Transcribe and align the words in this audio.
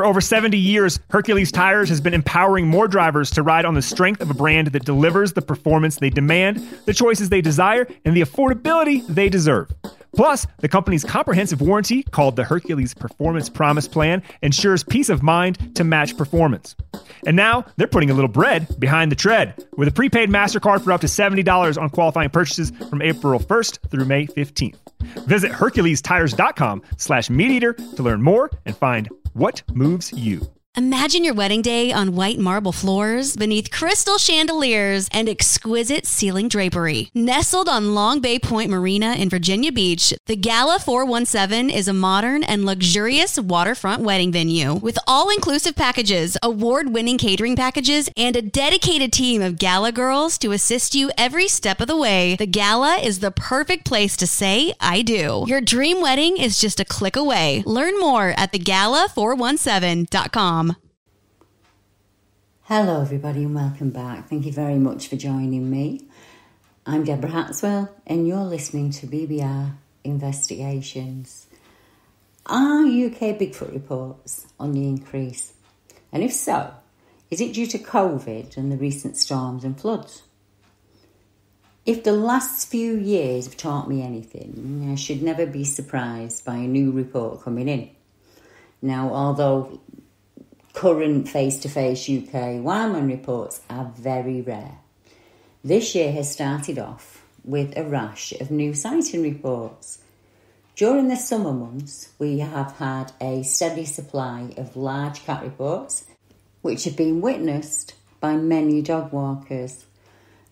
For 0.00 0.06
over 0.06 0.22
70 0.22 0.56
years, 0.56 0.98
Hercules 1.10 1.52
Tires 1.52 1.90
has 1.90 2.00
been 2.00 2.14
empowering 2.14 2.66
more 2.66 2.88
drivers 2.88 3.30
to 3.32 3.42
ride 3.42 3.66
on 3.66 3.74
the 3.74 3.82
strength 3.82 4.22
of 4.22 4.30
a 4.30 4.34
brand 4.34 4.68
that 4.68 4.86
delivers 4.86 5.34
the 5.34 5.42
performance 5.42 5.96
they 5.96 6.08
demand, 6.08 6.66
the 6.86 6.94
choices 6.94 7.28
they 7.28 7.42
desire, 7.42 7.86
and 8.06 8.16
the 8.16 8.22
affordability 8.22 9.06
they 9.08 9.28
deserve. 9.28 9.70
Plus, 10.14 10.46
the 10.58 10.68
company's 10.68 11.04
comprehensive 11.04 11.60
warranty, 11.60 12.02
called 12.02 12.36
the 12.36 12.44
Hercules 12.44 12.94
Performance 12.94 13.48
Promise 13.48 13.88
Plan, 13.88 14.22
ensures 14.42 14.82
peace 14.82 15.08
of 15.08 15.22
mind 15.22 15.76
to 15.76 15.84
match 15.84 16.16
performance. 16.16 16.74
And 17.26 17.36
now 17.36 17.64
they're 17.76 17.86
putting 17.86 18.10
a 18.10 18.14
little 18.14 18.28
bread 18.28 18.78
behind 18.80 19.12
the 19.12 19.16
tread 19.16 19.64
with 19.76 19.88
a 19.88 19.92
prepaid 19.92 20.30
MasterCard 20.30 20.82
for 20.82 20.92
up 20.92 21.00
to 21.02 21.06
$70 21.06 21.80
on 21.80 21.90
qualifying 21.90 22.30
purchases 22.30 22.70
from 22.88 23.02
April 23.02 23.38
1st 23.38 23.90
through 23.90 24.04
May 24.04 24.26
15th. 24.26 24.76
Visit 25.26 25.52
HerculesTires.com 25.52 26.82
slash 26.96 27.28
MeatEater 27.28 27.96
to 27.96 28.02
learn 28.02 28.22
more 28.22 28.50
and 28.66 28.76
find 28.76 29.08
what 29.32 29.62
moves 29.72 30.12
you. 30.12 30.50
Imagine 30.76 31.24
your 31.24 31.34
wedding 31.34 31.62
day 31.62 31.90
on 31.90 32.14
white 32.14 32.38
marble 32.38 32.70
floors 32.70 33.34
beneath 33.34 33.72
crystal 33.72 34.18
chandeliers 34.18 35.08
and 35.10 35.28
exquisite 35.28 36.06
ceiling 36.06 36.46
drapery. 36.46 37.10
Nestled 37.12 37.68
on 37.68 37.92
Long 37.92 38.20
Bay 38.20 38.38
Point 38.38 38.70
Marina 38.70 39.14
in 39.14 39.28
Virginia 39.28 39.72
Beach, 39.72 40.14
the 40.26 40.36
Gala 40.36 40.78
417 40.78 41.70
is 41.70 41.88
a 41.88 41.92
modern 41.92 42.44
and 42.44 42.64
luxurious 42.64 43.36
waterfront 43.36 44.02
wedding 44.02 44.30
venue 44.30 44.74
with 44.74 44.96
all 45.08 45.28
inclusive 45.28 45.74
packages, 45.74 46.36
award 46.40 46.94
winning 46.94 47.18
catering 47.18 47.56
packages, 47.56 48.08
and 48.16 48.36
a 48.36 48.42
dedicated 48.42 49.12
team 49.12 49.42
of 49.42 49.58
gala 49.58 49.90
girls 49.90 50.38
to 50.38 50.52
assist 50.52 50.94
you 50.94 51.10
every 51.18 51.48
step 51.48 51.80
of 51.80 51.88
the 51.88 51.96
way. 51.96 52.36
The 52.36 52.46
Gala 52.46 52.98
is 52.98 53.18
the 53.18 53.32
perfect 53.32 53.84
place 53.84 54.16
to 54.18 54.26
say, 54.26 54.72
I 54.78 55.02
do. 55.02 55.42
Your 55.48 55.60
dream 55.60 56.00
wedding 56.00 56.36
is 56.36 56.60
just 56.60 56.78
a 56.78 56.84
click 56.84 57.16
away. 57.16 57.64
Learn 57.66 57.98
more 57.98 58.34
at 58.36 58.52
thegala417.com. 58.52 60.60
Hello, 62.72 63.00
everybody, 63.00 63.42
and 63.42 63.52
welcome 63.56 63.90
back. 63.90 64.28
Thank 64.28 64.46
you 64.46 64.52
very 64.52 64.78
much 64.78 65.08
for 65.08 65.16
joining 65.16 65.68
me. 65.68 66.06
I'm 66.86 67.02
Deborah 67.02 67.30
Hatswell, 67.30 67.88
and 68.06 68.28
you're 68.28 68.44
listening 68.44 68.92
to 68.92 69.08
BBR 69.08 69.72
Investigations. 70.04 71.48
Are 72.46 72.84
UK 72.84 73.36
Bigfoot 73.40 73.72
reports 73.72 74.46
on 74.60 74.70
the 74.70 74.86
increase? 74.86 75.52
And 76.12 76.22
if 76.22 76.32
so, 76.32 76.72
is 77.28 77.40
it 77.40 77.54
due 77.54 77.66
to 77.66 77.76
COVID 77.76 78.56
and 78.56 78.70
the 78.70 78.76
recent 78.76 79.16
storms 79.16 79.64
and 79.64 79.76
floods? 79.76 80.22
If 81.84 82.04
the 82.04 82.12
last 82.12 82.68
few 82.68 82.96
years 82.96 83.46
have 83.46 83.56
taught 83.56 83.88
me 83.88 84.00
anything, 84.00 84.88
I 84.92 84.94
should 84.94 85.24
never 85.24 85.44
be 85.44 85.64
surprised 85.64 86.44
by 86.44 86.54
a 86.54 86.68
new 86.68 86.92
report 86.92 87.42
coming 87.42 87.68
in. 87.68 87.90
Now, 88.80 89.12
although 89.12 89.80
current 90.72 91.28
face 91.28 91.58
to 91.58 91.68
face 91.68 92.08
UK 92.08 92.62
wildman 92.62 93.08
reports 93.08 93.60
are 93.68 93.92
very 93.96 94.40
rare. 94.40 94.78
This 95.64 95.94
year 95.94 96.12
has 96.12 96.32
started 96.32 96.78
off 96.78 97.24
with 97.44 97.76
a 97.76 97.84
rash 97.84 98.32
of 98.32 98.50
new 98.50 98.74
sighting 98.74 99.22
reports. 99.22 99.98
During 100.76 101.08
the 101.08 101.16
summer 101.16 101.52
months, 101.52 102.10
we 102.18 102.38
have 102.38 102.72
had 102.76 103.12
a 103.20 103.42
steady 103.42 103.84
supply 103.84 104.54
of 104.56 104.76
large 104.76 105.24
cat 105.24 105.42
reports, 105.42 106.04
which 106.62 106.84
have 106.84 106.96
been 106.96 107.20
witnessed 107.20 107.94
by 108.20 108.36
many 108.36 108.80
dog 108.80 109.12
walkers. 109.12 109.84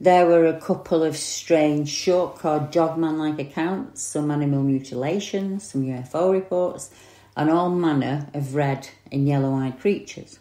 There 0.00 0.26
were 0.26 0.46
a 0.46 0.60
couple 0.60 1.02
of 1.02 1.16
strange 1.16 1.88
Shuck 1.88 2.44
or 2.44 2.68
dogman 2.70 3.18
like 3.18 3.38
accounts, 3.38 4.02
some 4.02 4.30
animal 4.30 4.62
mutilations, 4.62 5.70
some 5.70 5.84
UFO 5.84 6.32
reports, 6.32 6.90
and 7.38 7.48
all 7.48 7.70
manner 7.70 8.28
of 8.34 8.56
red 8.56 8.90
and 9.12 9.28
yellow 9.28 9.54
eyed 9.54 9.78
creatures. 9.78 10.40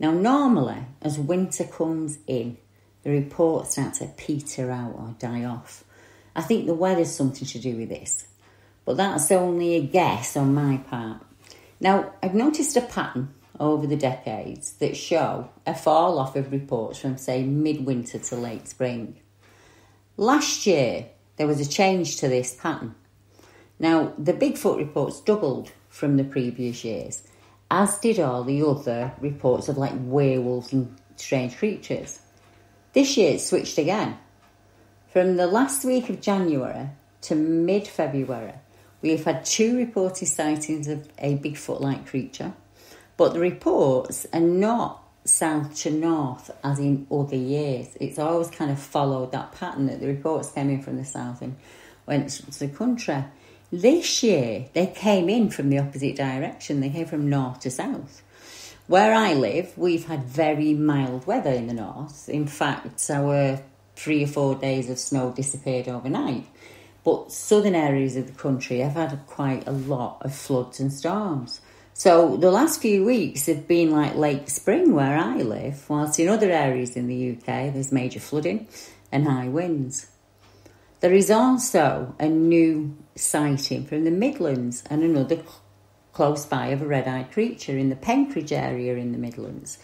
Now, 0.00 0.10
normally, 0.10 0.84
as 1.00 1.18
winter 1.18 1.64
comes 1.64 2.18
in, 2.26 2.58
the 3.04 3.10
reports 3.10 3.70
start 3.70 3.94
to 3.94 4.06
peter 4.16 4.72
out 4.72 4.96
or 4.98 5.14
die 5.20 5.44
off. 5.44 5.84
I 6.34 6.42
think 6.42 6.66
the 6.66 6.74
weather's 6.74 7.14
something 7.14 7.46
to 7.46 7.60
do 7.60 7.76
with 7.76 7.88
this, 7.88 8.26
but 8.84 8.96
that's 8.96 9.30
only 9.30 9.76
a 9.76 9.80
guess 9.80 10.36
on 10.36 10.52
my 10.52 10.78
part. 10.78 11.22
Now, 11.78 12.12
I've 12.20 12.34
noticed 12.34 12.76
a 12.76 12.80
pattern 12.80 13.32
over 13.60 13.86
the 13.86 13.96
decades 13.96 14.72
that 14.72 14.96
show 14.96 15.48
a 15.64 15.74
fall 15.74 16.18
off 16.18 16.34
of 16.34 16.50
reports 16.50 16.98
from, 16.98 17.16
say, 17.18 17.44
midwinter 17.44 18.18
to 18.18 18.36
late 18.36 18.66
spring. 18.66 19.16
Last 20.16 20.66
year, 20.66 21.06
there 21.36 21.46
was 21.46 21.60
a 21.60 21.68
change 21.68 22.16
to 22.16 22.28
this 22.28 22.54
pattern. 22.54 22.96
Now, 23.78 24.12
the 24.18 24.32
Bigfoot 24.32 24.78
reports 24.78 25.20
doubled 25.20 25.70
from 25.96 26.18
the 26.18 26.24
previous 26.24 26.84
years, 26.84 27.22
as 27.70 27.96
did 27.98 28.20
all 28.20 28.44
the 28.44 28.62
other 28.62 29.12
reports 29.18 29.68
of 29.70 29.78
like 29.78 29.94
werewolves 29.96 30.70
and 30.74 30.94
strange 31.16 31.56
creatures. 31.56 32.20
This 32.92 33.16
year 33.16 33.32
it 33.32 33.40
switched 33.40 33.78
again. 33.78 34.18
From 35.10 35.36
the 35.36 35.46
last 35.46 35.86
week 35.86 36.10
of 36.10 36.20
January 36.20 36.90
to 37.22 37.34
mid 37.34 37.88
February, 37.88 38.52
we 39.00 39.12
have 39.12 39.24
had 39.24 39.46
two 39.46 39.74
reported 39.74 40.26
sightings 40.26 40.86
of 40.86 41.08
a 41.18 41.38
Bigfoot 41.38 41.80
like 41.80 42.06
creature, 42.06 42.52
but 43.16 43.32
the 43.32 43.40
reports 43.40 44.26
are 44.34 44.40
not 44.40 45.02
south 45.24 45.74
to 45.76 45.90
north 45.90 46.50
as 46.62 46.78
in 46.78 47.06
other 47.10 47.36
years. 47.36 47.96
It's 47.98 48.18
always 48.18 48.50
kind 48.50 48.70
of 48.70 48.78
followed 48.78 49.32
that 49.32 49.52
pattern 49.52 49.86
that 49.86 50.00
the 50.00 50.08
reports 50.08 50.52
came 50.52 50.68
in 50.68 50.82
from 50.82 50.98
the 50.98 51.06
south 51.06 51.40
and 51.40 51.56
went 52.06 52.28
to 52.28 52.58
the 52.58 52.68
country. 52.68 53.24
This 53.76 54.22
year, 54.22 54.64
they 54.72 54.86
came 54.86 55.28
in 55.28 55.50
from 55.50 55.68
the 55.68 55.80
opposite 55.80 56.16
direction. 56.16 56.80
They 56.80 56.88
came 56.88 57.04
from 57.04 57.28
north 57.28 57.60
to 57.60 57.70
south. 57.70 58.22
Where 58.86 59.12
I 59.12 59.34
live, 59.34 59.76
we've 59.76 60.06
had 60.06 60.24
very 60.24 60.72
mild 60.72 61.26
weather 61.26 61.50
in 61.50 61.66
the 61.66 61.74
north. 61.74 62.26
In 62.30 62.46
fact, 62.46 63.10
our 63.10 63.60
three 63.94 64.24
or 64.24 64.28
four 64.28 64.54
days 64.54 64.88
of 64.88 64.98
snow 64.98 65.30
disappeared 65.30 65.88
overnight. 65.88 66.46
But 67.04 67.30
southern 67.30 67.74
areas 67.74 68.16
of 68.16 68.28
the 68.28 68.32
country 68.32 68.78
have 68.78 68.94
had 68.94 69.26
quite 69.26 69.68
a 69.68 69.72
lot 69.72 70.22
of 70.22 70.34
floods 70.34 70.80
and 70.80 70.90
storms. 70.90 71.60
So 71.92 72.38
the 72.38 72.50
last 72.50 72.80
few 72.80 73.04
weeks 73.04 73.44
have 73.44 73.68
been 73.68 73.90
like 73.90 74.14
late 74.14 74.48
spring 74.48 74.94
where 74.94 75.18
I 75.18 75.42
live, 75.42 75.84
whilst 75.90 76.18
in 76.18 76.30
other 76.30 76.50
areas 76.50 76.96
in 76.96 77.08
the 77.08 77.32
UK 77.32 77.74
there's 77.74 77.92
major 77.92 78.20
flooding 78.20 78.68
and 79.12 79.28
high 79.28 79.48
winds. 79.48 80.06
There 81.00 81.12
is 81.12 81.30
also 81.30 82.14
a 82.18 82.28
new 82.28 82.96
sighting 83.14 83.84
from 83.84 84.04
the 84.04 84.10
Midlands 84.10 84.82
and 84.88 85.02
another 85.02 85.42
close 86.12 86.46
by 86.46 86.68
of 86.68 86.80
a 86.80 86.86
red 86.86 87.06
eyed 87.06 87.30
creature 87.30 87.76
in 87.76 87.90
the 87.90 87.96
Penkridge 87.96 88.52
area 88.52 88.96
in 88.96 89.12
the 89.12 89.18
Midlands. 89.18 89.78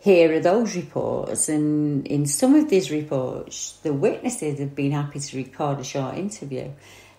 Here 0.00 0.32
are 0.34 0.40
those 0.40 0.74
reports, 0.74 1.48
and 1.48 2.06
in 2.06 2.26
some 2.26 2.54
of 2.54 2.68
these 2.68 2.90
reports, 2.90 3.78
the 3.82 3.92
witnesses 3.92 4.58
have 4.58 4.74
been 4.74 4.92
happy 4.92 5.20
to 5.20 5.36
record 5.36 5.80
a 5.80 5.84
short 5.84 6.16
interview 6.16 6.72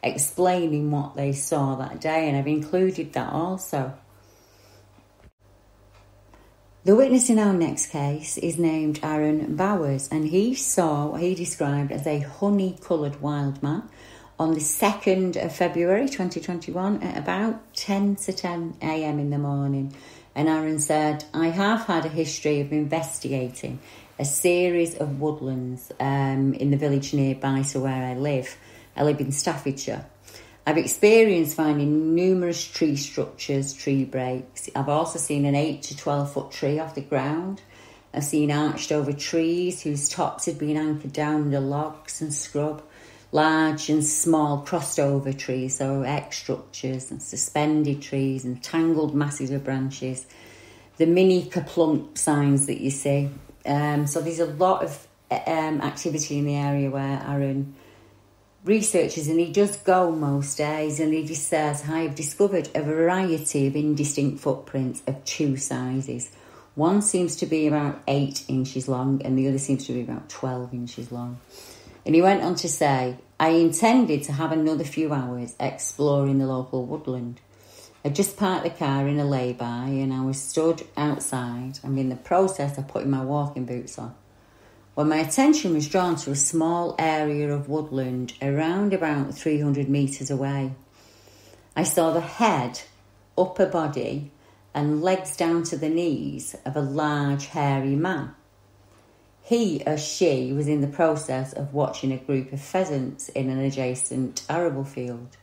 explaining 0.03 0.91
what 0.91 1.15
they 1.15 1.31
saw 1.31 1.75
that 1.75 2.01
day, 2.01 2.27
and 2.27 2.37
I've 2.37 2.47
included 2.47 3.13
that 3.13 3.31
also. 3.31 3.93
The 6.87 6.95
witness 6.95 7.29
in 7.29 7.37
our 7.37 7.51
next 7.51 7.87
case 7.87 8.37
is 8.37 8.57
named 8.57 9.01
Aaron 9.03 9.57
Bowers, 9.57 10.07
and 10.09 10.25
he 10.25 10.53
saw 10.55 11.07
what 11.07 11.19
he 11.19 11.35
described 11.35 11.91
as 11.91 12.07
a 12.07 12.19
honey 12.19 12.77
coloured 12.81 13.21
wild 13.21 13.61
man 13.61 13.89
on 14.39 14.53
the 14.53 14.61
2nd 14.61 15.35
of 15.35 15.53
February 15.53 16.07
2021 16.07 17.03
at 17.03 17.17
about 17.17 17.75
10 17.75 18.15
to 18.15 18.31
10 18.31 18.77
am 18.81 19.19
in 19.19 19.31
the 19.31 19.37
morning. 19.37 19.93
And 20.33 20.47
Aaron 20.47 20.79
said, 20.79 21.25
I 21.33 21.47
have 21.47 21.87
had 21.87 22.05
a 22.05 22.07
history 22.07 22.61
of 22.61 22.71
investigating 22.71 23.79
a 24.17 24.23
series 24.23 24.95
of 24.95 25.19
woodlands 25.19 25.91
um, 25.99 26.53
in 26.53 26.71
the 26.71 26.77
village 26.77 27.13
nearby 27.13 27.63
to 27.63 27.81
where 27.81 28.01
I 28.01 28.13
live. 28.13 28.55
I 28.95 29.03
live 29.03 29.19
in 29.19 29.33
Staffordshire. 29.33 30.05
I've 30.67 30.77
experienced 30.77 31.55
finding 31.55 32.13
numerous 32.13 32.61
tree 32.61 32.97
structures, 32.97 33.71
tree 33.71 34.03
breaks. 34.03 34.69
I've 34.75 34.89
also 34.89 35.17
seen 35.17 35.45
an 35.45 35.55
8 35.55 35.81
to 35.83 35.95
12 35.95 36.33
foot 36.33 36.51
tree 36.51 36.77
off 36.77 36.93
the 36.93 36.99
ground. 36.99 37.61
I've 38.13 38.25
seen 38.25 38.51
arched 38.51 38.91
over 38.91 39.13
trees 39.13 39.83
whose 39.83 40.09
tops 40.09 40.45
had 40.45 40.59
been 40.59 40.75
anchored 40.75 41.13
down 41.13 41.43
under 41.43 41.61
logs 41.61 42.19
and 42.19 42.33
scrub. 42.33 42.83
Large 43.31 43.89
and 43.89 44.03
small 44.03 44.57
crossed 44.57 44.99
over 44.99 45.31
trees, 45.31 45.77
so 45.77 46.01
X 46.01 46.37
structures 46.39 47.11
and 47.11 47.23
suspended 47.23 48.01
trees 48.01 48.43
and 48.43 48.61
tangled 48.61 49.15
masses 49.15 49.51
of 49.51 49.63
branches. 49.63 50.27
The 50.97 51.05
mini 51.05 51.43
Kerplunk 51.43 52.17
signs 52.17 52.65
that 52.67 52.81
you 52.81 52.89
see. 52.89 53.29
Um, 53.65 54.05
so 54.05 54.19
there's 54.19 54.39
a 54.39 54.45
lot 54.45 54.83
of 54.83 55.07
um, 55.31 55.79
activity 55.79 56.39
in 56.39 56.45
the 56.45 56.55
area 56.55 56.89
where 56.89 57.23
Aaron 57.25 57.73
researches 58.67 59.27
and 59.29 59.39
he 59.39 59.51
does 59.51 59.77
go 59.77 60.11
most 60.11 60.57
days 60.57 60.99
and 60.99 61.13
he 61.13 61.25
just 61.25 61.47
says 61.47 61.83
I 61.89 62.01
have 62.01 62.15
discovered 62.15 62.69
a 62.75 62.81
variety 62.81 63.65
of 63.67 63.75
indistinct 63.75 64.41
footprints 64.41 65.01
of 65.07 65.23
two 65.23 65.55
sizes. 65.55 66.29
One 66.75 67.01
seems 67.01 67.37
to 67.37 67.45
be 67.45 67.65
about 67.65 68.01
eight 68.07 68.43
inches 68.47 68.87
long 68.87 69.21
and 69.23 69.37
the 69.37 69.47
other 69.47 69.57
seems 69.57 69.87
to 69.87 69.93
be 69.93 70.01
about 70.01 70.29
12 70.29 70.73
inches 70.73 71.11
long. 71.11 71.39
And 72.05 72.13
he 72.13 72.21
went 72.21 72.43
on 72.43 72.55
to 72.55 72.69
say, 72.69 73.17
I 73.39 73.49
intended 73.49 74.23
to 74.23 74.33
have 74.33 74.51
another 74.51 74.83
few 74.83 75.13
hours 75.13 75.55
exploring 75.59 76.39
the 76.39 76.45
local 76.45 76.85
woodland. 76.85 77.39
I 78.03 78.09
just 78.09 78.37
parked 78.37 78.63
the 78.63 78.69
car 78.69 79.07
in 79.07 79.19
a 79.19 79.25
lay-by 79.25 79.87
and 79.87 80.13
I 80.13 80.21
was 80.21 80.41
stood 80.41 80.85
outside. 80.95 81.79
I'm 81.83 81.97
in 81.97 82.09
the 82.09 82.15
process 82.15 82.77
of 82.77 82.87
putting 82.87 83.09
my 83.09 83.23
walking 83.23 83.65
boots 83.65 83.97
on. 83.97 84.13
When 84.97 85.09
my 85.09 85.17
attention 85.17 85.75
was 85.75 85.87
drawn 85.87 86.15
to 86.15 86.31
a 86.31 86.35
small 86.35 86.95
area 86.97 87.53
of 87.53 87.69
woodland 87.69 88.33
around 88.41 88.95
about 88.95 89.35
300 89.35 89.87
metres 89.87 90.31
away. 90.31 90.73
I 91.75 91.83
saw 91.83 92.13
the 92.13 92.19
head, 92.19 92.81
upper 93.37 93.67
body, 93.67 94.31
and 94.73 95.03
legs 95.03 95.37
down 95.37 95.61
to 95.65 95.77
the 95.77 95.87
knees 95.87 96.55
of 96.65 96.75
a 96.75 96.81
large, 96.81 97.45
hairy 97.45 97.95
man. 97.95 98.33
He 99.43 99.83
or 99.85 99.99
she 99.99 100.51
was 100.51 100.67
in 100.67 100.81
the 100.81 100.87
process 100.87 101.53
of 101.53 101.75
watching 101.75 102.11
a 102.11 102.17
group 102.17 102.51
of 102.51 102.59
pheasants 102.59 103.29
in 103.29 103.51
an 103.51 103.59
adjacent 103.59 104.41
arable 104.49 104.83
field. 104.83 105.37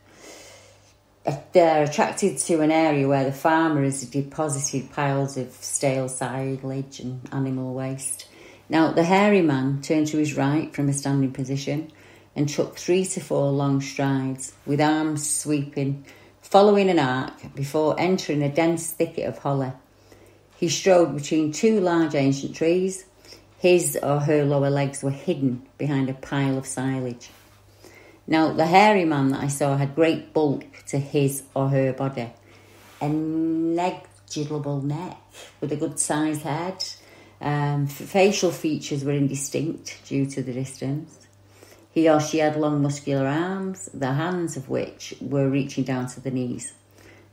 They're 1.53 1.85
attracted 1.85 2.39
to 2.39 2.59
an 2.59 2.71
area 2.71 3.07
where 3.07 3.23
the 3.23 3.31
farmer 3.31 3.85
has 3.85 4.03
deposited 4.03 4.91
piles 4.91 5.37
of 5.37 5.53
stale 5.53 6.09
silage 6.09 6.99
and 6.99 7.21
animal 7.31 7.73
waste. 7.73 8.27
Now, 8.67 8.91
the 8.91 9.03
hairy 9.03 9.41
man 9.41 9.81
turned 9.81 10.07
to 10.07 10.17
his 10.17 10.35
right 10.35 10.73
from 10.73 10.89
a 10.89 10.93
standing 10.93 11.31
position 11.31 11.91
and 12.35 12.49
took 12.49 12.77
three 12.77 13.05
to 13.05 13.19
four 13.19 13.51
long 13.51 13.79
strides, 13.79 14.53
with 14.65 14.81
arms 14.81 15.29
sweeping, 15.29 16.03
following 16.41 16.89
an 16.89 16.99
arc 16.99 17.55
before 17.55 17.99
entering 17.99 18.41
a 18.41 18.53
dense 18.53 18.91
thicket 18.91 19.27
of 19.27 19.37
holly. 19.37 19.71
He 20.57 20.69
strode 20.69 21.15
between 21.15 21.51
two 21.51 21.79
large 21.79 22.15
ancient 22.15 22.55
trees. 22.55 23.05
His 23.59 23.97
or 24.01 24.19
her 24.21 24.43
lower 24.43 24.69
legs 24.69 25.03
were 25.03 25.11
hidden 25.11 25.65
behind 25.77 26.09
a 26.09 26.13
pile 26.13 26.57
of 26.57 26.65
silage. 26.65 27.29
Now, 28.27 28.51
the 28.51 28.65
hairy 28.65 29.05
man 29.05 29.29
that 29.29 29.41
I 29.41 29.47
saw 29.47 29.77
had 29.77 29.95
great 29.95 30.33
bulk 30.33 30.65
to 30.87 30.97
his 30.97 31.43
or 31.53 31.69
her 31.69 31.93
body, 31.93 32.31
a 32.99 33.09
negligible 33.09 34.81
neck 34.81 35.17
with 35.61 35.71
a 35.71 35.75
good 35.75 35.99
sized 35.99 36.41
head, 36.41 36.83
um, 37.41 37.87
facial 37.87 38.51
features 38.51 39.03
were 39.03 39.11
indistinct 39.11 39.99
due 40.05 40.25
to 40.27 40.41
the 40.41 40.53
distance. 40.53 41.27
He 41.91 42.09
or 42.09 42.19
she 42.19 42.39
had 42.39 42.57
long 42.57 42.81
muscular 42.81 43.27
arms, 43.27 43.89
the 43.93 44.13
hands 44.13 44.57
of 44.57 44.69
which 44.69 45.13
were 45.21 45.49
reaching 45.49 45.83
down 45.83 46.07
to 46.07 46.19
the 46.19 46.31
knees. 46.31 46.73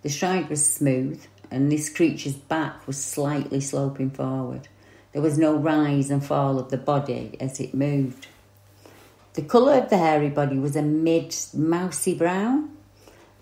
The 0.02 0.08
stride 0.08 0.48
was 0.48 0.64
smooth, 0.64 1.24
and 1.50 1.70
this 1.70 1.88
creature's 1.88 2.34
back 2.34 2.86
was 2.86 3.02
slightly 3.02 3.60
sloping 3.60 4.10
forward. 4.10 4.68
There 5.12 5.22
was 5.22 5.38
no 5.38 5.54
rise 5.54 6.10
and 6.10 6.24
fall 6.24 6.58
of 6.58 6.70
the 6.70 6.78
body 6.78 7.36
as 7.40 7.60
it 7.60 7.74
moved. 7.74 8.26
The 9.34 9.42
colour 9.42 9.74
of 9.74 9.90
the 9.90 9.98
hairy 9.98 10.30
body 10.30 10.58
was 10.58 10.76
a 10.76 10.82
mid 10.82 11.34
mousy 11.54 12.14
brown, 12.14 12.70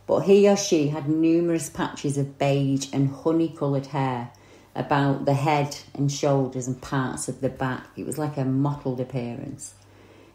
but 0.06 0.20
he 0.20 0.48
or 0.48 0.56
she 0.56 0.88
had 0.88 1.08
numerous 1.08 1.68
patches 1.68 2.16
of 2.18 2.38
beige 2.38 2.88
and 2.92 3.10
honey 3.10 3.48
coloured 3.48 3.86
hair 3.86 4.32
about 4.75 5.25
the 5.25 5.34
head 5.34 5.76
and 5.94 6.11
shoulders 6.11 6.67
and 6.67 6.81
parts 6.81 7.28
of 7.28 7.40
the 7.40 7.49
back. 7.49 7.87
It 7.96 8.06
was 8.06 8.19
like 8.19 8.37
a 8.37 8.44
mottled 8.44 9.00
appearance. 9.00 9.75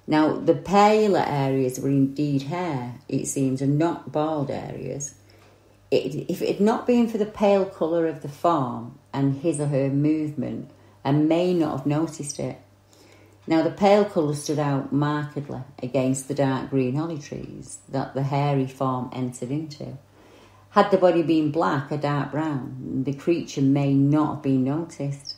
Now, 0.08 0.34
the 0.36 0.54
paler 0.54 1.24
areas 1.26 1.80
were 1.80 1.90
indeed 1.90 2.44
hair, 2.44 2.96
it 3.10 3.26
seems, 3.26 3.62
and 3.62 3.78
not 3.78 4.12
bald 4.12 4.52
areas. 4.52 5.16
It, 5.90 6.30
if 6.30 6.42
it 6.42 6.48
had 6.48 6.62
not 6.62 6.86
been 6.86 7.08
for 7.08 7.18
the 7.18 7.26
pale 7.26 7.66
colour 7.66 8.08
of 8.08 8.22
the 8.22 8.30
form 8.30 9.00
and 9.14 9.42
his 9.42 9.60
or 9.60 9.68
her 9.68 9.90
movement, 9.90 10.70
I 11.04 11.12
may 11.12 11.54
not 11.54 11.78
have 11.78 11.86
noticed 11.86 12.40
it. 12.40 12.60
Now, 13.48 13.62
the 13.62 13.72
pale 13.72 14.06
colour 14.06 14.34
stood 14.34 14.60
out 14.60 14.92
markedly 14.92 15.62
against 15.81 16.28
the 16.28 16.34
dark 16.34 16.72
green 16.72 16.96
holly 16.96 17.20
trees 17.20 17.78
that 17.90 18.14
the 18.14 18.24
hairy 18.24 18.68
form 18.68 19.10
entered 19.14 19.52
into. 19.52 19.98
Had 20.75 20.92
the 20.92 20.98
body 20.98 21.24
been 21.24 21.51
black 21.51 21.89
or 21.89 21.95
dark 21.95 22.31
brown, 22.31 23.04
the 23.06 23.13
creature 23.13 23.62
may 23.62 23.94
not 23.94 24.33
have 24.33 24.42
been 24.42 24.66
noticed. 24.66 25.38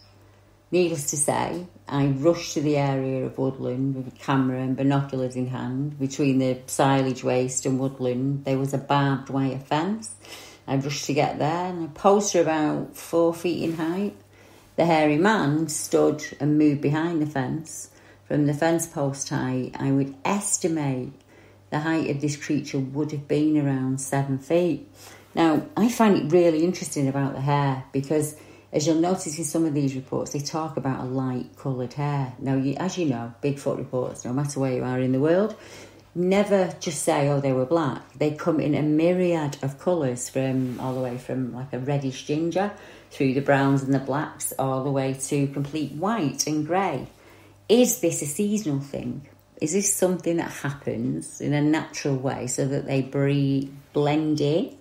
Needless 0.71 1.11
to 1.11 1.15
say, 1.15 1.67
I 1.87 2.07
rushed 2.07 2.55
to 2.55 2.61
the 2.61 2.77
area 2.77 3.23
of 3.23 3.37
woodland 3.37 3.93
with 3.93 4.07
a 4.07 4.17
camera 4.17 4.59
and 4.59 4.75
binoculars 4.75 5.35
in 5.35 5.45
hand. 5.45 5.99
Between 5.99 6.39
the 6.39 6.57
silage 6.65 7.23
waste 7.23 7.67
and 7.67 7.79
woodland, 7.79 8.45
there 8.45 8.57
was 8.57 8.73
a 8.73 8.79
barbed 8.79 9.29
wire 9.29 9.59
fence. 9.59 10.15
I 10.65 10.77
rushed 10.77 11.05
to 11.05 11.13
get 11.13 11.37
there, 11.37 11.65
and 11.65 11.85
a 11.85 11.89
poster 11.89 12.41
about 12.41 12.97
four 12.97 13.31
feet 13.31 13.61
in 13.61 13.75
height. 13.75 14.15
The 14.75 14.87
hairy 14.87 15.19
man 15.19 15.67
stood 15.67 16.25
and 16.39 16.57
moved 16.57 16.81
behind 16.81 17.21
the 17.21 17.27
fence. 17.27 17.91
From 18.27 18.47
the 18.47 18.55
fence 18.55 18.87
post 18.87 19.29
height, 19.29 19.75
I 19.77 19.91
would 19.91 20.15
estimate 20.25 21.13
the 21.69 21.79
height 21.79 22.09
of 22.09 22.21
this 22.21 22.37
creature 22.37 22.79
would 22.79 23.11
have 23.11 23.27
been 23.27 23.57
around 23.57 24.01
seven 24.01 24.39
feet. 24.39 24.89
Now, 25.37 25.67
I 25.77 25.87
find 25.87 26.17
it 26.17 26.31
really 26.31 26.63
interesting 26.63 27.07
about 27.07 27.35
the 27.35 27.41
hair 27.41 27.85
because, 27.91 28.35
as 28.73 28.87
you'll 28.87 28.95
notice 28.95 29.37
in 29.37 29.43
some 29.43 29.67
of 29.67 29.75
these 29.75 29.93
reports, 29.93 30.33
they 30.33 30.39
talk 30.39 30.77
about 30.77 31.01
a 31.01 31.03
light 31.03 31.55
coloured 31.55 31.93
hair. 31.93 32.33
Now, 32.39 32.55
you, 32.55 32.73
as 32.77 32.97
you 32.97 33.05
know, 33.05 33.35
Bigfoot 33.43 33.77
reports, 33.77 34.25
no 34.25 34.33
matter 34.33 34.59
where 34.59 34.73
you 34.73 34.83
are 34.83 34.99
in 34.99 35.11
the 35.11 35.19
world, 35.19 35.55
never 36.15 36.73
just 36.79 37.03
say, 37.03 37.29
oh, 37.29 37.39
they 37.39 37.53
were 37.53 37.67
black. 37.67 38.01
They 38.13 38.31
come 38.31 38.59
in 38.59 38.73
a 38.73 38.81
myriad 38.81 39.57
of 39.61 39.77
colours 39.77 40.27
from 40.27 40.79
all 40.79 40.95
the 40.95 41.01
way 41.01 41.19
from 41.19 41.53
like 41.53 41.71
a 41.71 41.77
reddish 41.77 42.25
ginger 42.25 42.71
through 43.11 43.35
the 43.35 43.41
browns 43.41 43.83
and 43.83 43.93
the 43.93 43.99
blacks, 43.99 44.53
all 44.57 44.83
the 44.83 44.91
way 44.91 45.13
to 45.13 45.45
complete 45.49 45.91
white 45.91 46.47
and 46.47 46.65
grey. 46.65 47.05
Is 47.69 47.99
this 47.99 48.23
a 48.23 48.25
seasonal 48.25 48.79
thing? 48.79 49.27
Is 49.61 49.73
this 49.73 49.93
something 49.93 50.37
that 50.37 50.49
happens 50.49 51.41
in 51.41 51.53
a 51.53 51.61
natural 51.61 52.15
way 52.15 52.47
so 52.47 52.67
that 52.67 52.87
they 52.87 53.03
breed, 53.03 53.71
blend 53.93 54.41
in? 54.41 54.75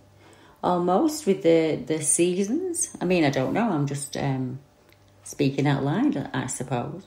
Almost 0.67 1.27
with 1.27 1.43
the, 1.43 1.77
the 1.87 2.03
seasons. 2.03 2.91
I 3.01 3.05
mean, 3.05 3.25
I 3.25 3.31
don't 3.31 3.55
know, 3.55 3.71
I'm 3.71 3.87
just 3.87 4.17
um, 4.17 4.59
speaking 5.23 5.67
out 5.67 5.85
loud, 5.85 6.29
I 6.35 6.49
suppose. 6.49 7.07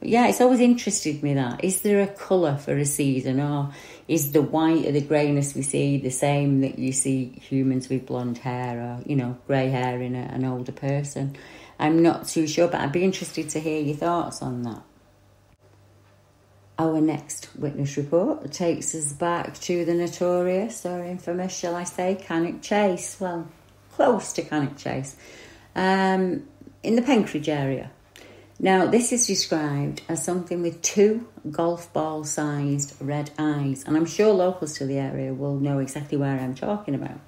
But 0.00 0.08
yeah, 0.08 0.26
it's 0.26 0.40
always 0.40 0.60
interested 0.60 1.22
me 1.22 1.34
that. 1.34 1.64
Is 1.64 1.80
there 1.82 2.02
a 2.02 2.08
colour 2.08 2.56
for 2.58 2.76
a 2.76 2.84
season, 2.84 3.40
or 3.40 3.72
is 4.08 4.32
the 4.32 4.42
white 4.42 4.86
or 4.86 4.92
the 4.92 5.00
greyness 5.00 5.54
we 5.54 5.62
see 5.62 5.98
the 5.98 6.10
same 6.10 6.60
that 6.60 6.78
you 6.78 6.92
see 6.92 7.32
humans 7.40 7.88
with 7.88 8.06
blonde 8.06 8.38
hair 8.38 8.78
or, 8.78 9.02
you 9.06 9.16
know, 9.16 9.38
grey 9.46 9.68
hair 9.68 10.02
in 10.02 10.14
a, 10.14 10.28
an 10.34 10.44
older 10.44 10.72
person? 10.72 11.36
I'm 11.78 12.02
not 12.02 12.26
too 12.26 12.46
sure, 12.46 12.68
but 12.68 12.80
I'd 12.80 12.92
be 12.92 13.04
interested 13.04 13.48
to 13.50 13.60
hear 13.60 13.80
your 13.80 13.96
thoughts 13.96 14.42
on 14.42 14.62
that. 14.62 14.82
Our 16.78 17.00
next 17.00 17.48
witness 17.56 17.96
report 17.96 18.52
takes 18.52 18.94
us 18.94 19.12
back 19.12 19.58
to 19.60 19.86
the 19.86 19.94
notorious 19.94 20.84
or 20.84 21.02
infamous, 21.02 21.56
shall 21.56 21.74
I 21.74 21.84
say, 21.84 22.16
Cannock 22.20 22.60
Chase. 22.60 23.16
Well, 23.18 23.48
close 23.92 24.34
to 24.34 24.42
Cannock 24.42 24.76
Chase, 24.76 25.16
um, 25.74 26.46
in 26.82 26.96
the 26.96 27.02
Penkridge 27.02 27.48
area. 27.48 27.90
Now, 28.58 28.86
this 28.86 29.10
is 29.10 29.26
described 29.26 30.02
as 30.08 30.22
something 30.22 30.60
with 30.60 30.82
two 30.82 31.26
golf 31.50 31.90
ball 31.94 32.24
sized 32.24 32.94
red 33.00 33.30
eyes, 33.38 33.84
and 33.86 33.96
I'm 33.96 34.06
sure 34.06 34.32
locals 34.34 34.76
to 34.78 34.86
the 34.86 34.98
area 34.98 35.32
will 35.32 35.58
know 35.58 35.78
exactly 35.78 36.18
where 36.18 36.38
I'm 36.38 36.54
talking 36.54 36.94
about. 36.94 37.20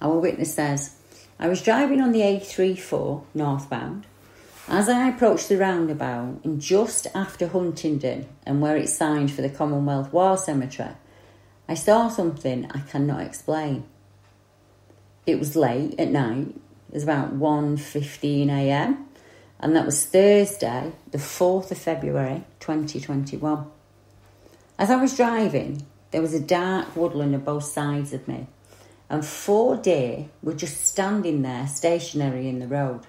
Our 0.00 0.18
witness 0.18 0.54
says, 0.54 0.96
I 1.38 1.48
was 1.48 1.62
driving 1.62 2.00
on 2.00 2.12
the 2.12 2.20
A34 2.20 3.24
northbound 3.34 4.06
as 4.68 4.88
I 4.88 5.08
approached 5.08 5.48
the 5.48 5.58
roundabout 5.58 6.40
and 6.44 6.60
just 6.60 7.06
after 7.14 7.46
Huntington 7.46 8.26
and 8.46 8.60
where 8.62 8.76
it 8.76 8.88
signed 8.88 9.30
for 9.30 9.42
the 9.42 9.50
Commonwealth 9.50 10.12
War 10.12 10.36
Cemetery, 10.36 10.94
I 11.68 11.74
saw 11.74 12.08
something 12.08 12.70
I 12.70 12.80
cannot 12.80 13.20
explain. 13.20 13.84
It 15.26 15.38
was 15.38 15.56
late 15.56 15.98
at 15.98 16.10
night, 16.10 16.54
it 16.88 16.94
was 16.94 17.02
about 17.02 17.38
1.15am, 17.38 19.04
and 19.60 19.76
that 19.76 19.86
was 19.86 20.04
Thursday, 20.04 20.92
the 21.10 21.18
4th 21.18 21.70
of 21.70 21.78
February 21.78 22.44
2021. 22.60 23.66
As 24.78 24.90
I 24.90 24.96
was 24.96 25.16
driving, 25.16 25.86
there 26.10 26.22
was 26.22 26.34
a 26.34 26.40
dark 26.40 26.94
woodland 26.96 27.34
on 27.34 27.40
both 27.40 27.64
sides 27.64 28.12
of 28.12 28.28
me, 28.28 28.46
and 29.08 29.24
four 29.24 29.76
deer 29.76 30.28
were 30.42 30.54
just 30.54 30.84
standing 30.84 31.42
there 31.42 31.66
stationary 31.66 32.48
in 32.48 32.58
the 32.58 32.68
road. 32.68 33.06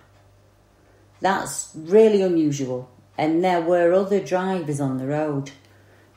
That's 1.21 1.71
really 1.75 2.21
unusual. 2.21 2.89
And 3.17 3.43
there 3.43 3.61
were 3.61 3.93
other 3.93 4.19
drivers 4.19 4.81
on 4.81 4.97
the 4.97 5.07
road. 5.07 5.51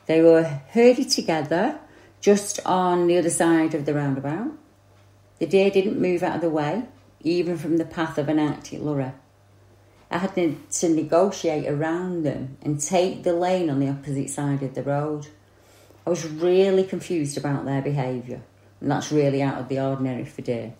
They 0.06 0.20
were 0.20 0.42
herded 0.42 1.10
together 1.10 1.78
just 2.20 2.58
on 2.66 3.06
the 3.06 3.18
other 3.18 3.30
side 3.30 3.74
of 3.74 3.84
the 3.84 3.94
roundabout. 3.94 4.52
The 5.38 5.46
deer 5.46 5.70
didn't 5.70 6.00
move 6.00 6.22
out 6.22 6.36
of 6.36 6.40
the 6.40 6.50
way, 6.50 6.84
even 7.20 7.56
from 7.56 7.76
the 7.76 7.84
path 7.84 8.18
of 8.18 8.28
an 8.28 8.40
Arctic 8.40 8.80
lorry. 8.80 9.12
I 10.10 10.18
had 10.18 10.34
to 10.34 10.88
negotiate 10.88 11.68
around 11.68 12.24
them 12.24 12.56
and 12.62 12.80
take 12.80 13.22
the 13.22 13.34
lane 13.34 13.70
on 13.70 13.78
the 13.78 13.90
opposite 13.90 14.30
side 14.30 14.62
of 14.62 14.74
the 14.74 14.82
road. 14.82 15.28
I 16.06 16.10
was 16.10 16.26
really 16.26 16.84
confused 16.84 17.36
about 17.36 17.66
their 17.66 17.82
behaviour, 17.82 18.40
and 18.80 18.90
that's 18.90 19.12
really 19.12 19.42
out 19.42 19.58
of 19.60 19.68
the 19.68 19.78
ordinary 19.78 20.24
for 20.24 20.42
deer. 20.42 20.72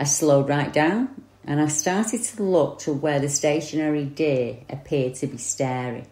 I 0.00 0.04
slowed 0.04 0.48
right 0.48 0.72
down 0.72 1.22
and 1.44 1.60
I 1.60 1.68
started 1.68 2.22
to 2.22 2.42
look 2.42 2.80
to 2.80 2.92
where 2.92 3.20
the 3.20 3.28
stationary 3.28 4.04
deer 4.04 4.58
appeared 4.68 5.14
to 5.16 5.26
be 5.26 5.38
staring. 5.38 6.06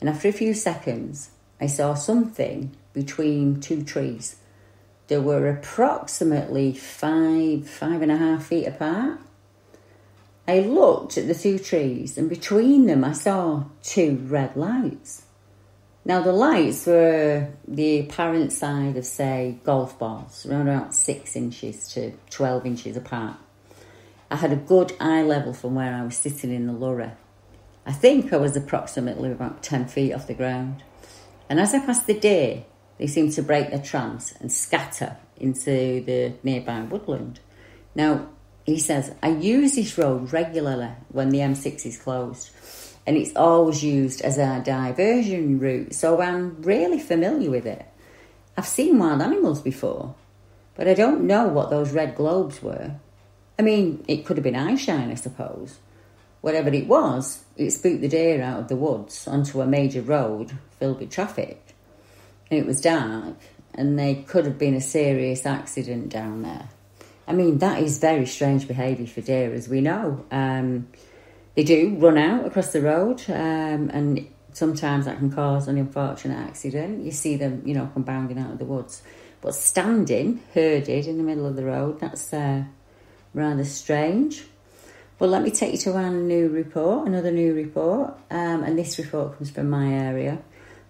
And 0.00 0.08
after 0.08 0.28
a 0.28 0.32
few 0.32 0.54
seconds, 0.54 1.30
I 1.60 1.66
saw 1.66 1.94
something 1.94 2.76
between 2.92 3.60
two 3.60 3.84
trees, 3.84 4.36
They 5.06 5.18
were 5.18 5.48
approximately 5.48 6.72
five, 6.74 7.68
five 7.68 8.02
and 8.02 8.12
a 8.12 8.16
half 8.16 8.46
feet 8.46 8.66
apart. 8.66 9.20
I 10.46 10.60
looked 10.60 11.16
at 11.18 11.28
the 11.28 11.34
two 11.34 11.58
trees, 11.58 12.18
and 12.18 12.28
between 12.28 12.86
them 12.86 13.04
I 13.04 13.12
saw 13.12 13.64
two 13.82 14.16
red 14.28 14.56
lights. 14.56 15.22
Now, 16.04 16.22
the 16.22 16.32
lights 16.32 16.86
were 16.86 17.48
the 17.66 18.00
apparent 18.00 18.52
size 18.52 18.96
of, 18.96 19.04
say, 19.04 19.58
golf 19.64 19.98
balls, 19.98 20.46
around 20.46 20.68
about 20.68 20.94
six 20.94 21.36
inches 21.36 21.88
to 21.92 22.12
12 22.30 22.66
inches 22.66 22.96
apart. 22.96 23.36
I 24.30 24.36
had 24.36 24.52
a 24.52 24.56
good 24.56 24.92
eye 25.00 25.22
level 25.22 25.54
from 25.54 25.74
where 25.74 25.94
I 25.94 26.04
was 26.04 26.16
sitting 26.16 26.52
in 26.52 26.66
the 26.66 26.72
lorry. 26.72 27.10
I 27.86 27.92
think 27.92 28.32
I 28.32 28.36
was 28.36 28.56
approximately 28.56 29.32
about 29.32 29.62
10 29.62 29.88
feet 29.88 30.12
off 30.12 30.26
the 30.26 30.34
ground. 30.34 30.82
And 31.48 31.58
as 31.58 31.74
I 31.74 31.78
passed 31.78 32.06
the 32.06 32.18
deer, 32.18 32.64
they 32.98 33.06
seemed 33.06 33.32
to 33.32 33.42
break 33.42 33.70
their 33.70 33.80
trance 33.80 34.34
and 34.40 34.52
scatter 34.52 35.16
into 35.38 36.02
the 36.04 36.34
nearby 36.42 36.82
woodland. 36.82 37.40
Now, 37.94 38.28
he 38.66 38.78
says, 38.78 39.14
I 39.22 39.30
use 39.30 39.76
this 39.76 39.96
road 39.96 40.30
regularly 40.30 40.90
when 41.08 41.30
the 41.30 41.38
M6 41.38 41.86
is 41.86 41.96
closed, 41.96 42.50
and 43.06 43.16
it's 43.16 43.34
always 43.34 43.82
used 43.82 44.20
as 44.20 44.36
a 44.36 44.60
diversion 44.62 45.58
route, 45.58 45.94
so 45.94 46.20
I'm 46.20 46.60
really 46.60 46.98
familiar 46.98 47.50
with 47.50 47.64
it. 47.64 47.86
I've 48.58 48.66
seen 48.66 48.98
wild 48.98 49.22
animals 49.22 49.62
before, 49.62 50.14
but 50.74 50.86
I 50.86 50.92
don't 50.92 51.22
know 51.22 51.48
what 51.48 51.70
those 51.70 51.92
red 51.92 52.14
globes 52.14 52.62
were. 52.62 52.96
I 53.58 53.62
mean, 53.62 54.04
it 54.06 54.24
could 54.24 54.36
have 54.36 54.44
been 54.44 54.54
eyeshine, 54.54 55.10
I 55.10 55.16
suppose. 55.16 55.78
Whatever 56.40 56.68
it 56.70 56.86
was, 56.86 57.44
it 57.56 57.70
spooked 57.70 58.00
the 58.00 58.08
deer 58.08 58.40
out 58.40 58.60
of 58.60 58.68
the 58.68 58.76
woods 58.76 59.26
onto 59.26 59.60
a 59.60 59.66
major 59.66 60.00
road 60.00 60.52
filled 60.78 61.00
with 61.00 61.10
traffic. 61.10 61.74
And 62.50 62.60
it 62.60 62.66
was 62.66 62.80
dark, 62.80 63.36
and 63.74 63.98
there 63.98 64.22
could 64.26 64.44
have 64.44 64.58
been 64.58 64.74
a 64.74 64.80
serious 64.80 65.44
accident 65.44 66.10
down 66.10 66.42
there. 66.42 66.68
I 67.26 67.32
mean, 67.32 67.58
that 67.58 67.82
is 67.82 67.98
very 67.98 68.26
strange 68.26 68.68
behaviour 68.68 69.06
for 69.06 69.20
deer, 69.20 69.52
as 69.52 69.68
we 69.68 69.80
know. 69.80 70.24
Um, 70.30 70.88
they 71.56 71.64
do 71.64 71.96
run 71.98 72.16
out 72.16 72.46
across 72.46 72.72
the 72.72 72.80
road, 72.80 73.22
um, 73.28 73.90
and 73.92 74.28
sometimes 74.52 75.06
that 75.06 75.18
can 75.18 75.32
cause 75.32 75.66
an 75.66 75.76
unfortunate 75.76 76.38
accident. 76.38 77.04
You 77.04 77.10
see 77.10 77.36
them, 77.36 77.62
you 77.66 77.74
know, 77.74 77.90
come 77.92 78.04
bounding 78.04 78.38
out 78.38 78.52
of 78.52 78.58
the 78.58 78.64
woods. 78.64 79.02
But 79.40 79.54
standing, 79.54 80.42
herded 80.54 81.06
in 81.06 81.18
the 81.18 81.24
middle 81.24 81.46
of 81.46 81.56
the 81.56 81.64
road, 81.64 82.00
that's 82.00 82.32
uh, 82.32 82.64
rather 83.34 83.64
strange. 83.64 84.44
Well, 85.18 85.30
let 85.30 85.42
me 85.42 85.50
take 85.50 85.72
you 85.72 85.78
to 85.78 85.94
our 85.94 86.10
new 86.10 86.48
report, 86.48 87.08
another 87.08 87.32
new 87.32 87.52
report, 87.52 88.14
um, 88.30 88.62
and 88.62 88.78
this 88.78 88.98
report 88.98 89.36
comes 89.36 89.50
from 89.50 89.68
my 89.68 89.92
area, 89.92 90.38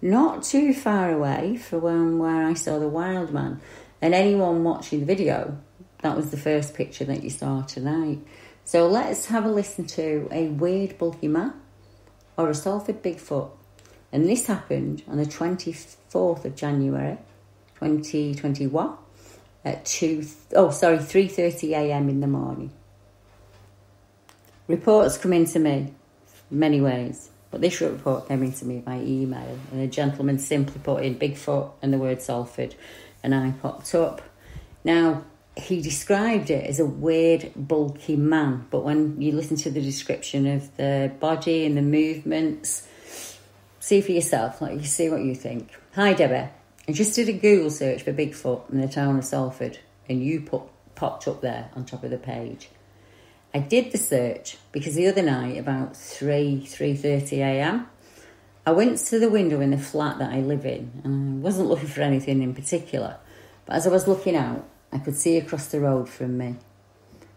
not 0.02 0.42
too 0.42 0.75
far 0.75 1.11
away 1.11 1.57
from 1.57 2.18
where 2.18 2.45
I 2.45 2.54
saw 2.54 2.78
the 2.78 2.88
wild 2.88 3.33
man. 3.33 3.61
And 4.02 4.14
anyone 4.14 4.64
watching 4.64 5.00
the 5.00 5.07
video, 5.07 5.59
that 6.02 6.14
was 6.14 6.30
the 6.30 6.37
first 6.37 6.75
picture 6.75 7.04
that 7.07 7.25
you 7.25 7.30
saw 7.30 7.62
tonight. 7.62 8.18
So 8.64 8.87
let's 8.87 9.26
have 9.26 9.47
a 9.47 9.49
listen 9.49 9.87
to 9.87 10.28
a 10.30 10.49
weird 10.49 10.99
bulky 10.99 11.28
man 11.28 11.54
or 12.37 12.50
a 12.50 12.54
Salford 12.54 13.02
Bigfoot. 13.02 13.50
And 14.12 14.26
this 14.26 14.47
happened 14.47 15.02
on 15.09 15.16
the 15.16 15.25
24th 15.25 16.45
of 16.45 16.54
January 16.54 17.16
2021 17.80 18.97
at 19.65 19.85
2 19.85 20.25
oh 20.55 20.71
sorry 20.71 20.99
3:30 20.99 21.71
a.m. 21.71 22.09
in 22.09 22.21
the 22.21 22.27
morning. 22.27 22.71
Reports 24.67 25.17
come 25.17 25.33
into 25.33 25.59
me 25.59 25.95
many 26.50 26.81
ways, 26.81 27.31
but 27.50 27.61
this 27.61 27.81
report 27.81 28.29
came 28.29 28.43
into 28.43 28.65
me 28.65 28.81
by 28.81 28.97
email, 28.97 29.59
and 29.73 29.81
a 29.81 29.87
gentleman 29.87 30.38
simply 30.38 30.81
put 30.83 31.03
in 31.03 31.19
Bigfoot 31.19 31.71
and 31.81 31.93
the 31.93 31.99
word 31.99 32.21
Salford, 32.21 32.75
and 33.23 33.35
I 33.35 33.53
popped 33.62 33.95
up. 33.95 34.23
Now, 34.85 35.25
he 35.57 35.83
described 35.83 36.50
it 36.50 36.67
as 36.67 36.79
a 36.79 36.87
weird, 36.87 37.50
bulky 37.57 38.17
man, 38.17 38.67
but 38.71 38.85
when 38.85 39.21
you 39.21 39.33
listen 39.33 39.57
to 39.57 39.71
the 39.71 39.81
description 39.81 40.47
of 40.47 40.77
the 40.77 41.11
body 41.19 41.65
and 41.67 41.77
the 41.77 41.83
movements, 41.83 42.87
see 43.81 44.00
for 44.00 44.12
yourself, 44.12 44.61
like 44.62 44.75
you 44.75 44.85
see 44.85 45.09
what 45.09 45.23
you 45.23 45.35
think. 45.35 45.71
Hi, 45.95 46.12
Debbie. 46.12 46.50
I 46.88 46.92
just 46.92 47.14
did 47.14 47.28
a 47.28 47.35
Google 47.35 47.68
search 47.68 48.02
for 48.02 48.14
Bigfoot 48.14 48.71
in 48.71 48.80
the 48.80 48.88
town 48.88 49.18
of 49.18 49.25
Salford, 49.26 49.78
and 50.09 50.25
you 50.25 50.40
put, 50.40 50.62
popped 50.95 51.28
up 51.28 51.42
there 51.42 51.68
on 51.76 51.85
top 51.85 52.02
of 52.02 52.11
the 52.11 52.16
page. 52.16 52.71
I 53.52 53.59
did 53.59 53.92
the 53.92 53.99
search 53.99 54.57
because 54.73 54.95
the 54.95 55.07
other 55.07 55.21
night, 55.21 55.59
about 55.59 55.95
3, 55.95 56.62
3.30am, 56.64 57.85
I 58.64 58.73
went 58.73 58.97
to 58.99 59.18
the 59.18 59.28
window 59.28 59.61
in 59.61 59.71
the 59.71 59.76
flat 59.76 60.18
that 60.18 60.33
I 60.33 60.40
live 60.40 60.64
in 60.64 61.02
and 61.04 61.40
I 61.40 61.42
wasn't 61.42 61.68
looking 61.68 61.88
for 61.88 62.00
anything 62.00 62.42
in 62.42 62.54
particular. 62.54 63.18
But 63.66 63.76
as 63.76 63.87
I 63.87 63.90
was 63.90 64.09
looking 64.09 64.35
out, 64.35 64.66
I 64.90 64.99
could 64.99 65.16
see 65.16 65.37
across 65.37 65.66
the 65.66 65.80
road 65.80 66.09
from 66.09 66.38
me. 66.38 66.57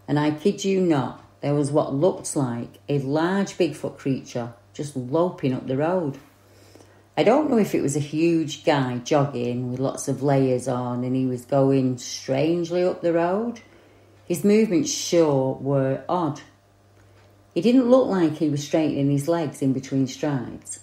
And 0.08 0.18
I 0.18 0.30
kid 0.30 0.64
you 0.64 0.80
not, 0.80 1.22
there 1.42 1.54
was 1.54 1.70
what 1.70 1.94
looked 1.94 2.34
like 2.36 2.78
a 2.88 3.00
large 3.00 3.58
Bigfoot 3.58 3.98
creature 3.98 4.54
just 4.72 4.96
loping 4.96 5.52
up 5.52 5.66
the 5.66 5.76
road. 5.76 6.16
I 7.16 7.24
don't 7.24 7.50
know 7.50 7.58
if 7.58 7.74
it 7.74 7.82
was 7.82 7.96
a 7.96 8.00
huge 8.00 8.64
guy 8.64 8.98
jogging 8.98 9.70
with 9.70 9.80
lots 9.80 10.08
of 10.08 10.22
layers 10.22 10.66
on 10.66 11.04
and 11.04 11.14
he 11.14 11.26
was 11.26 11.44
going 11.44 11.98
strangely 11.98 12.82
up 12.82 13.02
the 13.02 13.12
road 13.12 13.60
his 14.32 14.44
movements 14.44 14.90
sure 14.90 15.58
were 15.60 16.04
odd. 16.08 16.40
He 17.54 17.60
didn't 17.60 17.90
look 17.90 18.08
like 18.08 18.38
he 18.38 18.48
was 18.48 18.64
straightening 18.64 19.10
his 19.10 19.28
legs 19.28 19.60
in 19.60 19.74
between 19.74 20.06
strides, 20.06 20.80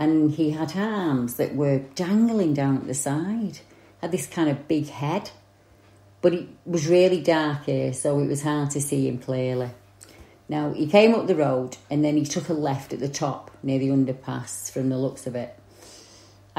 and 0.00 0.32
he 0.32 0.50
had 0.50 0.76
arms 0.76 1.34
that 1.34 1.54
were 1.54 1.80
dangling 1.94 2.54
down 2.54 2.78
at 2.78 2.86
the 2.86 2.94
side, 2.94 3.60
had 4.00 4.10
this 4.10 4.26
kind 4.26 4.48
of 4.48 4.66
big 4.66 4.88
head. 4.88 5.30
But 6.20 6.34
it 6.34 6.48
was 6.66 6.88
really 6.88 7.20
dark 7.20 7.66
here, 7.66 7.92
so 7.92 8.18
it 8.18 8.26
was 8.26 8.42
hard 8.42 8.70
to 8.72 8.80
see 8.80 9.06
him 9.06 9.18
clearly. 9.18 9.70
Now, 10.48 10.72
he 10.72 10.88
came 10.88 11.14
up 11.14 11.28
the 11.28 11.36
road 11.36 11.76
and 11.88 12.04
then 12.04 12.16
he 12.16 12.24
took 12.24 12.48
a 12.48 12.52
left 12.52 12.92
at 12.92 12.98
the 12.98 13.08
top 13.08 13.52
near 13.62 13.78
the 13.78 13.90
underpass 13.90 14.72
from 14.72 14.88
the 14.88 14.98
looks 14.98 15.26
of 15.26 15.36
it. 15.36 15.56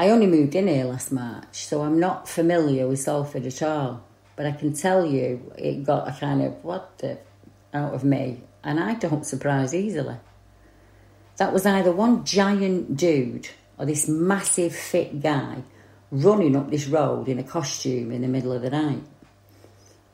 I 0.00 0.08
only 0.08 0.26
moved 0.26 0.54
in 0.54 0.66
here 0.66 0.86
last 0.86 1.12
March, 1.12 1.52
so 1.52 1.82
I'm 1.82 2.00
not 2.00 2.26
familiar 2.26 2.88
with 2.88 3.00
Salford 3.00 3.44
at 3.44 3.62
all. 3.62 4.02
But 4.34 4.46
I 4.46 4.52
can 4.52 4.72
tell 4.72 5.04
you, 5.04 5.52
it 5.58 5.84
got 5.84 6.08
a 6.08 6.18
kind 6.18 6.40
of 6.40 6.64
what 6.64 6.96
the 6.96 7.18
out 7.74 7.92
of 7.92 8.02
me, 8.02 8.40
and 8.64 8.80
I 8.80 8.94
don't 8.94 9.26
surprise 9.26 9.74
easily. 9.74 10.16
That 11.36 11.52
was 11.52 11.66
either 11.66 11.92
one 11.92 12.24
giant 12.24 12.96
dude 12.96 13.50
or 13.76 13.84
this 13.84 14.08
massive 14.08 14.74
fit 14.74 15.20
guy 15.20 15.64
running 16.10 16.56
up 16.56 16.70
this 16.70 16.86
road 16.86 17.28
in 17.28 17.38
a 17.38 17.44
costume 17.44 18.10
in 18.10 18.22
the 18.22 18.28
middle 18.28 18.52
of 18.52 18.62
the 18.62 18.70
night. 18.70 19.02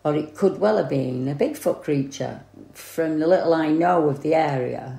Or 0.05 0.17
it 0.17 0.35
could 0.35 0.59
well 0.59 0.79
have 0.79 0.89
been 0.89 1.29
a 1.29 1.37
Bigfoot 1.37 1.85
creature. 1.85 2.41
From 2.73 3.21
the 3.21 3.29
little 3.29 3.55
I 3.55 3.69
know 3.69 4.09
of 4.09 4.23
the 4.23 4.35
area, 4.35 4.99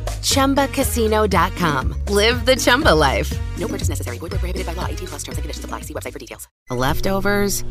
ChumbaCasino.com. 0.21 1.95
Live 2.07 2.45
the 2.45 2.55
Chumba 2.55 2.93
life. 2.95 3.31
No 3.57 3.67
purchase 3.67 3.89
necessary. 3.89 4.17
Void 4.17 4.31
where 4.31 4.39
prohibited 4.39 4.65
by 4.65 4.73
law. 4.73 4.85
18 4.87 5.07
plus 5.07 5.23
terms 5.23 5.37
and 5.37 5.43
conditions 5.43 5.65
apply. 5.65 5.81
See 5.81 5.93
website 5.93 6.13
for 6.13 6.19
details. 6.19 6.47
Leftovers 6.69 7.63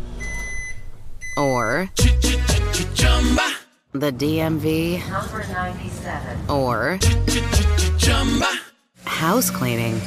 or 1.36 1.90
Chumba. 2.94 3.48
the 3.92 4.12
DMV 4.12 4.98
Number 5.10 5.44
97. 5.52 6.50
or 6.50 6.98
house 9.04 9.50
cleaning 9.50 10.00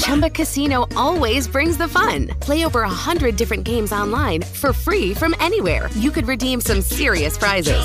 Chumba 0.00 0.30
Casino 0.30 0.86
always 0.96 1.46
brings 1.46 1.76
the 1.76 1.86
fun. 1.86 2.28
Play 2.40 2.64
over 2.64 2.80
a 2.82 2.88
hundred 2.88 3.36
different 3.36 3.64
games 3.64 3.92
online 3.92 4.40
for 4.40 4.72
free 4.72 5.12
from 5.12 5.34
anywhere. 5.40 5.90
You 5.94 6.10
could 6.10 6.26
redeem 6.26 6.62
some 6.62 6.80
serious 6.80 7.36
prizes. 7.36 7.78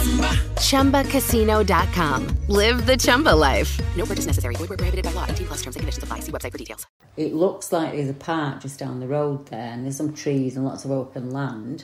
Chumba. 0.58 1.04
ChumbaCasino.com. 1.04 2.28
Live 2.48 2.86
the 2.86 2.96
Chumba 2.96 3.36
life. 3.36 3.82
No 3.98 4.06
purchase 4.06 4.26
necessary. 4.28 4.56
Void 4.56 4.70
where 4.70 4.78
prohibited 4.78 5.04
by 5.04 5.12
law. 5.12 5.26
18 5.28 5.48
plus 5.48 5.62
terms 5.62 5.76
and 5.76 5.82
conditions 5.82 6.04
apply. 6.04 6.20
See 6.22 6.32
website 6.32 6.54
for 6.54 6.58
details. 6.58 6.88
It 7.18 7.34
looks 7.34 7.74
like 7.74 7.92
there's 7.92 8.10
a 8.10 8.14
park 8.14 8.62
just 8.62 8.80
down 8.80 9.02
the 9.02 9.08
road 9.08 9.48
there, 9.48 9.74
and 9.74 9.84
there's 9.84 9.98
some 9.98 10.14
trees 10.14 10.56
and 10.56 10.66
lots 10.66 10.86
of 10.86 10.92
open 10.92 11.32
land. 11.32 11.84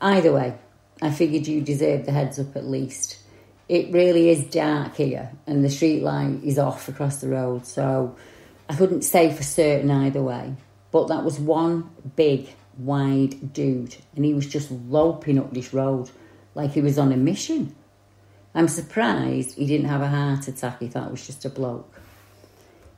Either 0.00 0.32
way, 0.32 0.56
I 1.02 1.10
figured 1.10 1.46
you 1.46 1.60
deserved 1.60 2.06
the 2.06 2.12
heads 2.12 2.38
up 2.38 2.56
at 2.56 2.64
least. 2.64 3.18
It 3.68 3.92
really 3.92 4.30
is 4.30 4.44
dark 4.44 4.96
here, 4.96 5.32
and 5.46 5.62
the 5.62 5.70
street 5.70 6.02
light 6.02 6.40
is 6.42 6.58
off 6.58 6.88
across 6.88 7.20
the 7.20 7.28
road, 7.28 7.66
so 7.66 8.16
I 8.70 8.76
couldn't 8.76 9.02
say 9.02 9.34
for 9.34 9.42
certain 9.42 9.90
either 9.90 10.22
way. 10.22 10.54
But 10.92 11.08
that 11.08 11.24
was 11.24 11.40
one 11.40 11.90
big, 12.14 12.50
wide 12.78 13.52
dude, 13.52 13.96
and 14.14 14.24
he 14.24 14.32
was 14.32 14.46
just 14.46 14.70
loping 14.70 15.40
up 15.40 15.52
this 15.52 15.74
road 15.74 16.08
like 16.54 16.70
he 16.70 16.80
was 16.80 16.96
on 16.96 17.10
a 17.10 17.16
mission. 17.16 17.74
I'm 18.54 18.68
surprised 18.68 19.56
he 19.56 19.66
didn't 19.66 19.88
have 19.88 20.02
a 20.02 20.08
heart 20.08 20.46
attack, 20.46 20.78
he 20.78 20.86
thought 20.86 21.08
it 21.08 21.10
was 21.10 21.26
just 21.26 21.44
a 21.44 21.50
bloke. 21.50 22.00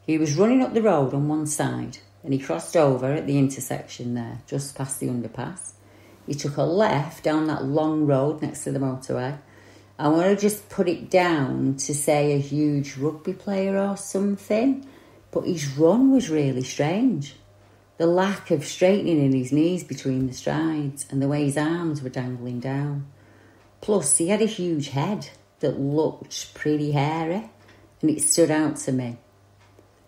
He 0.04 0.18
was 0.18 0.36
running 0.36 0.62
up 0.62 0.74
the 0.74 0.82
road 0.82 1.14
on 1.14 1.26
one 1.26 1.46
side 1.46 1.98
and 2.22 2.34
he 2.34 2.38
crossed 2.38 2.76
over 2.76 3.10
at 3.10 3.26
the 3.26 3.38
intersection 3.38 4.12
there, 4.12 4.42
just 4.46 4.74
past 4.74 5.00
the 5.00 5.08
underpass. 5.08 5.72
He 6.26 6.34
took 6.34 6.58
a 6.58 6.64
left 6.64 7.24
down 7.24 7.46
that 7.46 7.64
long 7.64 8.04
road 8.04 8.42
next 8.42 8.64
to 8.64 8.72
the 8.72 8.78
motorway. 8.78 9.38
I 9.98 10.08
want 10.08 10.26
to 10.26 10.36
just 10.36 10.68
put 10.68 10.86
it 10.86 11.08
down 11.08 11.76
to 11.76 11.94
say 11.94 12.32
a 12.34 12.38
huge 12.38 12.98
rugby 12.98 13.32
player 13.32 13.78
or 13.78 13.96
something, 13.96 14.86
but 15.32 15.46
his 15.46 15.76
run 15.76 16.12
was 16.12 16.30
really 16.30 16.62
strange. 16.62 17.34
The 17.96 18.06
lack 18.06 18.50
of 18.50 18.64
straightening 18.64 19.24
in 19.24 19.32
his 19.32 19.50
knees 19.50 19.82
between 19.82 20.28
the 20.28 20.34
strides 20.34 21.06
and 21.10 21.20
the 21.20 21.28
way 21.28 21.44
his 21.44 21.56
arms 21.56 22.02
were 22.02 22.10
dangling 22.10 22.60
down. 22.60 23.06
Plus, 23.80 24.18
he 24.18 24.28
had 24.28 24.42
a 24.42 24.46
huge 24.46 24.90
head 24.90 25.30
that 25.60 25.80
looked 25.80 26.54
pretty 26.54 26.92
hairy 26.92 27.50
and 28.00 28.10
it 28.10 28.22
stood 28.22 28.50
out 28.50 28.76
to 28.76 28.92
me. 28.92 29.16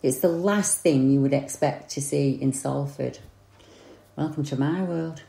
It's 0.02 0.19
the 0.19 0.28
last 0.28 0.83
thing 0.83 1.11
you 1.11 1.21
would 1.21 1.33
expect 1.33 1.90
to 1.93 2.02
see 2.02 2.33
in 2.33 2.52
Salford. 2.52 3.19
Welcome 4.16 4.45
to 4.45 4.57
my 4.59 4.83
world. 4.83 5.23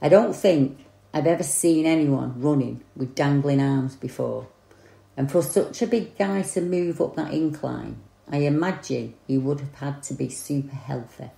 I 0.00 0.08
don't 0.08 0.34
think 0.34 0.86
I've 1.12 1.26
ever 1.26 1.42
seen 1.42 1.84
anyone 1.84 2.40
running 2.40 2.82
with 2.96 3.14
dangling 3.14 3.60
arms 3.60 3.94
before. 3.94 4.48
And 5.16 5.30
for 5.30 5.42
such 5.42 5.82
a 5.82 5.86
big 5.86 6.16
guy 6.16 6.40
to 6.42 6.62
move 6.62 7.00
up 7.02 7.16
that 7.16 7.34
incline, 7.34 8.00
I 8.32 8.38
imagine 8.38 9.14
he 9.26 9.36
would 9.36 9.60
have 9.60 9.74
had 9.74 10.02
to 10.04 10.14
be 10.14 10.30
super 10.30 10.74
healthy 10.74 11.30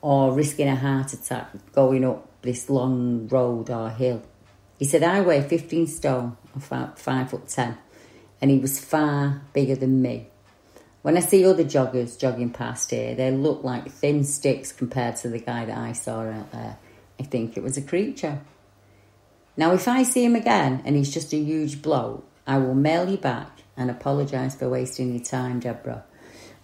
or 0.00 0.32
risking 0.32 0.68
a 0.68 0.76
heart 0.76 1.12
attack 1.12 1.50
going 1.72 2.04
up 2.04 2.28
this 2.42 2.70
long 2.70 3.26
road 3.26 3.68
or 3.70 3.90
hill. 3.90 4.22
He 4.78 4.84
said, 4.84 5.02
I 5.02 5.20
weigh 5.20 5.42
15 5.42 5.88
stone, 5.88 6.36
about 6.54 7.00
5 7.00 7.30
foot 7.30 7.48
10, 7.48 7.76
and 8.40 8.50
he 8.52 8.58
was 8.58 8.78
far 8.78 9.42
bigger 9.52 9.74
than 9.74 10.00
me. 10.00 10.28
When 11.02 11.16
I 11.16 11.20
see 11.20 11.44
other 11.44 11.64
joggers 11.64 12.16
jogging 12.18 12.50
past 12.50 12.92
here, 12.92 13.16
they 13.16 13.32
look 13.32 13.64
like 13.64 13.90
thin 13.90 14.22
sticks 14.22 14.70
compared 14.70 15.16
to 15.16 15.28
the 15.28 15.40
guy 15.40 15.64
that 15.64 15.76
I 15.76 15.92
saw 15.92 16.20
out 16.20 16.52
there. 16.52 16.78
I 17.18 17.22
think 17.24 17.56
it 17.56 17.64
was 17.64 17.76
a 17.76 17.82
creature. 17.82 18.40
Now, 19.56 19.72
if 19.72 19.88
I 19.88 20.04
see 20.04 20.24
him 20.24 20.36
again 20.36 20.82
and 20.84 20.94
he's 20.94 21.12
just 21.12 21.32
a 21.32 21.36
huge 21.36 21.82
bloke, 21.82 22.24
I 22.46 22.58
will 22.58 22.74
mail 22.74 23.10
you 23.10 23.16
back 23.16 23.50
and 23.76 23.90
apologise 23.90 24.54
for 24.54 24.68
wasting 24.68 25.12
your 25.12 25.24
time, 25.24 25.58
Deborah. 25.58 26.04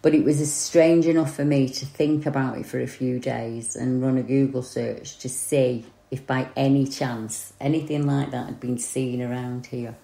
But 0.05 0.15
it 0.15 0.23
was 0.23 0.53
strange 0.53 1.07
enough 1.07 1.35
for 1.35 1.47
me 1.47 1.67
to 1.67 1.87
think 1.87 2.27
about 2.27 2.59
it 2.59 2.67
for 2.67 2.79
a 2.79 2.87
few 2.87 3.19
days 3.19 3.75
and 3.75 4.03
run 4.03 4.19
a 4.19 4.23
Google 4.23 4.63
search 4.63 5.17
to 5.21 5.31
see 5.31 5.87
if 6.11 6.27
by 6.27 6.49
any 6.55 6.87
chance 6.87 7.55
anything 7.59 8.07
like 8.07 8.31
that 8.31 8.45
had 8.45 8.61
been 8.61 8.77
seen 8.77 9.23
around 9.23 9.65
here. 9.65 9.97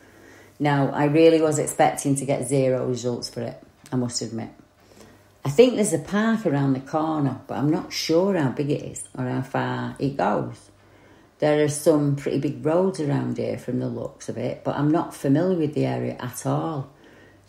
Now, 0.58 0.88
I 0.88 1.04
really 1.04 1.42
was 1.42 1.58
expecting 1.58 2.14
to 2.14 2.24
get 2.24 2.48
zero 2.48 2.86
results 2.86 3.28
for 3.28 3.42
it, 3.42 3.62
I 3.92 3.96
must 3.96 4.22
admit. 4.22 4.48
I 5.44 5.50
think 5.50 5.74
there's 5.74 5.92
a 5.92 5.98
park 5.98 6.46
around 6.46 6.72
the 6.72 6.80
corner, 6.80 7.42
but 7.46 7.58
I'm 7.58 7.70
not 7.70 7.92
sure 7.92 8.38
how 8.38 8.52
big 8.52 8.70
it 8.70 8.82
is 8.82 9.06
or 9.18 9.26
how 9.26 9.42
far 9.42 9.96
it 9.98 10.16
goes. 10.16 10.70
There 11.40 11.62
are 11.62 11.68
some 11.68 12.16
pretty 12.16 12.38
big 12.38 12.64
roads 12.64 13.00
around 13.00 13.36
here 13.36 13.58
from 13.58 13.80
the 13.80 13.88
looks 13.88 14.30
of 14.30 14.38
it, 14.38 14.64
but 14.64 14.76
I'm 14.76 14.90
not 14.90 15.14
familiar 15.14 15.58
with 15.58 15.74
the 15.74 15.84
area 15.84 16.16
at 16.18 16.46
all. 16.46 16.88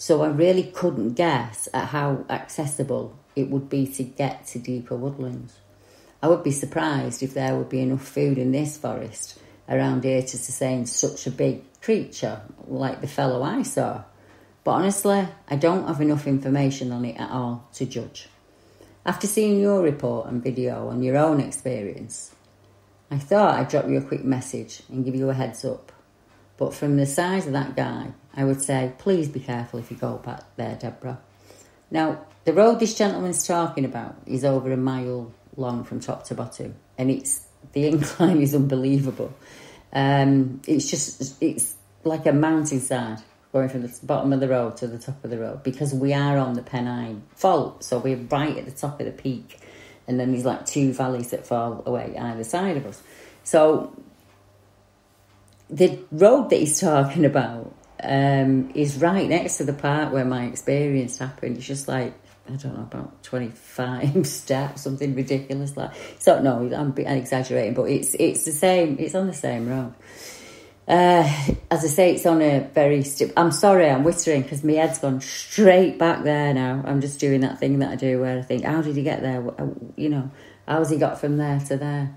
So 0.01 0.23
I 0.23 0.29
really 0.29 0.63
couldn't 0.63 1.13
guess 1.13 1.69
at 1.75 1.89
how 1.89 2.25
accessible 2.27 3.15
it 3.35 3.51
would 3.51 3.69
be 3.69 3.85
to 3.85 4.03
get 4.03 4.47
to 4.47 4.57
deeper 4.57 4.95
woodlands. 4.95 5.59
I 6.23 6.27
would 6.27 6.41
be 6.41 6.49
surprised 6.49 7.21
if 7.21 7.35
there 7.35 7.55
would 7.55 7.69
be 7.69 7.81
enough 7.81 8.01
food 8.01 8.39
in 8.39 8.51
this 8.51 8.77
forest 8.77 9.37
around 9.69 10.03
here 10.03 10.23
to 10.23 10.37
sustain 10.39 10.87
such 10.87 11.27
a 11.27 11.29
big 11.29 11.61
creature 11.81 12.41
like 12.65 13.01
the 13.01 13.07
fellow 13.07 13.43
I 13.43 13.61
saw. 13.61 14.03
But 14.63 14.71
honestly, 14.71 15.27
I 15.47 15.55
don't 15.55 15.85
have 15.85 16.01
enough 16.01 16.25
information 16.25 16.91
on 16.91 17.05
it 17.05 17.19
at 17.19 17.29
all 17.29 17.69
to 17.73 17.85
judge. 17.85 18.27
After 19.05 19.27
seeing 19.27 19.59
your 19.59 19.83
report 19.83 20.29
and 20.29 20.43
video 20.43 20.87
on 20.87 21.03
your 21.03 21.17
own 21.17 21.39
experience, 21.39 22.33
I 23.11 23.19
thought 23.19 23.53
I'd 23.53 23.69
drop 23.69 23.87
you 23.87 23.99
a 23.99 24.01
quick 24.01 24.23
message 24.25 24.81
and 24.89 25.05
give 25.05 25.13
you 25.13 25.29
a 25.29 25.35
heads 25.35 25.63
up. 25.63 25.91
But 26.57 26.73
from 26.73 26.97
the 26.97 27.05
size 27.05 27.45
of 27.45 27.53
that 27.53 27.75
guy, 27.75 28.13
I 28.35 28.45
would 28.45 28.61
say 28.61 28.93
please 28.97 29.27
be 29.27 29.39
careful 29.39 29.79
if 29.79 29.91
you 29.91 29.97
go 29.97 30.17
back 30.17 30.43
there, 30.55 30.75
Deborah. 30.75 31.19
Now, 31.89 32.25
the 32.45 32.53
road 32.53 32.79
this 32.79 32.97
gentleman's 32.97 33.45
talking 33.45 33.85
about 33.85 34.15
is 34.25 34.45
over 34.45 34.71
a 34.71 34.77
mile 34.77 35.33
long 35.57 35.83
from 35.83 35.99
top 35.99 36.23
to 36.25 36.35
bottom, 36.35 36.75
and 36.97 37.11
it's 37.11 37.45
the 37.73 37.87
incline 37.87 38.41
is 38.41 38.55
unbelievable. 38.55 39.33
Um, 39.93 40.61
it's 40.67 40.89
just 40.89 41.41
it's 41.41 41.75
like 42.03 42.25
a 42.25 42.31
mountainside 42.31 43.21
going 43.51 43.67
from 43.67 43.81
the 43.81 43.99
bottom 44.03 44.31
of 44.31 44.39
the 44.39 44.47
road 44.47 44.77
to 44.77 44.87
the 44.87 44.97
top 44.97 45.23
of 45.23 45.29
the 45.29 45.37
road 45.37 45.61
because 45.61 45.93
we 45.93 46.13
are 46.13 46.37
on 46.37 46.53
the 46.53 46.61
Pennine 46.61 47.21
Fault, 47.35 47.83
so 47.83 47.97
we're 47.97 48.15
right 48.15 48.57
at 48.57 48.65
the 48.65 48.71
top 48.71 48.99
of 48.99 49.05
the 49.05 49.11
peak, 49.11 49.59
and 50.07 50.19
then 50.19 50.31
there's 50.31 50.45
like 50.45 50.65
two 50.65 50.93
valleys 50.93 51.31
that 51.31 51.45
fall 51.45 51.83
away 51.85 52.15
either 52.17 52.43
side 52.43 52.77
of 52.77 52.85
us. 52.85 53.03
So 53.43 53.93
the 55.69 55.99
road 56.11 56.49
that 56.49 56.57
he's 56.57 56.79
talking 56.79 57.25
about 57.25 57.73
um, 58.03 58.71
is 58.75 58.97
right 58.97 59.27
next 59.27 59.57
to 59.57 59.63
the 59.63 59.73
part 59.73 60.11
where 60.11 60.25
my 60.25 60.45
experience 60.45 61.17
happened. 61.17 61.57
It's 61.57 61.65
just 61.65 61.87
like 61.87 62.13
I 62.47 62.55
don't 62.55 62.75
know 62.75 62.83
about 62.83 63.23
twenty 63.23 63.49
five 63.49 64.25
steps, 64.27 64.81
something 64.81 65.15
ridiculous 65.15 65.77
like. 65.77 65.91
So 66.19 66.41
no, 66.41 66.57
I'm, 66.73 66.93
I'm 66.97 67.17
exaggerating, 67.17 67.73
but 67.73 67.83
it's 67.83 68.15
it's 68.15 68.45
the 68.45 68.51
same. 68.51 68.97
It's 68.99 69.15
on 69.15 69.27
the 69.27 69.33
same 69.33 69.69
road. 69.69 69.93
Uh, 70.87 71.23
as 71.69 71.85
I 71.85 71.87
say, 71.87 72.15
it's 72.15 72.25
on 72.25 72.41
a 72.41 72.67
very. 72.73 73.05
I'm 73.37 73.51
sorry, 73.51 73.89
I'm 73.89 74.03
whistling 74.03 74.41
because 74.41 74.63
my 74.63 74.73
head's 74.73 74.97
gone 74.97 75.21
straight 75.21 75.97
back 75.97 76.23
there 76.23 76.53
now. 76.53 76.83
I'm 76.85 77.01
just 77.01 77.19
doing 77.19 77.41
that 77.41 77.59
thing 77.59 77.79
that 77.79 77.91
I 77.91 77.95
do 77.95 78.19
where 78.19 78.39
I 78.39 78.41
think, 78.41 78.65
how 78.65 78.81
did 78.81 78.95
he 78.95 79.03
get 79.03 79.21
there? 79.21 79.41
You 79.95 80.09
know, 80.09 80.31
how's 80.67 80.89
he 80.89 80.97
got 80.97 81.21
from 81.21 81.37
there 81.37 81.59
to 81.67 81.77
there? 81.77 82.15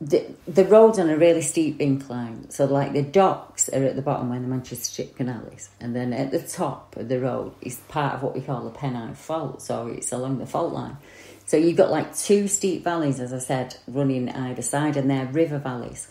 The, 0.00 0.26
the 0.46 0.64
road's 0.64 1.00
on 1.00 1.10
a 1.10 1.16
really 1.16 1.42
steep 1.42 1.80
incline, 1.80 2.50
so 2.50 2.66
like 2.66 2.92
the 2.92 3.02
docks 3.02 3.68
are 3.68 3.82
at 3.84 3.96
the 3.96 4.02
bottom 4.02 4.30
where 4.30 4.38
the 4.38 4.46
Manchester 4.46 5.02
Ship 5.02 5.16
Canal 5.16 5.42
is, 5.56 5.70
and 5.80 5.94
then 5.94 6.12
at 6.12 6.30
the 6.30 6.38
top 6.38 6.96
of 6.96 7.08
the 7.08 7.20
road 7.20 7.52
is 7.62 7.78
part 7.88 8.14
of 8.14 8.22
what 8.22 8.34
we 8.34 8.40
call 8.40 8.62
the 8.62 8.70
Pennine 8.70 9.14
Fault, 9.14 9.60
so 9.60 9.88
it's 9.88 10.12
along 10.12 10.38
the 10.38 10.46
fault 10.46 10.72
line. 10.72 10.96
So 11.46 11.56
you've 11.56 11.76
got 11.76 11.90
like 11.90 12.16
two 12.16 12.46
steep 12.46 12.84
valleys, 12.84 13.18
as 13.18 13.32
I 13.32 13.38
said, 13.38 13.76
running 13.88 14.28
either 14.28 14.62
side, 14.62 14.96
and 14.96 15.10
they're 15.10 15.26
river 15.26 15.58
valleys. 15.58 16.08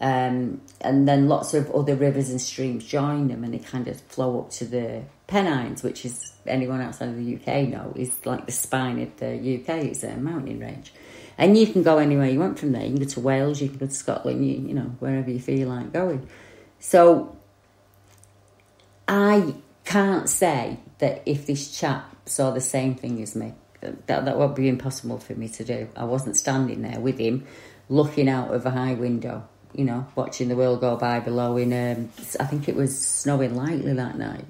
Um, 0.00 0.62
and 0.80 1.06
then 1.06 1.28
lots 1.28 1.52
of 1.52 1.70
other 1.70 1.94
rivers 1.94 2.30
and 2.30 2.40
streams 2.40 2.86
join 2.86 3.28
them 3.28 3.44
and 3.44 3.52
they 3.52 3.58
kind 3.58 3.86
of 3.86 4.00
flow 4.00 4.40
up 4.40 4.50
to 4.52 4.64
the 4.64 5.02
Pennines, 5.26 5.82
which 5.82 6.04
is 6.06 6.32
anyone 6.46 6.80
outside 6.80 7.10
of 7.10 7.16
the 7.16 7.36
UK 7.36 7.68
know 7.68 7.92
is 7.94 8.10
like 8.24 8.46
the 8.46 8.52
spine 8.52 9.00
of 9.00 9.16
the 9.18 9.34
UK. 9.60 9.84
It's 9.84 10.02
a 10.02 10.16
mountain 10.16 10.58
range, 10.58 10.92
and 11.40 11.56
you 11.56 11.66
can 11.66 11.82
go 11.82 11.98
anywhere 11.98 12.28
you 12.28 12.38
want 12.38 12.58
from 12.58 12.72
there. 12.72 12.82
You 12.82 12.90
can 12.90 12.98
go 12.98 13.06
to 13.06 13.20
Wales, 13.20 13.60
you 13.60 13.68
can 13.68 13.78
go 13.78 13.86
to 13.86 13.92
Scotland, 13.92 14.46
you, 14.46 14.68
you 14.68 14.74
know 14.74 14.94
wherever 15.00 15.30
you 15.30 15.40
feel 15.40 15.68
like 15.68 15.92
going. 15.92 16.28
So 16.78 17.36
I 19.08 19.54
can't 19.84 20.28
say 20.28 20.78
that 20.98 21.22
if 21.26 21.46
this 21.46 21.76
chap 21.76 22.14
saw 22.26 22.50
the 22.50 22.60
same 22.60 22.94
thing 22.94 23.20
as 23.22 23.34
me, 23.34 23.54
that 23.80 24.06
that 24.06 24.38
would 24.38 24.54
be 24.54 24.68
impossible 24.68 25.18
for 25.18 25.34
me 25.34 25.48
to 25.48 25.64
do. 25.64 25.88
I 25.96 26.04
wasn't 26.04 26.36
standing 26.36 26.82
there 26.82 27.00
with 27.00 27.18
him, 27.18 27.46
looking 27.88 28.28
out 28.28 28.54
of 28.54 28.66
a 28.66 28.70
high 28.70 28.92
window 28.92 29.48
you 29.74 29.84
know, 29.84 30.06
watching 30.16 30.48
the 30.48 30.56
world 30.56 30.80
go 30.80 30.96
by 30.96 31.20
below 31.20 31.56
in, 31.56 31.72
um, 31.72 32.10
I 32.40 32.44
think 32.44 32.68
it 32.68 32.74
was 32.74 32.98
snowing 32.98 33.54
lightly 33.54 33.92
that 33.92 34.18
night. 34.18 34.44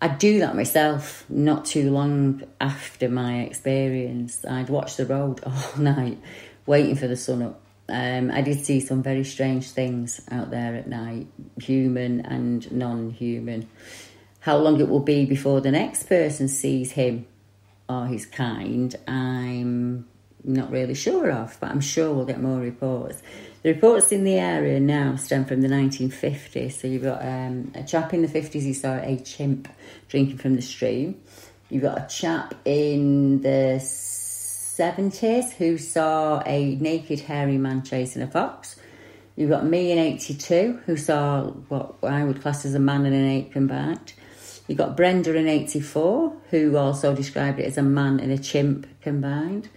I'd 0.00 0.18
do 0.18 0.40
that 0.40 0.54
myself 0.54 1.24
not 1.28 1.64
too 1.64 1.90
long 1.90 2.42
after 2.60 3.08
my 3.08 3.40
experience. 3.40 4.44
I'd 4.44 4.68
watch 4.68 4.96
the 4.96 5.06
road 5.06 5.40
all 5.46 5.78
night, 5.78 6.18
waiting 6.66 6.96
for 6.96 7.06
the 7.06 7.16
sun 7.16 7.42
up. 7.42 7.60
Um, 7.88 8.30
I 8.30 8.42
did 8.42 8.64
see 8.64 8.80
some 8.80 9.02
very 9.02 9.24
strange 9.24 9.70
things 9.70 10.20
out 10.30 10.50
there 10.50 10.74
at 10.74 10.88
night, 10.88 11.28
human 11.62 12.20
and 12.20 12.70
non 12.72 13.10
human. 13.10 13.68
How 14.40 14.58
long 14.58 14.80
it 14.80 14.88
will 14.88 15.00
be 15.00 15.24
before 15.24 15.60
the 15.60 15.70
next 15.70 16.04
person 16.04 16.48
sees 16.48 16.92
him, 16.92 17.26
or 17.88 18.06
his 18.06 18.26
kind, 18.26 18.94
I'm 19.06 20.06
not 20.44 20.70
really 20.70 20.94
sure 20.94 21.30
of, 21.30 21.56
but 21.60 21.70
I'm 21.70 21.80
sure 21.80 22.12
we'll 22.12 22.26
get 22.26 22.40
more 22.40 22.60
reports. 22.60 23.22
The 23.66 23.74
reports 23.74 24.12
in 24.12 24.22
the 24.22 24.38
area 24.38 24.78
now 24.78 25.16
stem 25.16 25.44
from 25.44 25.60
the 25.60 25.66
1950s. 25.66 26.80
So 26.80 26.86
you've 26.86 27.02
got 27.02 27.20
um, 27.20 27.72
a 27.74 27.82
chap 27.82 28.14
in 28.14 28.22
the 28.22 28.28
50s 28.28 28.62
who 28.62 28.72
saw 28.72 28.94
a 29.02 29.16
chimp 29.16 29.66
drinking 30.06 30.38
from 30.38 30.54
the 30.54 30.62
stream. 30.62 31.20
You've 31.68 31.82
got 31.82 31.98
a 31.98 32.06
chap 32.06 32.54
in 32.64 33.42
the 33.42 33.80
70s 33.80 35.54
who 35.54 35.78
saw 35.78 36.44
a 36.46 36.76
naked 36.76 37.18
hairy 37.18 37.58
man 37.58 37.82
chasing 37.82 38.22
a 38.22 38.28
fox. 38.28 38.76
You've 39.34 39.50
got 39.50 39.66
me 39.66 39.90
in 39.90 39.98
82 39.98 40.82
who 40.86 40.96
saw 40.96 41.46
what 41.66 41.96
I 42.04 42.22
would 42.22 42.42
class 42.42 42.64
as 42.64 42.76
a 42.76 42.78
man 42.78 43.04
in 43.04 43.14
an 43.14 43.28
ape 43.28 43.50
combined. 43.50 44.12
You've 44.68 44.78
got 44.78 44.96
Brenda 44.96 45.34
in 45.34 45.48
84 45.48 46.36
who 46.50 46.76
also 46.76 47.16
described 47.16 47.58
it 47.58 47.64
as 47.64 47.76
a 47.76 47.82
man 47.82 48.20
and 48.20 48.30
a 48.30 48.38
chimp 48.38 48.86
combined. 49.00 49.68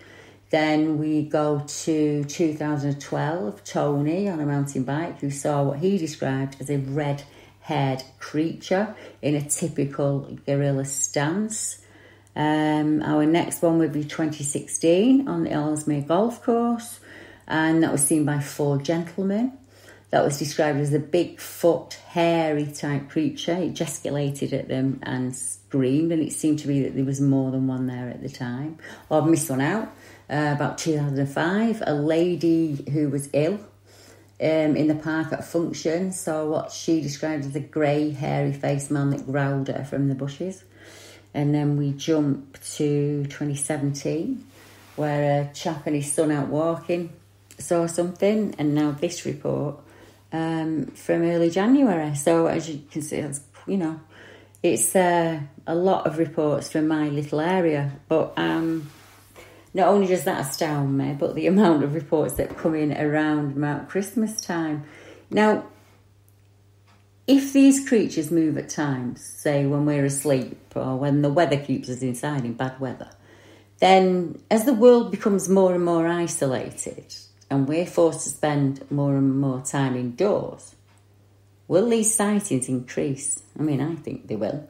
Then 0.49 0.97
we 0.97 1.23
go 1.23 1.63
to 1.65 2.23
2012, 2.23 3.63
Tony 3.63 4.27
on 4.27 4.39
a 4.39 4.45
mountain 4.45 4.83
bike 4.83 5.19
who 5.19 5.29
saw 5.29 5.63
what 5.63 5.79
he 5.79 5.97
described 5.97 6.57
as 6.59 6.71
a 6.71 6.77
red 6.77 7.23
haired 7.61 8.03
creature 8.19 8.95
in 9.21 9.35
a 9.35 9.47
typical 9.47 10.39
gorilla 10.47 10.85
stance. 10.85 11.79
Um, 12.35 13.03
our 13.03 13.25
next 13.27 13.61
one 13.61 13.77
would 13.77 13.93
be 13.93 14.03
2016 14.03 15.27
on 15.27 15.43
the 15.43 15.51
Ellesmere 15.51 16.01
Golf 16.01 16.41
Course, 16.41 16.99
and 17.47 17.83
that 17.83 17.91
was 17.91 18.01
seen 18.01 18.25
by 18.25 18.39
four 18.39 18.77
gentlemen. 18.79 19.53
That 20.09 20.23
was 20.23 20.39
described 20.39 20.79
as 20.79 20.91
a 20.91 20.99
big 20.99 21.39
foot, 21.39 21.93
hairy 22.07 22.65
type 22.65 23.09
creature. 23.09 23.53
It 23.53 23.75
gesticulated 23.75 24.53
at 24.53 24.67
them 24.67 24.99
and 25.03 25.35
screamed, 25.35 26.11
and 26.11 26.23
it 26.23 26.33
seemed 26.33 26.57
to 26.59 26.67
be 26.67 26.81
that 26.81 26.95
there 26.95 27.05
was 27.05 27.21
more 27.21 27.51
than 27.51 27.67
one 27.67 27.85
there 27.85 28.09
at 28.09 28.23
the 28.23 28.29
time. 28.29 28.79
Oh, 29.11 29.21
I've 29.21 29.29
missed 29.29 29.51
one 29.51 29.61
out. 29.61 29.93
Uh, 30.29 30.53
about 30.55 30.77
2005, 30.77 31.81
a 31.87 31.93
lady 31.93 32.85
who 32.91 33.09
was 33.09 33.29
ill 33.33 33.59
um, 34.39 34.75
in 34.75 34.87
the 34.87 34.93
park 34.93 35.33
at 35.33 35.39
a 35.39 35.43
function 35.43 36.11
saw 36.11 36.45
what 36.45 36.71
she 36.71 37.01
described 37.01 37.45
as 37.45 37.55
a 37.55 37.59
grey, 37.59 38.11
hairy 38.11 38.53
faced 38.53 38.91
man 38.91 39.09
that 39.09 39.25
growled 39.25 39.69
at 39.69 39.77
her 39.77 39.83
from 39.83 40.07
the 40.07 40.13
bushes. 40.13 40.63
And 41.33 41.53
then 41.53 41.77
we 41.77 41.93
jump 41.93 42.59
to 42.75 43.23
2017, 43.23 44.45
where 44.95 45.41
a 45.41 45.53
chap 45.53 45.87
and 45.87 45.95
his 45.95 46.11
son 46.13 46.31
out 46.31 46.47
walking 46.47 47.11
saw 47.57 47.87
something, 47.87 48.55
and 48.57 48.75
now 48.75 48.91
this 48.91 49.25
report 49.25 49.79
um, 50.31 50.85
from 50.87 51.23
early 51.23 51.49
January. 51.49 52.15
So, 52.15 52.45
as 52.45 52.69
you 52.69 52.83
can 52.91 53.01
see, 53.01 53.17
it's, 53.17 53.41
you 53.67 53.77
know, 53.77 53.99
it's 54.63 54.95
uh, 54.95 55.39
a 55.67 55.75
lot 55.75 56.05
of 56.05 56.17
reports 56.17 56.71
from 56.71 56.87
my 56.87 57.09
little 57.09 57.41
area, 57.41 57.93
but 58.07 58.33
um, 58.37 58.89
not 59.73 59.89
only 59.89 60.07
does 60.07 60.23
that 60.23 60.41
astound 60.41 60.97
me, 60.97 61.15
but 61.17 61.35
the 61.35 61.47
amount 61.47 61.83
of 61.83 61.93
reports 61.93 62.35
that 62.35 62.57
come 62.57 62.75
in 62.75 62.95
around 62.97 63.55
about 63.55 63.89
Christmas 63.89 64.41
time. 64.41 64.83
Now, 65.29 65.65
if 67.27 67.53
these 67.53 67.87
creatures 67.87 68.31
move 68.31 68.57
at 68.57 68.69
times, 68.69 69.23
say 69.23 69.65
when 69.67 69.85
we're 69.85 70.05
asleep 70.05 70.57
or 70.75 70.97
when 70.97 71.21
the 71.21 71.29
weather 71.29 71.57
keeps 71.57 71.87
us 71.87 72.01
inside 72.01 72.43
in 72.43 72.53
bad 72.53 72.79
weather, 72.79 73.11
then 73.77 74.41
as 74.49 74.65
the 74.65 74.73
world 74.73 75.11
becomes 75.11 75.47
more 75.47 75.75
and 75.75 75.85
more 75.85 76.07
isolated 76.07 77.15
and 77.51 77.67
we're 77.67 77.85
forced 77.85 78.23
to 78.23 78.29
spend 78.29 78.89
more 78.91 79.15
and 79.15 79.39
more 79.39 79.61
time 79.61 79.95
indoors, 79.95 80.75
will 81.67 81.87
these 81.87 82.13
sightings 82.13 82.67
increase? 82.67 83.43
I 83.57 83.61
mean, 83.61 83.81
I 83.81 83.95
think 83.95 84.27
they 84.27 84.35
will. 84.35 84.67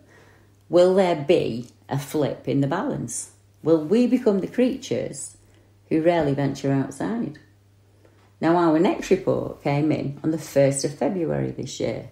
Will 0.68 0.96
there 0.96 1.16
be 1.16 1.70
a 1.88 1.98
flip 1.98 2.48
in 2.48 2.60
the 2.60 2.68
balance? 2.68 3.32
Will 3.62 3.84
we 3.84 4.08
become 4.08 4.40
the 4.40 4.48
creatures 4.48 5.38
who 5.90 6.02
rarely 6.02 6.34
venture 6.34 6.72
outside? 6.72 7.40
Now, 8.42 8.56
our 8.56 8.80
next 8.80 9.10
report 9.10 9.62
came 9.64 9.92
in 9.92 10.20
on 10.24 10.32
the 10.32 10.38
1st 10.38 10.86
of 10.86 10.98
February 10.98 11.52
this 11.52 11.80
year. 11.80 12.10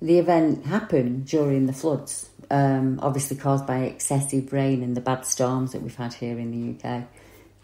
The 0.00 0.18
event 0.18 0.66
happened 0.66 1.26
during 1.26 1.66
the 1.66 1.72
floods, 1.72 2.28
um, 2.50 3.00
obviously 3.02 3.36
caused 3.36 3.66
by 3.66 3.78
excessive 3.78 4.52
rain 4.52 4.82
and 4.82 4.96
the 4.96 5.00
bad 5.00 5.26
storms 5.26 5.72
that 5.72 5.82
we've 5.82 5.96
had 5.96 6.14
here 6.14 6.38
in 6.38 6.52
the 6.52 6.88
UK. 6.88 7.04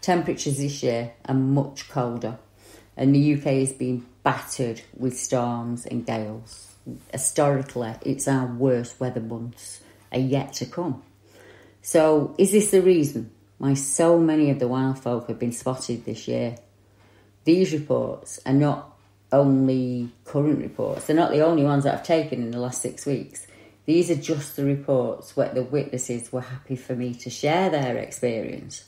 Temperatures 0.01 0.57
this 0.57 0.83
year 0.83 1.13
are 1.25 1.35
much 1.35 1.87
colder, 1.87 2.39
and 2.97 3.15
the 3.15 3.35
UK 3.35 3.43
has 3.59 3.71
been 3.71 4.05
battered 4.23 4.81
with 4.97 5.17
storms 5.17 5.85
and 5.85 6.05
gales. 6.05 6.73
Historically, 7.13 7.93
it's 8.01 8.27
our 8.27 8.47
worst 8.47 8.99
weather 8.99 9.21
months 9.21 9.81
are 10.11 10.19
yet 10.19 10.51
to 10.53 10.65
come. 10.65 11.03
So, 11.83 12.35
is 12.37 12.51
this 12.51 12.69
the 12.69 12.81
reason 12.81 13.31
why 13.57 13.73
so 13.73 14.19
many 14.19 14.51
of 14.51 14.59
the 14.59 14.67
wild 14.67 14.99
folk 14.99 15.27
have 15.27 15.39
been 15.39 15.51
spotted 15.51 16.05
this 16.05 16.27
year? 16.27 16.57
These 17.43 17.73
reports 17.73 18.39
are 18.45 18.53
not 18.53 18.95
only 19.31 20.09
current 20.23 20.59
reports, 20.59 21.07
they're 21.07 21.15
not 21.15 21.31
the 21.31 21.43
only 21.43 21.63
ones 21.63 21.85
that 21.85 21.95
I've 21.95 22.03
taken 22.03 22.43
in 22.43 22.51
the 22.51 22.59
last 22.59 22.83
six 22.83 23.07
weeks. 23.07 23.47
These 23.85 24.11
are 24.11 24.15
just 24.15 24.55
the 24.55 24.63
reports 24.63 25.35
where 25.35 25.51
the 25.51 25.63
witnesses 25.63 26.31
were 26.31 26.41
happy 26.41 26.75
for 26.75 26.95
me 26.95 27.15
to 27.15 27.31
share 27.31 27.71
their 27.71 27.97
experience. 27.97 28.83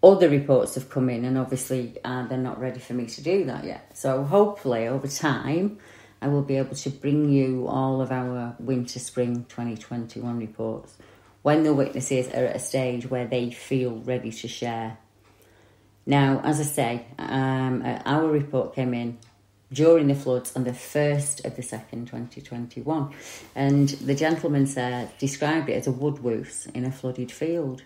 Other 0.00 0.28
reports 0.28 0.76
have 0.76 0.88
come 0.88 1.10
in, 1.10 1.24
and 1.24 1.36
obviously 1.36 1.96
uh, 2.04 2.28
they're 2.28 2.38
not 2.38 2.60
ready 2.60 2.78
for 2.78 2.94
me 2.94 3.06
to 3.06 3.20
do 3.20 3.44
that 3.46 3.64
yet. 3.64 3.98
So, 3.98 4.22
hopefully, 4.22 4.86
over 4.86 5.08
time, 5.08 5.78
I 6.22 6.28
will 6.28 6.42
be 6.42 6.56
able 6.56 6.76
to 6.76 6.90
bring 6.90 7.30
you 7.30 7.66
all 7.66 8.00
of 8.00 8.12
our 8.12 8.54
winter 8.60 9.00
spring 9.00 9.44
2021 9.48 10.38
reports 10.38 10.94
when 11.46 11.62
the 11.62 11.72
witnesses 11.72 12.26
are 12.34 12.46
at 12.46 12.56
a 12.56 12.58
stage 12.58 13.08
where 13.08 13.24
they 13.24 13.52
feel 13.52 13.98
ready 13.98 14.32
to 14.32 14.48
share. 14.48 14.98
Now, 16.04 16.40
as 16.42 16.58
I 16.58 16.64
say, 16.64 17.06
um, 17.20 17.84
our 18.04 18.26
report 18.26 18.74
came 18.74 18.92
in 18.92 19.18
during 19.72 20.08
the 20.08 20.16
floods 20.16 20.56
on 20.56 20.64
the 20.64 20.72
1st 20.72 21.44
of 21.44 21.54
the 21.54 21.62
2nd, 21.62 22.06
2021. 22.06 23.14
And 23.54 23.88
the 23.90 24.16
gentleman 24.16 24.66
said, 24.66 25.16
described 25.18 25.68
it 25.68 25.74
as 25.74 25.86
a 25.86 25.92
woodwose 25.92 26.68
in 26.74 26.84
a 26.84 26.90
flooded 26.90 27.30
field. 27.30 27.84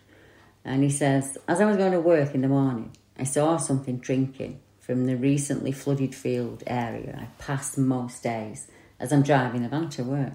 And 0.65 0.83
he 0.83 0.89
says, 0.89 1.37
as 1.47 1.61
I 1.61 1.67
was 1.67 1.77
going 1.77 1.93
to 1.93 2.01
work 2.01 2.35
in 2.35 2.41
the 2.41 2.49
morning, 2.49 2.93
I 3.19 3.25
saw 3.25 3.59
something 3.59 3.99
drinking 3.99 4.59
from 4.79 5.05
the 5.05 5.19
recently 5.19 5.73
flooded 5.73 6.15
field 6.15 6.63
area 6.67 7.29
I 7.29 7.43
pass 7.43 7.77
most 7.77 8.23
days 8.23 8.69
as 8.99 9.13
I'm 9.13 9.23
driving 9.23 9.65
the 9.65 9.69
van 9.69 9.91
to 9.91 10.03
work. 10.03 10.33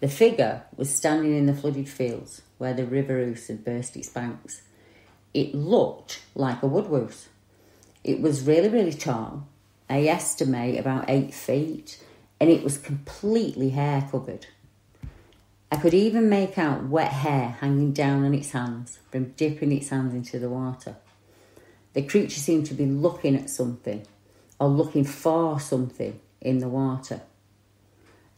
The 0.00 0.08
figure 0.08 0.62
was 0.76 0.94
standing 0.94 1.36
in 1.36 1.46
the 1.46 1.54
flooded 1.54 1.88
fields 1.88 2.42
where 2.58 2.74
the 2.74 2.86
River 2.86 3.20
Ouse 3.20 3.48
had 3.48 3.64
burst 3.64 3.96
its 3.96 4.08
banks. 4.08 4.62
It 5.34 5.54
looked 5.54 6.22
like 6.34 6.62
a 6.62 6.66
woodwose. 6.66 7.26
It 8.04 8.20
was 8.20 8.42
really, 8.42 8.68
really 8.68 8.92
tall, 8.92 9.48
I 9.90 10.04
estimate 10.04 10.78
about 10.78 11.06
eight 11.08 11.32
feet, 11.32 12.02
and 12.38 12.50
it 12.50 12.62
was 12.62 12.78
completely 12.78 13.70
hair 13.70 14.06
covered. 14.10 14.46
I 15.72 15.76
could 15.76 15.94
even 15.94 16.28
make 16.28 16.58
out 16.58 16.88
wet 16.88 17.12
hair 17.12 17.56
hanging 17.60 17.92
down 17.92 18.24
on 18.24 18.34
its 18.34 18.50
hands 18.50 18.98
from 19.10 19.32
dipping 19.32 19.72
its 19.72 19.88
hands 19.88 20.14
into 20.14 20.38
the 20.38 20.48
water. 20.48 20.96
The 21.94 22.02
creature 22.02 22.40
seemed 22.40 22.66
to 22.66 22.74
be 22.74 22.86
looking 22.86 23.34
at 23.34 23.50
something 23.50 24.06
or 24.60 24.68
looking 24.68 25.04
for 25.04 25.58
something 25.58 26.20
in 26.40 26.58
the 26.58 26.68
water. 26.68 27.22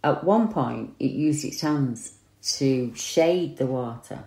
At 0.02 0.24
one 0.24 0.48
point, 0.48 0.94
it 0.98 1.10
used 1.10 1.44
its 1.44 1.60
hands 1.60 2.14
to 2.56 2.94
shade 2.94 3.58
the 3.58 3.66
water. 3.66 4.24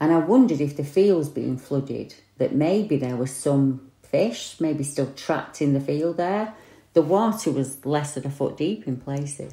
And 0.00 0.12
I 0.12 0.18
wondered 0.18 0.60
if 0.60 0.76
the 0.76 0.84
field 0.84 1.18
was 1.18 1.28
being 1.28 1.56
flooded, 1.56 2.14
that 2.38 2.54
maybe 2.54 2.96
there 2.96 3.16
was 3.16 3.30
some 3.30 3.90
fish, 4.02 4.60
maybe 4.60 4.82
still 4.84 5.12
trapped 5.14 5.62
in 5.62 5.72
the 5.74 5.80
field 5.80 6.16
there. 6.16 6.54
The 6.92 7.02
water 7.02 7.50
was 7.50 7.84
less 7.86 8.14
than 8.14 8.26
a 8.26 8.30
foot 8.30 8.56
deep 8.56 8.86
in 8.86 8.96
places. 8.96 9.52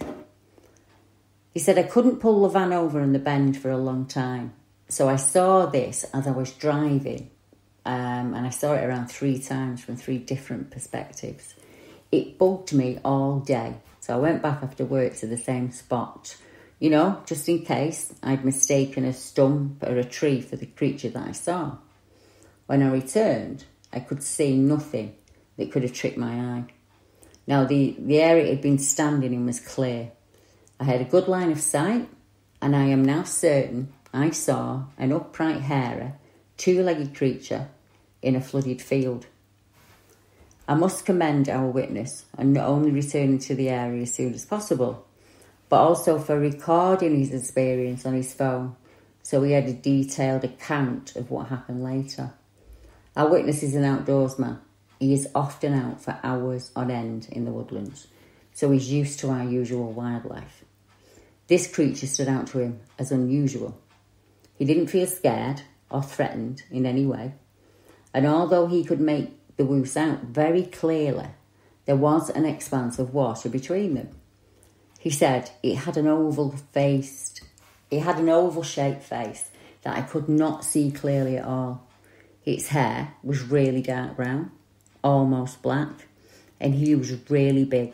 He 1.53 1.59
said, 1.59 1.77
I 1.77 1.83
couldn't 1.83 2.19
pull 2.19 2.41
the 2.41 2.49
van 2.49 2.73
over 2.73 3.01
in 3.01 3.13
the 3.13 3.19
bend 3.19 3.57
for 3.57 3.69
a 3.69 3.77
long 3.77 4.05
time. 4.05 4.53
So 4.87 5.07
I 5.07 5.15
saw 5.15 5.65
this 5.67 6.03
as 6.13 6.27
I 6.27 6.31
was 6.31 6.51
driving, 6.53 7.29
um, 7.85 8.33
and 8.33 8.45
I 8.45 8.49
saw 8.49 8.73
it 8.73 8.83
around 8.83 9.07
three 9.07 9.39
times 9.39 9.83
from 9.83 9.95
three 9.95 10.17
different 10.17 10.71
perspectives. 10.71 11.55
It 12.11 12.37
bugged 12.37 12.73
me 12.73 12.99
all 13.03 13.39
day. 13.39 13.75
So 14.01 14.15
I 14.15 14.17
went 14.17 14.41
back 14.41 14.63
after 14.63 14.83
work 14.83 15.15
to 15.17 15.27
the 15.27 15.37
same 15.37 15.71
spot, 15.71 16.35
you 16.79 16.89
know, 16.89 17.21
just 17.27 17.47
in 17.47 17.63
case 17.63 18.13
I'd 18.23 18.43
mistaken 18.43 19.05
a 19.05 19.13
stump 19.13 19.83
or 19.83 19.95
a 19.95 20.03
tree 20.03 20.41
for 20.41 20.55
the 20.55 20.65
creature 20.65 21.09
that 21.09 21.27
I 21.27 21.31
saw. 21.33 21.77
When 22.65 22.81
I 22.81 22.91
returned, 22.91 23.65
I 23.93 23.99
could 23.99 24.23
see 24.23 24.57
nothing 24.57 25.13
that 25.57 25.71
could 25.71 25.83
have 25.83 25.93
tricked 25.93 26.17
my 26.17 26.33
eye. 26.33 26.63
Now, 27.45 27.63
the, 27.63 27.95
the 27.99 28.19
area 28.19 28.45
it 28.45 28.49
had 28.49 28.61
been 28.61 28.79
standing 28.79 29.35
in 29.35 29.45
was 29.45 29.59
clear. 29.59 30.11
I 30.79 30.85
had 30.85 31.01
a 31.01 31.05
good 31.05 31.27
line 31.27 31.51
of 31.51 31.61
sight, 31.61 32.09
and 32.59 32.75
I 32.75 32.85
am 32.85 33.05
now 33.05 33.23
certain 33.23 33.93
I 34.11 34.31
saw 34.31 34.85
an 34.97 35.11
upright 35.11 35.61
hairy, 35.61 36.13
two 36.57 36.81
legged 36.81 37.15
creature 37.15 37.67
in 38.23 38.35
a 38.35 38.41
flooded 38.41 38.81
field. 38.81 39.27
I 40.71 40.73
must 40.73 41.05
commend 41.05 41.49
our 41.49 41.67
witness 41.67 42.23
on 42.37 42.53
not 42.53 42.69
only 42.69 42.91
returning 42.91 43.39
to 43.39 43.55
the 43.55 43.67
area 43.67 44.03
as 44.03 44.13
soon 44.13 44.33
as 44.33 44.45
possible, 44.45 45.05
but 45.67 45.81
also 45.81 46.17
for 46.17 46.39
recording 46.39 47.19
his 47.19 47.33
experience 47.33 48.05
on 48.05 48.13
his 48.13 48.33
phone 48.33 48.77
so 49.21 49.43
he 49.43 49.51
had 49.51 49.65
a 49.65 49.73
detailed 49.73 50.45
account 50.45 51.17
of 51.17 51.29
what 51.29 51.49
happened 51.49 51.83
later. 51.83 52.31
Our 53.17 53.27
witness 53.27 53.63
is 53.63 53.75
an 53.75 53.83
outdoorsman. 53.83 54.59
He 54.97 55.13
is 55.13 55.27
often 55.35 55.73
out 55.73 56.01
for 56.01 56.17
hours 56.23 56.71
on 56.73 56.89
end 56.89 57.27
in 57.29 57.43
the 57.43 57.51
woodlands, 57.51 58.07
so 58.53 58.71
he's 58.71 58.89
used 58.89 59.19
to 59.19 59.29
our 59.29 59.43
usual 59.43 59.91
wildlife. 59.91 60.63
This 61.47 61.67
creature 61.67 62.07
stood 62.07 62.29
out 62.29 62.47
to 62.47 62.59
him 62.59 62.79
as 62.97 63.11
unusual. 63.11 63.77
He 64.57 64.63
didn't 64.63 64.87
feel 64.87 65.07
scared 65.07 65.63
or 65.89 66.01
threatened 66.01 66.63
in 66.71 66.85
any 66.85 67.05
way, 67.05 67.33
and 68.13 68.25
although 68.25 68.67
he 68.67 68.85
could 68.85 69.01
make 69.01 69.40
the 69.61 69.67
woos 69.67 69.95
out 69.95 70.23
very 70.23 70.63
clearly, 70.63 71.27
there 71.85 71.95
was 71.95 72.31
an 72.31 72.45
expanse 72.45 72.97
of 72.97 73.13
water 73.13 73.47
between 73.47 73.93
them. 73.93 74.09
He 74.97 75.11
said 75.11 75.51
it 75.61 75.75
had 75.75 75.97
an 75.97 76.07
oval 76.07 76.55
faced, 76.71 77.41
it 77.91 77.99
had 77.99 78.17
an 78.17 78.27
oval 78.27 78.63
shaped 78.63 79.03
face 79.03 79.51
that 79.83 79.95
I 79.95 80.01
could 80.01 80.27
not 80.27 80.65
see 80.65 80.89
clearly 80.89 81.37
at 81.37 81.45
all. 81.45 81.87
Its 82.43 82.69
hair 82.69 83.13
was 83.21 83.43
really 83.43 83.83
dark 83.83 84.15
brown, 84.15 84.49
almost 85.03 85.61
black, 85.61 86.07
and 86.59 86.73
he 86.73 86.95
was 86.95 87.29
really 87.29 87.63
big. 87.63 87.93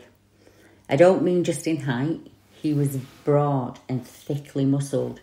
I 0.88 0.96
don't 0.96 1.22
mean 1.22 1.44
just 1.44 1.66
in 1.66 1.82
height, 1.82 2.20
he 2.62 2.72
was 2.72 2.96
broad 3.24 3.78
and 3.90 4.06
thickly 4.06 4.64
muscled. 4.64 5.20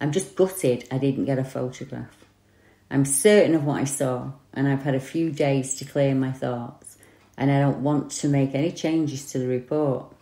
I'm 0.00 0.10
just 0.10 0.36
gutted 0.36 0.88
I 0.90 0.96
didn't 0.96 1.26
get 1.26 1.38
a 1.38 1.44
photograph. 1.44 2.21
I'm 2.92 3.06
certain 3.06 3.54
of 3.54 3.64
what 3.64 3.80
I 3.80 3.84
saw, 3.84 4.32
and 4.52 4.68
I've 4.68 4.82
had 4.82 4.94
a 4.94 5.00
few 5.00 5.30
days 5.30 5.76
to 5.76 5.86
clear 5.86 6.14
my 6.14 6.30
thoughts, 6.30 6.98
and 7.38 7.50
I 7.50 7.58
don't 7.58 7.82
want 7.82 8.10
to 8.20 8.28
make 8.28 8.54
any 8.54 8.70
changes 8.70 9.32
to 9.32 9.38
the 9.38 9.46
report. 9.46 10.12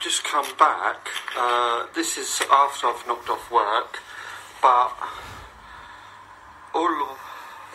Just 0.00 0.24
come 0.24 0.46
back. 0.58 1.08
Uh, 1.36 1.84
this 1.94 2.16
is 2.16 2.40
after 2.50 2.86
I've 2.86 3.06
knocked 3.06 3.28
off 3.28 3.50
work, 3.52 3.98
but 4.62 4.96
all 6.74 7.16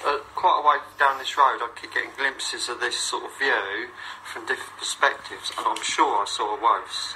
uh, 0.04 0.18
quite 0.34 0.62
a 0.64 0.68
way 0.68 0.78
down 0.98 1.20
this 1.20 1.38
road, 1.38 1.62
I 1.62 1.70
keep 1.80 1.94
getting 1.94 2.10
glimpses 2.18 2.68
of 2.68 2.80
this 2.80 2.98
sort 2.98 3.26
of 3.26 3.38
view 3.38 3.90
from 4.24 4.48
different 4.48 4.80
perspectives, 4.80 5.52
and 5.56 5.68
I'm 5.68 5.84
sure 5.84 6.24
I 6.24 6.26
saw 6.26 6.58
a 6.58 6.60
wolf. 6.60 7.16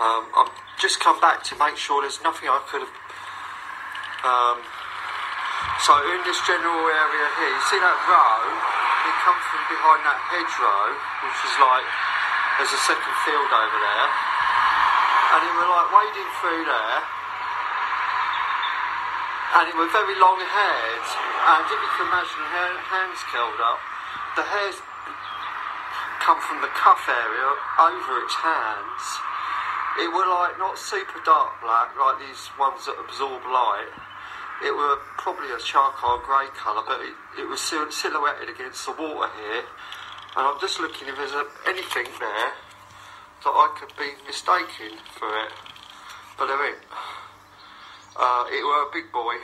Um, 0.00 0.24
I've 0.34 0.80
just 0.80 1.00
come 1.00 1.20
back 1.20 1.44
to 1.44 1.56
make 1.58 1.76
sure 1.76 2.00
there's 2.00 2.22
nothing 2.22 2.48
I 2.48 2.64
could 2.66 2.80
have. 2.80 3.07
Um, 4.26 4.58
so 5.86 5.94
in 6.10 6.20
this 6.26 6.38
general 6.42 6.82
area 6.90 7.26
here, 7.38 7.52
you 7.54 7.62
see 7.70 7.78
that 7.78 7.98
row? 8.10 8.42
It 9.06 9.16
comes 9.22 9.42
from 9.46 9.62
behind 9.70 10.02
that 10.04 10.18
hedgerow, 10.26 10.90
which 11.22 11.38
is 11.46 11.54
like 11.62 11.86
there's 12.58 12.74
a 12.74 12.82
second 12.82 13.14
field 13.22 13.46
over 13.46 13.78
there, 13.78 14.08
and 15.32 15.40
it 15.46 15.54
were 15.54 15.70
like 15.70 15.88
wading 15.94 16.30
through 16.42 16.66
there, 16.66 16.98
and 19.54 19.64
it 19.70 19.74
were 19.78 19.88
very 19.94 20.18
long 20.18 20.42
haired, 20.42 21.08
and 21.54 21.62
if 21.70 21.78
you 21.78 21.90
can 21.94 22.10
imagine 22.10 22.42
hair, 22.50 22.74
hands 22.90 23.22
curled 23.30 23.62
up, 23.62 23.78
the 24.34 24.44
hairs 24.44 24.82
come 26.26 26.42
from 26.42 26.58
the 26.60 26.72
cuff 26.74 27.06
area 27.06 27.50
over 27.78 28.12
its 28.26 28.34
hands. 28.34 29.04
It 30.02 30.10
were 30.10 30.26
like 30.26 30.58
not 30.58 30.74
super 30.76 31.22
dark 31.22 31.62
black, 31.62 31.94
like 31.94 32.18
these 32.18 32.50
ones 32.58 32.84
that 32.90 32.98
absorb 32.98 33.46
light. 33.46 34.07
It 34.64 34.74
were 34.74 34.96
probably 35.16 35.50
a 35.54 35.58
charcoal 35.58 36.18
grey 36.18 36.48
colour, 36.56 36.82
but 36.86 37.00
it, 37.00 37.14
it 37.42 37.48
was 37.48 37.60
sil- 37.62 37.94
silhouetted 37.94 38.48
against 38.48 38.86
the 38.86 38.92
water 38.92 39.30
here. 39.38 39.62
And 40.36 40.46
I'm 40.46 40.60
just 40.60 40.80
looking 40.80 41.08
if 41.08 41.16
there's 41.16 41.32
a, 41.32 41.46
anything 41.66 42.06
there 42.18 42.50
that 43.44 43.54
I 43.54 43.74
could 43.78 43.94
be 43.96 44.18
mistaken 44.26 44.98
for 45.14 45.28
it. 45.28 45.52
But 46.36 46.46
there 46.46 46.66
ain't. 46.66 46.82
Uh, 48.18 48.44
it 48.50 48.62
were 48.66 48.82
a 48.82 48.90
big 48.92 49.12
boy. 49.12 49.38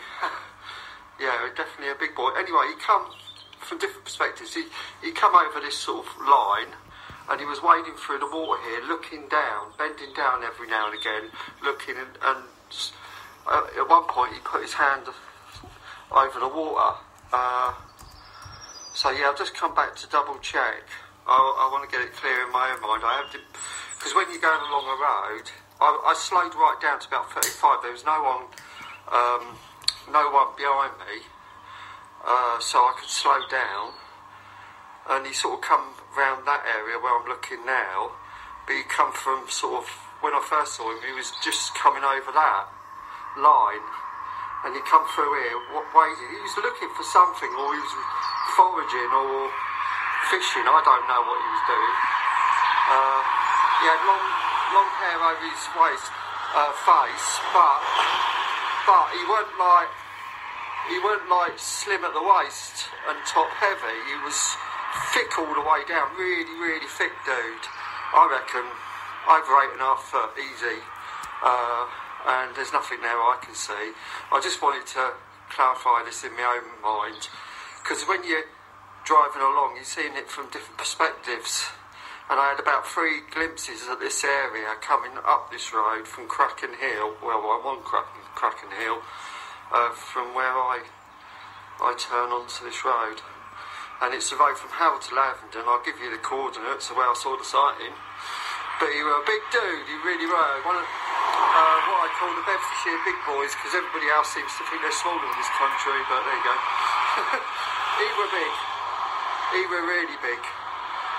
yeah, 1.20 1.46
definitely 1.54 1.90
a 1.90 1.98
big 1.98 2.14
boy. 2.14 2.30
Anyway, 2.36 2.74
he 2.74 2.76
come 2.82 3.06
from 3.60 3.78
different 3.78 4.04
perspectives. 4.04 4.54
He, 4.54 4.66
he 5.02 5.12
come 5.12 5.34
over 5.34 5.60
this 5.60 5.78
sort 5.78 6.06
of 6.06 6.10
line 6.26 6.74
and 7.30 7.40
he 7.40 7.46
was 7.46 7.62
wading 7.62 7.94
through 7.94 8.18
the 8.18 8.26
water 8.26 8.60
here, 8.68 8.82
looking 8.86 9.28
down, 9.28 9.72
bending 9.78 10.12
down 10.14 10.44
every 10.44 10.68
now 10.68 10.90
and 10.90 10.98
again, 10.98 11.30
looking 11.62 11.96
and, 11.96 12.18
and 12.22 12.44
uh, 13.46 13.66
at 13.78 13.88
one 13.88 14.04
point 14.04 14.32
he 14.32 14.40
put 14.40 14.62
his 14.62 14.74
hand 14.74 15.04
over 16.10 16.40
the 16.40 16.48
water. 16.48 16.96
Uh, 17.32 17.74
so 18.94 19.10
yeah, 19.10 19.28
I've 19.28 19.38
just 19.38 19.54
come 19.54 19.74
back 19.74 19.96
to 19.96 20.08
double 20.08 20.38
check. 20.38 20.86
I, 21.26 21.36
I 21.36 21.68
want 21.72 21.88
to 21.88 21.90
get 21.90 22.04
it 22.04 22.12
clear 22.14 22.46
in 22.46 22.52
my 22.52 22.72
own 22.72 22.80
mind. 22.80 23.02
I 23.04 23.20
have 23.24 23.32
to, 23.32 23.38
because 23.98 24.14
when 24.14 24.30
you're 24.30 24.40
going 24.40 24.60
along 24.60 24.86
a 24.86 24.96
road, 24.96 25.50
I, 25.80 25.88
I 26.08 26.14
slowed 26.16 26.54
right 26.54 26.78
down 26.80 27.00
to 27.00 27.08
about 27.08 27.32
35. 27.32 27.82
There 27.82 27.92
was 27.92 28.04
no 28.04 28.22
one, 28.22 28.44
um, 29.12 29.58
no 30.08 30.30
one 30.30 30.54
behind 30.56 30.96
me, 31.04 31.26
uh, 32.24 32.60
so 32.60 32.78
I 32.78 32.94
could 32.96 33.10
slow 33.10 33.40
down. 33.50 33.92
And 35.10 35.26
he 35.26 35.34
sort 35.34 35.58
of 35.58 35.60
come 35.60 35.92
round 36.16 36.46
that 36.46 36.64
area 36.64 36.96
where 36.96 37.12
I'm 37.12 37.28
looking 37.28 37.66
now, 37.66 38.16
but 38.66 38.72
he 38.72 38.82
come 38.88 39.12
from 39.12 39.44
sort 39.48 39.84
of 39.84 39.88
when 40.24 40.32
I 40.32 40.40
first 40.40 40.80
saw 40.80 40.88
him, 40.88 41.04
he 41.04 41.12
was 41.12 41.32
just 41.44 41.74
coming 41.74 42.00
over 42.00 42.32
that 42.32 42.64
line, 43.38 43.84
and 44.64 44.74
he 44.74 44.80
come 44.86 45.04
through 45.12 45.32
here. 45.44 45.58
What 45.74 45.86
way? 45.92 46.08
Is 46.14 46.20
he 46.20 46.40
was 46.42 46.56
looking 46.62 46.90
for 46.94 47.04
something, 47.04 47.50
or 47.50 47.66
he 47.74 47.80
was 47.80 47.94
foraging, 48.54 49.10
or 49.10 49.50
fishing. 50.30 50.64
I 50.64 50.80
don't 50.80 51.06
know 51.06 51.22
what 51.24 51.38
he 51.38 51.48
was 51.52 51.64
doing. 51.68 51.96
Uh, 52.84 53.20
he 53.80 53.84
had 53.90 54.00
long, 54.06 54.24
long 54.76 54.90
hair 55.00 55.18
over 55.20 55.46
his 55.48 55.64
waist, 55.76 56.08
uh, 56.54 56.72
face, 56.84 57.28
but 57.52 57.80
but 58.86 59.06
he 59.16 59.22
weren't 59.28 59.54
like 59.56 59.92
he 60.88 60.96
weren't 61.00 61.28
like 61.28 61.56
slim 61.56 62.04
at 62.04 62.12
the 62.12 62.22
waist 62.22 62.92
and 63.08 63.16
top 63.24 63.48
heavy. 63.56 63.98
He 64.04 64.16
was 64.20 64.36
thick 65.16 65.32
all 65.38 65.48
the 65.48 65.64
way 65.64 65.80
down, 65.88 66.12
really, 66.16 66.54
really 66.60 66.86
thick 66.86 67.12
dude. 67.24 67.64
I 68.14 68.28
reckon 68.30 68.68
over 69.26 69.52
eight 69.64 69.72
and 69.74 69.80
a 69.80 69.96
half 69.96 70.04
foot, 70.04 70.30
easy. 70.36 70.78
Uh, 71.42 71.88
and 72.26 72.56
there's 72.56 72.72
nothing 72.72 73.00
there 73.00 73.16
I 73.16 73.38
can 73.42 73.54
see. 73.54 73.92
I 74.32 74.40
just 74.40 74.62
wanted 74.62 74.86
to 74.96 75.12
clarify 75.50 76.02
this 76.04 76.24
in 76.24 76.32
my 76.34 76.58
own 76.58 76.80
mind 76.80 77.28
because 77.82 78.04
when 78.04 78.24
you're 78.24 78.48
driving 79.04 79.42
along, 79.42 79.76
you're 79.76 79.84
seeing 79.84 80.16
it 80.16 80.28
from 80.28 80.48
different 80.48 80.78
perspectives. 80.78 81.68
And 82.30 82.40
I 82.40 82.56
had 82.56 82.60
about 82.60 82.88
three 82.88 83.20
glimpses 83.28 83.84
of 83.84 84.00
this 84.00 84.24
area 84.24 84.72
coming 84.80 85.12
up 85.28 85.52
this 85.52 85.74
road 85.76 86.08
from 86.08 86.26
Kraken 86.26 86.72
Hill. 86.80 87.20
Well, 87.20 87.44
I'm 87.44 87.68
on 87.68 87.84
Kraken, 87.84 88.24
Kraken 88.32 88.72
Hill 88.80 89.04
uh, 89.68 89.92
from 89.92 90.34
where 90.34 90.56
I 90.56 90.88
I 91.82 91.92
turn 91.98 92.30
onto 92.30 92.64
this 92.64 92.80
road. 92.84 93.20
And 94.00 94.14
it's 94.14 94.30
the 94.30 94.36
road 94.36 94.56
from 94.56 94.70
Harrold 94.70 95.02
to 95.10 95.14
Lavendon. 95.14 95.66
I'll 95.66 95.84
give 95.84 96.00
you 96.00 96.10
the 96.10 96.22
coordinates 96.22 96.88
of 96.88 96.96
where 96.96 97.10
I 97.10 97.14
saw 97.14 97.36
the 97.36 97.44
sighting. 97.44 97.92
But 98.80 98.90
he 98.90 99.02
were 99.02 99.20
a 99.20 99.26
big 99.26 99.42
dude, 99.52 99.86
he 99.86 99.96
really 100.02 100.26
were. 100.26 100.54
Uh, 101.34 101.78
what 101.90 102.06
I 102.06 102.08
call 102.14 102.30
the 102.30 102.46
Bedfordshire 102.46 103.00
big 103.02 103.18
boys, 103.26 103.50
because 103.58 103.74
everybody 103.74 104.06
else 104.14 104.30
seems 104.30 104.50
to 104.54 104.62
think 104.70 104.78
they're 104.86 104.94
smaller 104.94 105.22
in 105.22 105.34
this 105.34 105.50
country, 105.58 105.98
but 106.06 106.22
there 106.22 106.38
you 106.38 106.46
go. 106.46 106.56
he 108.02 108.08
were 108.14 108.30
big. 108.30 108.54
He 109.54 109.62
were 109.66 109.82
really 109.82 110.18
big. 110.22 110.38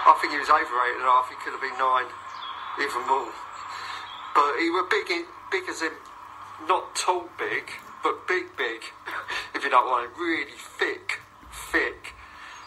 I 0.08 0.16
think 0.22 0.32
he 0.32 0.40
was 0.40 0.48
over 0.48 0.76
eight 0.88 0.96
and 0.96 1.04
a 1.04 1.12
half, 1.12 1.28
he 1.28 1.36
could 1.44 1.52
have 1.52 1.64
been 1.64 1.76
nine, 1.76 2.08
even 2.80 3.04
more. 3.10 3.32
But 4.36 4.56
he 4.60 4.72
were 4.72 4.88
big, 4.88 5.12
in, 5.12 5.26
big 5.52 5.68
as 5.68 5.82
in, 5.82 5.96
not 6.68 6.96
tall 6.96 7.28
big, 7.40 7.72
but 8.04 8.28
big, 8.28 8.56
big, 8.56 8.88
if 9.56 9.64
you 9.64 9.70
don't 9.70 9.90
mind. 9.90 10.12
Really 10.16 10.56
thick, 10.80 11.20
thick. 11.72 12.14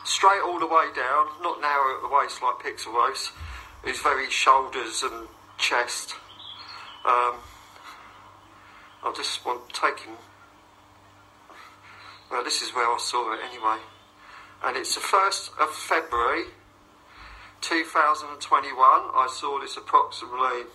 Straight 0.04 0.42
all 0.44 0.58
the 0.58 0.66
way 0.66 0.88
down, 0.96 1.32
not 1.40 1.61
narrow 1.61 1.96
at 1.96 2.02
the 2.02 2.08
waist 2.08 2.42
like 2.42 2.61
Pixel 2.61 2.92
Race. 2.92 3.32
His 3.84 4.00
very 4.00 4.28
shoulders 4.30 5.02
and 5.02 5.28
chest. 5.58 6.14
Um, 7.04 7.37
I 9.04 9.12
just 9.16 9.44
want 9.46 9.68
taking. 9.70 10.14
Well, 12.30 12.44
this 12.44 12.61
is 12.62 12.74
where 12.74 12.87
I 12.87 12.98
saw 12.98 13.32
it 13.32 13.40
anyway, 13.48 13.78
and 14.64 14.76
it's 14.76 14.94
the 14.94 15.00
first 15.00 15.52
of 15.61 15.70
February, 15.70 16.44
2021. 17.61 18.76
I 18.76 19.28
saw 19.30 19.58
this 19.61 19.76
approximately 19.76 20.68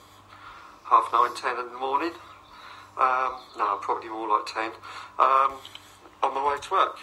half 0.85 1.09
nine, 1.13 1.35
ten 1.35 1.59
in 1.59 1.71
the 1.71 1.79
morning. 1.79 2.13
Um, 2.97 3.33
no, 3.57 3.77
probably 3.81 4.09
more 4.09 4.27
like 4.29 4.45
ten. 4.45 4.71
Um, 5.19 5.59
on 6.23 6.33
my 6.33 6.53
way 6.53 6.59
to 6.59 6.71
work. 6.71 6.97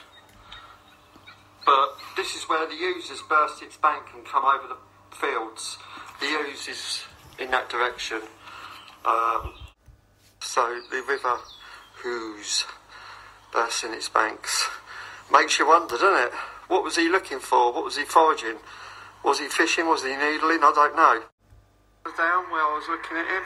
But 1.66 1.96
this 2.16 2.34
is 2.34 2.44
where 2.48 2.66
the 2.66 2.74
Ouse's 2.74 3.22
burst 3.28 3.62
its 3.62 3.76
bank 3.76 4.06
and 4.14 4.24
come 4.24 4.44
over 4.44 4.66
the 4.66 5.16
fields. 5.16 5.78
The 6.20 6.26
Ouse 6.26 6.68
is 6.68 7.04
in 7.38 7.50
that 7.50 7.68
direction. 7.68 8.22
Um, 9.04 9.54
so 10.40 10.80
the 10.90 11.02
river 11.02 11.36
who's 12.02 12.64
bursts 13.52 13.84
in 13.84 13.92
its 13.92 14.08
banks. 14.08 14.68
Makes 15.32 15.58
you 15.58 15.66
wonder, 15.66 15.96
doesn't 15.96 16.28
it? 16.28 16.32
What 16.68 16.84
was 16.84 16.96
he 16.96 17.08
looking 17.08 17.38
for? 17.38 17.72
What 17.72 17.84
was 17.84 17.96
he 17.96 18.04
foraging? 18.04 18.58
Was 19.24 19.38
he 19.38 19.48
fishing? 19.48 19.86
Was 19.86 20.02
he 20.02 20.10
needling? 20.10 20.62
I 20.62 20.72
don't 20.74 20.96
know. 20.96 21.22
Down 22.16 22.50
where 22.50 22.64
I 22.64 22.72
was 22.74 22.88
looking 22.88 23.16
at 23.16 23.26
him. 23.28 23.44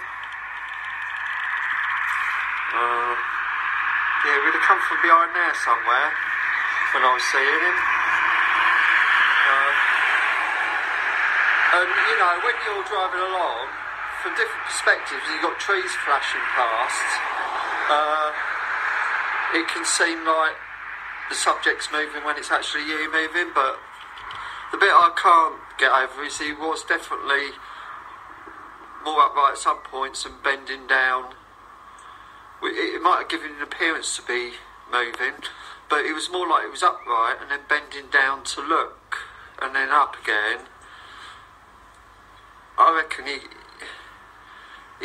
Uh, 2.75 3.15
yeah, 4.25 4.37
he'd 4.41 4.57
have 4.57 4.67
come 4.67 4.81
from 4.89 4.99
behind 5.03 5.31
there 5.37 5.55
somewhere 5.63 6.09
when 6.95 7.03
I 7.05 7.11
was 7.13 7.25
seeing 7.29 7.61
him. 7.61 7.77
Uh, 9.45 9.73
and 11.75 11.91
you 11.91 12.17
know, 12.17 12.35
when 12.41 12.57
you're 12.65 12.87
driving 12.89 13.21
along, 13.21 13.84
from 14.25 14.33
different 14.41 14.65
perspectives, 14.65 15.21
you've 15.29 15.45
got 15.45 15.61
trees 15.61 15.93
flashing 16.01 16.41
past. 16.57 17.09
Uh, 17.93 18.33
it 19.53 19.69
can 19.69 19.85
seem 19.85 20.25
like 20.25 20.57
the 21.29 21.37
subject's 21.37 21.93
moving 21.93 22.25
when 22.25 22.39
it's 22.41 22.51
actually 22.51 22.89
you 22.89 23.13
moving, 23.13 23.53
but 23.55 23.77
the 24.73 24.79
bit 24.81 24.89
I 24.89 25.13
can't 25.13 25.61
get 25.77 25.93
over 25.93 26.25
is 26.25 26.41
he 26.41 26.57
was 26.57 26.83
definitely 26.89 27.53
more 29.05 29.29
upright 29.29 29.53
at 29.53 29.59
some 29.59 29.85
points 29.85 30.25
and 30.25 30.41
bending 30.43 30.87
down. 30.87 31.37
It 32.63 33.03
might 33.03 33.19
have 33.19 33.29
given 33.29 33.61
an 33.61 33.63
appearance 33.63 34.17
to 34.17 34.23
be 34.25 34.57
moving, 34.91 35.45
but 35.91 36.01
it 36.01 36.15
was 36.15 36.33
more 36.33 36.49
like 36.49 36.65
it 36.65 36.73
was 36.73 36.83
upright 36.83 37.45
and 37.45 37.51
then 37.51 37.69
bending 37.69 38.09
down 38.09 38.43
to 38.57 38.63
look 38.63 39.29
and 39.61 39.77
then 39.77 39.91
up 39.91 40.17
again. 40.17 40.65
I 42.79 42.97
reckon 42.97 43.27
he 43.27 43.64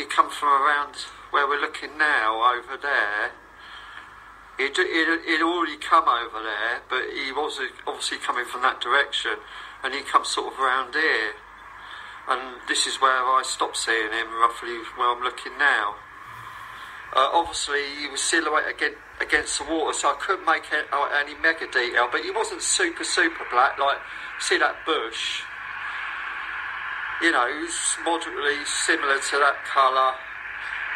he 0.00 0.06
comes 0.06 0.32
from 0.34 0.48
around 0.48 0.96
where 1.30 1.46
we're 1.46 1.60
looking 1.60 1.98
now 1.98 2.40
over 2.56 2.80
there. 2.80 3.36
He'd 4.56 5.42
already 5.42 5.76
come 5.76 6.08
over 6.08 6.42
there, 6.42 6.80
but 6.88 7.02
he 7.12 7.32
was 7.32 7.60
obviously 7.86 8.18
coming 8.18 8.44
from 8.44 8.62
that 8.62 8.80
direction, 8.80 9.36
and 9.84 9.94
he 9.94 10.00
comes 10.00 10.28
sort 10.28 10.52
of 10.52 10.60
around 10.60 10.94
here. 10.94 11.32
And 12.28 12.60
this 12.68 12.86
is 12.86 13.00
where 13.00 13.12
I 13.12 13.42
stopped 13.44 13.76
seeing 13.76 14.12
him, 14.12 14.28
roughly 14.40 14.76
where 14.96 15.08
I'm 15.08 15.22
looking 15.22 15.56
now. 15.58 15.96
Uh, 17.12 17.28
obviously, 17.32 17.82
he 18.00 18.08
was 18.08 18.20
silhouetted 18.20 18.76
against, 18.76 18.98
against 19.20 19.58
the 19.58 19.64
water, 19.64 19.92
so 19.92 20.08
I 20.10 20.16
couldn't 20.20 20.46
make 20.46 20.64
any 20.72 21.34
mega 21.40 21.66
detail, 21.66 22.08
but 22.10 22.22
he 22.22 22.30
wasn't 22.30 22.62
super, 22.62 23.04
super 23.04 23.44
black. 23.50 23.78
Like, 23.78 23.98
see 24.38 24.58
that 24.58 24.76
bush? 24.86 25.42
You 27.20 27.28
know, 27.36 27.44
was 27.44 28.00
moderately 28.00 28.64
similar 28.64 29.20
to 29.20 29.34
that 29.44 29.60
colour. 29.68 30.16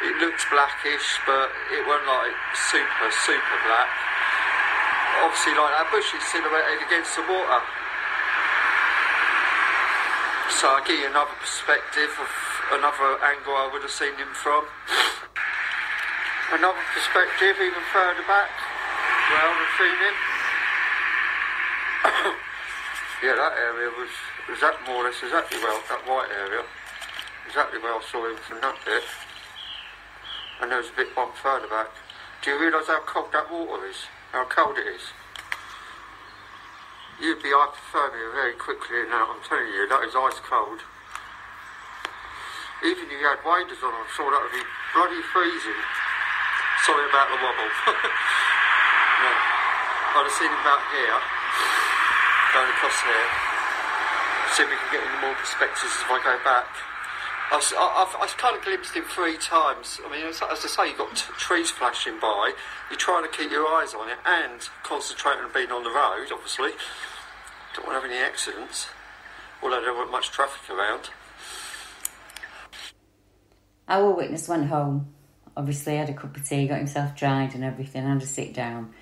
It 0.09 0.17
looked 0.25 0.41
blackish, 0.49 1.21
but 1.29 1.53
it 1.69 1.85
wasn't 1.85 2.09
like 2.09 2.33
super, 2.57 3.13
super 3.29 3.59
black. 3.69 3.93
Obviously, 5.21 5.53
like 5.53 5.77
that 5.77 5.89
bush 5.93 6.09
is 6.17 6.25
silhouetted 6.33 6.81
against 6.81 7.13
the 7.21 7.29
water. 7.29 7.61
So 10.49 10.73
I 10.73 10.81
give 10.89 10.97
you 10.97 11.13
another 11.13 11.37
perspective 11.37 12.09
of 12.17 12.33
another 12.73 13.21
angle 13.21 13.53
I 13.61 13.69
would 13.69 13.85
have 13.85 13.93
seen 13.93 14.17
him 14.17 14.33
from. 14.33 14.65
Another 16.57 16.85
perspective, 16.97 17.61
even 17.61 17.85
further 17.93 18.25
back, 18.25 18.49
where 19.29 19.45
I 19.45 19.49
would 19.53 19.61
have 19.61 19.77
seen 19.77 19.97
him. 20.09 20.17
yeah, 23.23 23.37
that 23.37 23.55
area 23.55 23.91
was 23.95 24.11
was 24.49 24.61
that 24.61 24.75
more 24.87 25.05
or 25.05 25.05
less 25.07 25.21
exactly 25.23 25.59
well 25.63 25.79
that 25.89 26.03
white 26.09 26.33
area, 26.33 26.65
exactly 27.47 27.79
where 27.79 27.95
I 27.95 28.03
saw 28.11 28.27
him 28.27 28.37
from 28.43 28.61
that 28.61 28.77
bit. 28.85 29.05
And 30.61 30.71
there 30.71 30.79
was 30.79 30.91
a 30.91 30.97
bit 30.97 31.15
one 31.17 31.33
further 31.39 31.69
back. 31.69 31.91
Do 32.43 32.51
you 32.51 32.61
realise 32.61 32.87
how 32.87 33.01
cold 33.07 33.33
that 33.33 33.51
water 33.51 33.87
is? 33.87 34.07
How 34.33 34.45
cold 34.45 34.79
it 34.79 34.87
is? 34.87 35.15
You'd 37.21 37.43
be 37.43 37.55
hypothermia 37.55 38.35
very 38.35 38.59
quickly 38.59 39.07
now, 39.07 39.31
I'm 39.31 39.43
telling 39.47 39.71
you, 39.71 39.87
that 39.87 40.03
is 40.03 40.19
ice 40.19 40.43
cold. 40.43 40.83
Even 42.83 43.07
if 43.07 43.17
you 43.17 43.23
had 43.23 43.39
waders 43.47 43.79
on, 43.81 43.95
I'm 43.95 44.11
sure 44.13 44.29
that 44.35 44.43
would 44.43 44.53
be 44.53 44.67
bloody 44.93 45.23
freezing. 45.31 45.81
Sorry 46.83 47.07
about 47.07 47.31
the 47.31 47.39
wobble. 47.39 47.71
yeah. 49.25 49.39
I'd 50.15 50.27
have 50.27 50.37
seen 50.37 50.51
him 50.51 50.61
about 50.61 50.83
here, 50.91 51.44
going 52.55 52.71
across 52.71 52.99
here. 53.03 53.27
See 54.55 54.63
if 54.63 54.71
we 54.71 54.79
can 54.79 54.91
get 54.95 55.03
any 55.03 55.19
more 55.27 55.35
perspectives 55.35 55.91
if 55.91 56.07
I 56.07 56.23
go 56.23 56.39
back. 56.47 56.71
I've, 57.51 57.67
I've, 57.75 58.15
I've 58.23 58.37
kind 58.39 58.57
of 58.57 58.63
glimpsed 58.63 58.95
him 58.95 59.05
three 59.11 59.37
times. 59.37 60.01
I 60.07 60.11
mean, 60.11 60.25
as, 60.27 60.41
as 60.41 60.65
I 60.65 60.69
say, 60.69 60.89
you've 60.89 60.99
got 60.99 61.15
trees 61.17 61.71
flashing 61.71 62.21
by. 62.21 62.55
You're 62.91 62.99
trying 62.99 63.25
to 63.25 63.37
keep 63.37 63.51
your 63.51 63.67
eyes 63.67 63.93
on 63.93 64.09
it 64.09 64.19
and 64.25 64.61
concentrating 64.85 65.45
on 65.45 65.53
being 65.53 65.73
on 65.73 65.83
the 65.83 65.91
road, 65.91 66.31
obviously. 66.33 66.71
Don't 67.75 67.87
want 67.87 67.99
to 67.99 68.01
have 68.01 68.11
any 68.11 68.23
accidents, 68.23 68.87
although 69.61 69.81
there 69.81 69.93
wasn't 69.93 70.13
much 70.13 70.31
traffic 70.31 70.71
around. 70.71 71.11
Our 73.89 74.15
witness 74.15 74.49
went 74.49 74.69
home. 74.69 75.13
Obviously, 75.57 75.97
had 75.97 76.09
a 76.09 76.15
cup 76.15 76.37
of 76.37 76.49
tea, 76.49 76.69
got 76.69 76.79
himself 76.79 77.17
dried 77.17 77.55
and 77.55 77.65
everything, 77.65 78.05
had 78.05 78.21
to 78.21 78.27
sit 78.27 78.55
down. 78.55 78.95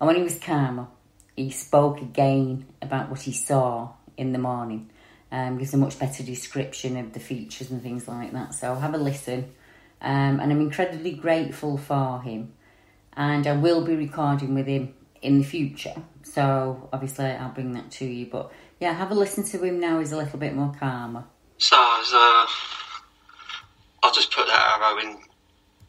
And 0.00 0.06
when 0.06 0.16
he 0.16 0.22
was 0.22 0.38
calmer, 0.38 0.88
he 1.36 1.50
spoke 1.50 2.00
again 2.00 2.66
about 2.80 3.10
what 3.10 3.22
he 3.22 3.32
saw 3.32 3.90
in 4.16 4.32
the 4.32 4.38
morning 4.38 4.90
um, 5.34 5.58
gives 5.58 5.74
a 5.74 5.76
much 5.76 5.98
better 5.98 6.22
description 6.22 6.96
of 6.96 7.12
the 7.12 7.18
features 7.18 7.70
and 7.70 7.82
things 7.82 8.06
like 8.06 8.32
that. 8.32 8.54
So 8.54 8.74
have 8.76 8.94
a 8.94 8.98
listen. 8.98 9.52
Um, 10.00 10.38
and 10.38 10.52
I'm 10.52 10.60
incredibly 10.60 11.12
grateful 11.12 11.76
for 11.76 12.22
him. 12.22 12.52
And 13.14 13.46
I 13.46 13.52
will 13.52 13.84
be 13.84 13.96
recording 13.96 14.54
with 14.54 14.66
him 14.66 14.94
in 15.22 15.38
the 15.38 15.44
future. 15.44 15.94
So 16.22 16.88
obviously 16.92 17.24
I'll 17.24 17.50
bring 17.50 17.72
that 17.72 17.90
to 17.92 18.04
you. 18.04 18.26
But 18.26 18.52
yeah, 18.78 18.92
have 18.92 19.10
a 19.10 19.14
listen 19.14 19.42
to 19.44 19.64
him 19.64 19.80
now. 19.80 19.98
He's 19.98 20.12
a 20.12 20.16
little 20.16 20.38
bit 20.38 20.54
more 20.54 20.72
calmer. 20.78 21.24
So 21.58 21.76
uh, 21.76 22.46
I'll 24.04 24.12
just 24.12 24.32
put 24.32 24.46
that 24.46 24.78
arrow 24.78 24.98
in 24.98 25.18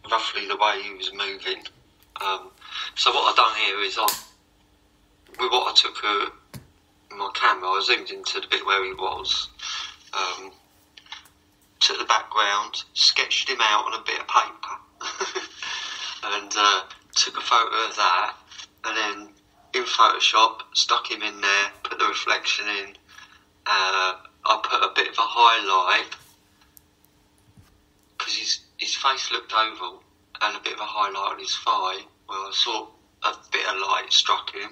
roughly 0.10 0.48
the 0.48 0.58
way 0.58 0.82
he 0.82 0.94
was 0.96 1.12
moving. 1.14 1.64
Um, 2.26 2.50
so 2.96 3.12
what 3.12 3.30
I've 3.30 3.36
done 3.36 3.56
here 3.58 3.80
is 3.82 3.98
I, 4.00 4.08
with 5.40 5.52
what 5.52 5.72
I 5.72 5.76
took 5.76 5.96
my 7.12 7.30
camera, 7.34 7.70
I 7.70 7.82
zoomed 7.84 8.10
into 8.10 8.42
the 8.42 8.48
bit 8.48 8.66
where 8.66 8.84
he 8.84 8.94
was, 8.94 9.50
um, 10.14 10.52
took 11.80 11.98
the 11.98 12.06
background, 12.06 12.84
sketched 12.94 13.50
him 13.50 13.60
out 13.62 13.86
on 13.86 14.00
a 14.00 14.04
bit 14.04 14.20
of 14.20 14.28
paper, 14.28 15.42
and 16.24 16.52
uh, 16.56 16.82
took 17.16 17.38
a 17.38 17.42
photo 17.42 17.88
of 17.88 17.96
that, 17.96 18.34
and 18.86 18.98
then 18.98 19.30
in 19.74 19.84
Photoshop 19.84 20.62
stuck 20.74 21.12
him 21.12 21.22
in 21.22 21.42
there, 21.42 21.72
put 21.84 22.00
the 22.00 22.06
reflection 22.06 22.66
in. 22.68 22.96
Uh, 23.66 24.16
I 24.46 24.60
put 24.64 24.84
a 24.84 24.94
bit 24.96 25.10
of 25.10 25.18
a 25.18 25.22
highlight 25.22 26.16
because 28.18 28.36
his 28.36 28.60
his 28.78 28.96
face 28.96 29.32
looked 29.32 29.54
oval, 29.54 30.04
and 30.42 30.56
a 30.56 30.60
bit 30.60 30.74
of 30.74 30.80
a 30.80 30.86
highlight 30.86 31.34
on 31.34 31.40
his 31.40 31.56
thigh. 31.58 32.06
Well, 32.28 32.48
I 32.48 32.52
saw 32.54 32.88
a 33.26 33.36
bit 33.52 33.68
of 33.68 33.76
light 33.78 34.12
struck 34.12 34.54
him. 34.54 34.70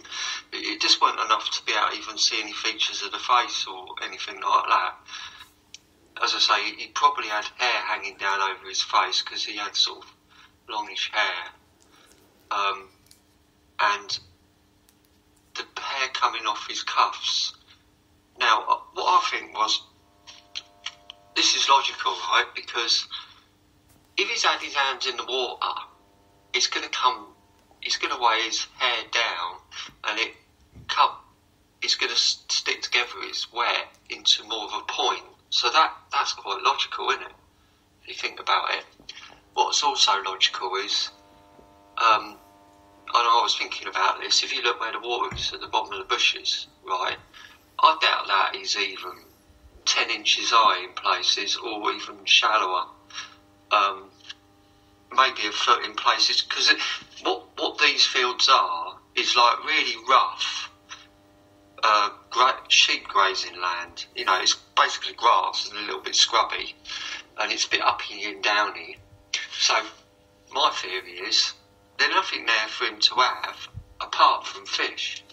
It 0.52 0.80
just 0.80 1.02
wasn't 1.02 1.22
enough 1.22 1.50
to 1.52 1.66
be 1.66 1.74
able 1.74 1.90
to 1.92 1.98
even 1.98 2.18
see 2.18 2.42
any 2.42 2.54
features 2.54 3.02
of 3.04 3.12
the 3.12 3.18
face 3.18 3.66
or 3.68 3.86
anything 4.04 4.36
like 4.36 4.66
that. 4.68 4.94
As 6.24 6.34
I 6.36 6.40
say, 6.40 6.76
he 6.76 6.88
probably 6.94 7.28
had 7.28 7.46
hair 7.58 7.82
hanging 7.88 8.18
down 8.18 8.40
over 8.40 8.68
his 8.68 8.82
face 8.82 9.24
because 9.24 9.44
he 9.44 9.58
had 9.58 9.76
sort 9.76 10.04
of 10.04 10.12
longish 10.70 11.12
hair. 11.12 11.52
Um, 12.52 12.90
and 13.80 14.20
the 15.56 15.82
hair 15.82 16.10
coming 16.14 16.46
off 16.46 16.68
his 16.70 16.84
cuffs. 16.84 17.54
Now, 18.40 18.64
uh, 18.70 18.78
what 18.94 19.06
I 19.06 19.30
think 19.32 19.58
was, 19.58 19.82
this 21.36 21.56
is 21.56 21.68
logical, 21.68 22.12
right? 22.12 22.46
Because 22.56 23.08
if 24.18 24.30
he's 24.30 24.44
had 24.44 24.62
his 24.62 24.76
hands 24.76 25.08
in 25.08 25.18
the 25.18 25.26
water, 25.26 25.82
it's 26.54 26.68
going 26.68 26.84
to 26.84 26.92
come 26.92 27.33
he's 27.84 27.98
going 27.98 28.14
to 28.16 28.22
weigh 28.22 28.42
his 28.46 28.66
hair 28.78 29.04
down 29.12 29.60
and 30.06 30.20
it 30.20 30.32
come, 30.88 31.12
it's 31.82 31.96
going 31.96 32.12
to 32.12 32.18
stick 32.18 32.82
together, 32.82 33.10
it's 33.24 33.52
wet 33.52 33.88
into 34.10 34.44
more 34.46 34.66
of 34.66 34.74
a 34.74 34.84
point. 34.88 35.24
So 35.50 35.70
that, 35.70 35.94
that's 36.12 36.34
quite 36.34 36.62
logical, 36.64 37.10
isn't 37.10 37.24
it? 37.24 37.32
If 38.04 38.08
you 38.10 38.16
think 38.16 38.40
about 38.40 38.74
it. 38.74 38.86
What's 39.54 39.84
also 39.84 40.12
logical 40.26 40.76
is, 40.84 41.10
um, 41.98 42.38
and 43.16 43.28
I 43.28 43.42
was 43.44 43.56
thinking 43.58 43.88
about 43.88 44.20
this, 44.20 44.44
if 44.44 44.56
you 44.56 44.64
look 44.64 44.80
where 44.80 44.92
the 44.92 45.00
water 45.00 45.36
is 45.36 45.54
at 45.54 45.62
the 45.62 45.68
bottom 45.68 45.94
of 45.94 46.00
the 46.00 46.06
bushes, 46.06 46.68
right, 46.84 47.18
I 47.80 47.98
doubt 48.02 48.28
that 48.28 48.60
is 48.60 48.78
even 48.78 49.12
10 49.86 50.10
inches 50.10 50.50
high 50.50 50.86
in 50.86 50.94
places 50.94 51.58
or 51.58 51.92
even 51.92 52.24
shallower. 52.26 52.86
Um, 53.72 54.10
maybe 55.16 55.48
a 55.48 55.52
foot 55.52 55.86
in 55.86 55.94
places 55.94 56.42
because 56.42 56.74
what 57.24 57.44
what 57.58 57.78
these 57.78 58.06
fields 58.06 58.50
are 58.50 58.98
is 59.16 59.36
like 59.36 59.64
really 59.66 59.96
rough 60.10 60.70
uh, 61.84 62.10
gra- 62.30 62.64
sheep 62.68 63.08
grazing 63.08 63.60
land. 63.60 64.06
You 64.16 64.26
know, 64.26 64.40
it's 64.40 64.56
basically 64.76 65.14
grass 65.14 65.70
and 65.70 65.78
a 65.80 65.82
little 65.82 66.02
bit 66.02 66.16
scrubby, 66.16 66.76
and 67.38 67.52
it's 67.52 67.66
a 67.66 67.70
bit 67.70 67.82
uppy 67.82 68.24
and 68.26 68.44
downy. 68.44 68.98
So 69.60 69.76
my 70.52 70.72
theory 70.82 71.20
is 71.28 71.54
there's 71.98 72.12
nothing 72.12 72.46
there 72.46 72.68
for 72.70 72.86
him 72.86 73.00
to 73.00 73.16
have 73.16 73.68
apart 74.02 74.46
from 74.46 74.66
fish. 74.66 75.24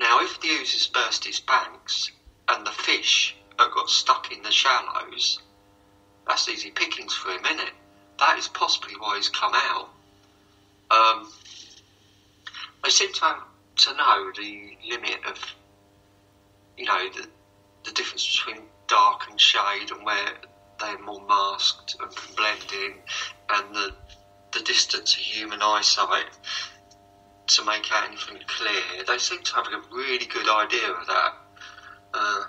Now, 0.00 0.20
if 0.22 0.40
the 0.40 0.48
Ouse 0.48 0.72
has 0.72 0.86
burst 0.86 1.26
its 1.26 1.40
banks 1.40 2.10
and 2.48 2.66
the 2.66 2.72
fish 2.72 3.36
have 3.58 3.72
got 3.72 3.88
stuck 3.88 4.32
in 4.32 4.42
the 4.42 4.50
shallows, 4.50 5.38
that's 6.26 6.48
easy 6.48 6.70
pickings 6.70 7.14
for 7.14 7.30
him, 7.30 7.44
isn't 7.44 7.60
it? 7.60 7.72
that 8.22 8.38
is 8.38 8.46
possibly 8.46 8.94
why 8.94 9.16
he's 9.16 9.28
come 9.28 9.52
out. 9.52 9.88
Um, 10.92 11.32
they 12.84 12.90
seem 12.90 13.12
to 13.12 13.34
to 13.74 13.94
know 13.94 14.30
the 14.36 14.76
limit 14.90 15.18
of, 15.26 15.38
you 16.76 16.84
know, 16.84 17.08
the, 17.16 17.26
the 17.84 17.90
difference 17.92 18.30
between 18.36 18.62
dark 18.86 19.22
and 19.30 19.40
shade 19.40 19.90
and 19.90 20.04
where 20.04 20.34
they're 20.78 20.98
more 20.98 21.24
masked 21.26 21.96
and 22.00 22.14
can 22.14 22.34
blend 22.34 22.72
in, 22.72 22.94
and 23.48 23.74
the 23.74 23.94
the 24.52 24.60
distance 24.60 25.14
of 25.14 25.20
human 25.20 25.62
eyesight 25.62 26.26
to 27.46 27.64
make 27.64 27.90
out 27.90 28.08
anything 28.08 28.38
clear. 28.46 29.04
They 29.06 29.18
seem 29.18 29.42
to 29.42 29.54
have 29.54 29.66
a 29.66 29.94
really 29.94 30.26
good 30.26 30.48
idea 30.48 30.90
of 30.90 31.06
that. 31.06 31.34
Uh, 32.12 32.44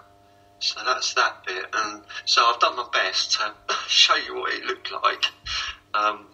so 0.60 0.82
that's 0.86 1.14
that 1.14 1.46
bit, 1.46 1.66
and 1.74 2.04
so 2.26 2.44
I've 2.44 2.60
done 2.60 2.76
my 2.76 2.88
best 2.91 3.32
to 3.34 3.54
show 3.88 4.16
you 4.16 4.36
what 4.36 4.54
it 4.54 4.66
looked 4.66 4.91
like. 4.91 5.26
Um, 5.94 6.28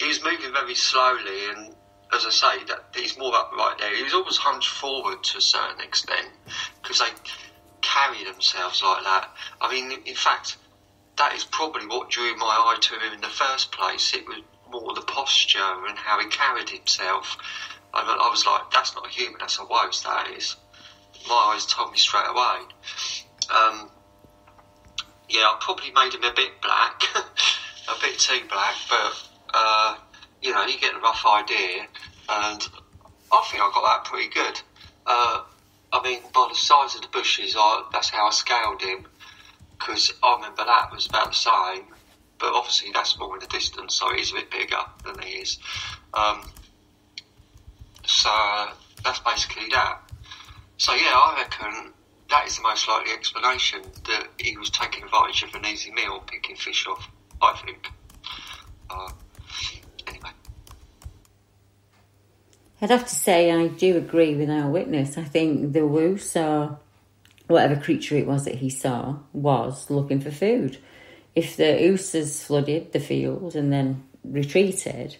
he 0.00 0.08
was 0.08 0.24
moving 0.24 0.50
very 0.52 0.74
slowly, 0.74 1.50
and 1.50 1.74
as 2.10 2.24
I 2.24 2.30
say, 2.30 2.64
that 2.68 2.86
he's 2.94 3.18
more 3.18 3.34
upright 3.36 3.78
there. 3.78 3.94
He 3.94 4.02
was 4.02 4.14
almost 4.14 4.40
hunched 4.40 4.70
forward 4.70 5.22
to 5.22 5.38
a 5.38 5.42
certain 5.42 5.80
extent 5.82 6.28
because 6.82 7.00
they 7.00 7.10
carry 7.82 8.24
themselves 8.24 8.82
like 8.82 9.04
that. 9.04 9.28
I 9.60 9.70
mean, 9.70 9.98
in 10.06 10.14
fact, 10.14 10.56
that 11.18 11.34
is 11.34 11.44
probably 11.44 11.86
what 11.86 12.08
drew 12.08 12.34
my 12.36 12.46
eye 12.46 12.78
to 12.80 12.94
him 12.94 13.12
in 13.12 13.20
the 13.20 13.28
first 13.28 13.72
place. 13.72 14.14
It 14.14 14.26
was 14.26 14.38
more 14.70 14.94
the 14.94 15.02
posture 15.02 15.58
and 15.86 15.98
how 15.98 16.18
he 16.18 16.28
carried 16.28 16.70
himself. 16.70 17.36
I, 17.92 18.00
I 18.00 18.30
was 18.30 18.46
like, 18.46 18.70
that's 18.72 18.94
not 18.94 19.06
a 19.06 19.10
human, 19.10 19.36
that's 19.38 19.58
a 19.58 19.64
woes, 19.66 20.02
that 20.04 20.30
is. 20.34 20.56
My 21.28 21.52
eyes 21.54 21.66
told 21.66 21.92
me 21.92 21.98
straight 21.98 22.26
away. 22.26 22.60
Um, 23.50 23.90
yeah, 25.28 25.42
I 25.42 25.58
probably 25.60 25.90
made 25.92 26.14
him 26.14 26.24
a 26.24 26.32
bit 26.32 26.52
black, 26.62 27.02
a 27.14 28.00
bit 28.00 28.18
too 28.18 28.40
black, 28.48 28.76
but 28.88 29.29
uh, 29.54 29.96
you 30.42 30.52
know, 30.52 30.64
you 30.66 30.78
get 30.78 30.94
a 30.94 30.98
rough 30.98 31.24
idea, 31.26 31.86
and 32.28 32.68
I 33.32 33.48
think 33.50 33.62
I 33.62 33.70
got 33.74 33.84
that 33.84 34.04
pretty 34.04 34.28
good. 34.28 34.60
Uh, 35.06 35.42
I 35.92 36.02
mean, 36.02 36.20
by 36.32 36.46
the 36.48 36.54
size 36.54 36.94
of 36.94 37.02
the 37.02 37.08
bushes, 37.08 37.54
I, 37.58 37.88
that's 37.92 38.10
how 38.10 38.28
I 38.28 38.30
scaled 38.30 38.82
him, 38.82 39.06
because 39.78 40.12
I 40.22 40.36
remember 40.36 40.64
that 40.64 40.90
was 40.92 41.06
about 41.06 41.28
the 41.28 41.36
same, 41.36 41.86
but 42.38 42.52
obviously 42.54 42.90
that's 42.92 43.18
more 43.18 43.34
in 43.34 43.40
the 43.40 43.46
distance, 43.46 43.94
so 43.94 44.14
he's 44.14 44.32
a 44.32 44.36
bit 44.36 44.50
bigger 44.50 44.80
than 45.04 45.18
he 45.22 45.38
is. 45.38 45.58
Um, 46.14 46.50
so 48.06 48.30
that's 49.04 49.20
basically 49.20 49.68
that. 49.70 50.00
So 50.76 50.94
yeah, 50.94 51.12
I 51.12 51.42
reckon 51.42 51.92
that 52.30 52.46
is 52.46 52.56
the 52.56 52.62
most 52.62 52.88
likely 52.88 53.12
explanation 53.12 53.82
that 54.06 54.28
he 54.38 54.56
was 54.56 54.70
taking 54.70 55.04
advantage 55.04 55.42
of 55.42 55.54
an 55.54 55.66
easy 55.66 55.90
meal, 55.90 56.22
picking 56.26 56.56
fish 56.56 56.86
off. 56.86 57.08
I 57.42 57.60
think. 57.64 57.88
Uh, 58.88 59.10
anyway. 60.06 60.30
I'd 62.82 62.90
have 62.90 63.06
to 63.06 63.14
say 63.14 63.50
I 63.50 63.68
do 63.68 63.96
agree 63.96 64.34
with 64.34 64.48
our 64.48 64.68
witness. 64.68 65.18
I 65.18 65.24
think 65.24 65.72
the 65.72 65.86
woo 65.86 66.16
saw 66.16 66.76
whatever 67.46 67.76
creature 67.76 68.16
it 68.16 68.26
was 68.26 68.44
that 68.44 68.56
he 68.56 68.70
saw 68.70 69.16
was 69.32 69.90
looking 69.90 70.20
for 70.20 70.30
food. 70.30 70.78
If 71.34 71.56
the 71.56 71.90
Ouse's 71.90 72.42
flooded 72.42 72.92
the 72.92 73.00
field 73.00 73.54
and 73.54 73.72
then 73.72 74.04
retreated, 74.24 75.16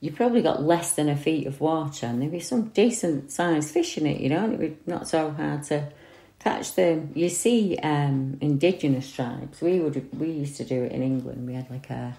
you 0.00 0.12
probably 0.12 0.42
got 0.42 0.62
less 0.62 0.94
than 0.94 1.08
a 1.08 1.16
feet 1.16 1.46
of 1.46 1.60
water 1.60 2.06
and 2.06 2.20
there'd 2.20 2.32
be 2.32 2.40
some 2.40 2.68
decent 2.68 3.30
sized 3.30 3.70
fish 3.70 3.96
in 3.96 4.06
it, 4.06 4.20
you 4.20 4.28
know, 4.28 4.44
and 4.44 4.54
it 4.54 4.60
would 4.60 4.88
not 4.88 5.08
so 5.08 5.30
hard 5.30 5.62
to 5.64 5.88
catch 6.38 6.74
them. 6.74 7.12
You 7.14 7.28
see, 7.28 7.78
um, 7.82 8.36
indigenous 8.40 9.10
tribes, 9.10 9.60
we 9.60 9.80
would 9.80 10.18
we 10.18 10.30
used 10.30 10.56
to 10.56 10.64
do 10.64 10.84
it 10.84 10.92
in 10.92 11.02
England. 11.02 11.46
We 11.46 11.54
had 11.54 11.70
like 11.70 11.90
a 11.90 12.16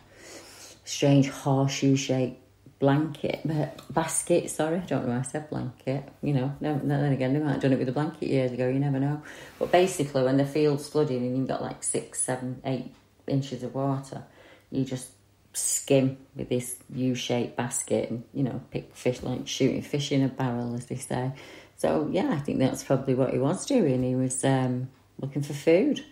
strange 0.85 1.29
horseshoe 1.29 1.95
shaped 1.95 2.39
blanket 2.81 3.39
but 3.45 3.79
basket. 3.93 4.49
Sorry, 4.49 4.77
I 4.77 4.79
don't 4.79 5.07
know 5.07 5.13
why 5.13 5.19
I 5.19 5.21
said 5.21 5.49
blanket. 5.49 6.03
You 6.21 6.33
know, 6.33 6.53
no, 6.59 6.81
then 6.83 7.13
again, 7.13 7.33
they 7.33 7.39
might 7.39 7.53
have 7.53 7.61
done 7.61 7.71
it 7.71 7.79
with 7.79 7.87
a 7.87 7.93
blanket 7.93 8.27
years 8.27 8.51
ago. 8.51 8.67
You 8.67 8.79
never 8.79 8.99
know. 8.99 9.21
But 9.59 9.71
basically, 9.71 10.23
when 10.23 10.35
the 10.35 10.45
field's 10.45 10.89
flooding 10.89 11.17
and 11.17 11.37
you've 11.37 11.47
got 11.47 11.61
like 11.61 11.83
six, 11.83 12.19
seven, 12.19 12.59
eight 12.65 12.93
inches 13.27 13.63
of 13.63 13.75
water, 13.75 14.23
you 14.71 14.83
just 14.83 15.11
skim 15.53 16.17
with 16.35 16.49
this 16.49 16.77
U-shaped 16.93 17.57
basket 17.57 18.09
and 18.09 18.23
you 18.33 18.41
know 18.41 18.61
pick 18.71 18.95
fish 18.95 19.21
like 19.21 19.47
shooting 19.47 19.81
fish 19.81 20.11
in 20.11 20.23
a 20.23 20.27
barrel, 20.27 20.75
as 20.75 20.87
they 20.87 20.97
say. 20.97 21.31
So 21.77 22.09
yeah, 22.11 22.31
I 22.31 22.39
think 22.39 22.59
that's 22.59 22.83
probably 22.83 23.13
what 23.13 23.31
he 23.31 23.39
was 23.39 23.65
doing. 23.65 24.03
He 24.03 24.15
was 24.15 24.43
um, 24.43 24.89
looking 25.19 25.43
for 25.43 25.53
food. 25.53 26.03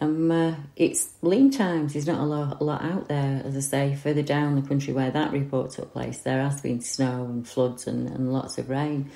Um, 0.00 0.30
uh, 0.30 0.56
it's 0.76 1.12
lean 1.22 1.50
times. 1.50 1.92
There's 1.92 2.06
not 2.06 2.20
a 2.20 2.24
lot, 2.24 2.60
a 2.60 2.64
lot 2.64 2.82
out 2.82 3.08
there, 3.08 3.42
as 3.44 3.56
I 3.56 3.60
say. 3.60 3.94
Further 3.94 4.22
down 4.22 4.60
the 4.60 4.66
country 4.66 4.92
where 4.92 5.10
that 5.10 5.32
report 5.32 5.70
took 5.70 5.92
place, 5.92 6.18
there 6.18 6.42
has 6.42 6.60
been 6.60 6.80
snow 6.80 7.24
and 7.24 7.46
floods 7.46 7.86
and, 7.86 8.08
and 8.08 8.32
lots 8.32 8.58
of 8.58 8.68
rain. 8.68 9.10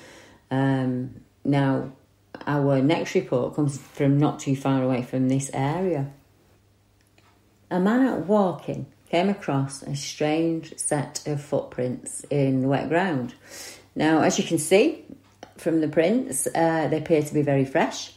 Um, 0.49 1.21
now, 1.43 1.91
our 2.47 2.81
next 2.81 3.15
report 3.15 3.55
comes 3.55 3.77
from 3.77 4.17
not 4.17 4.39
too 4.39 4.55
far 4.55 4.81
away 4.81 5.03
from 5.03 5.27
this 5.27 5.51
area. 5.53 6.11
A 7.69 7.79
man 7.79 8.07
out 8.07 8.25
walking 8.25 8.87
came 9.09 9.29
across 9.29 9.83
a 9.83 9.95
strange 9.95 10.77
set 10.77 11.27
of 11.27 11.41
footprints 11.41 12.23
in 12.29 12.61
the 12.61 12.67
wet 12.67 12.89
ground. 12.89 13.33
Now, 13.95 14.21
as 14.21 14.37
you 14.37 14.45
can 14.45 14.57
see 14.57 15.03
from 15.57 15.81
the 15.81 15.87
prints, 15.87 16.47
uh, 16.47 16.87
they 16.87 16.97
appear 16.97 17.21
to 17.21 17.33
be 17.33 17.41
very 17.41 17.65
fresh. 17.65 18.13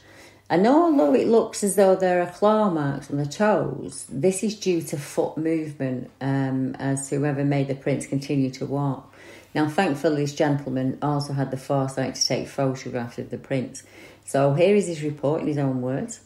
And 0.51 0.67
although 0.67 1.15
it 1.15 1.29
looks 1.29 1.65
as 1.65 1.77
though 1.77 1.97
there 1.97 2.23
are 2.23 2.31
claw 2.31 2.69
marks 2.69 3.11
on 3.11 3.17
the 3.17 3.27
toes, 3.27 4.07
this 4.11 4.43
is 4.43 4.59
due 4.59 4.83
to 4.83 4.99
foot 4.99 5.39
movement 5.39 6.11
um, 6.21 6.75
as 6.79 7.09
whoever 7.09 7.45
made 7.45 7.69
the 7.69 7.75
prints 7.75 8.07
continue 8.07 8.51
to 8.51 8.67
walk. 8.67 9.15
Now, 9.55 9.69
thankfully, 9.69 10.23
this 10.23 10.35
gentleman 10.35 10.99
also 11.03 11.33
had 11.35 11.51
the 11.51 11.57
foresight 11.57 12.15
to 12.15 12.27
take 12.27 12.49
photographs 12.49 13.19
of 13.19 13.31
the 13.31 13.39
prints. 13.39 13.83
So 14.25 14.55
here 14.55 14.75
is 14.75 14.87
his 14.87 15.03
report 15.03 15.43
in 15.43 15.49
his 15.49 15.59
own 15.59 15.83
words. 15.83 16.21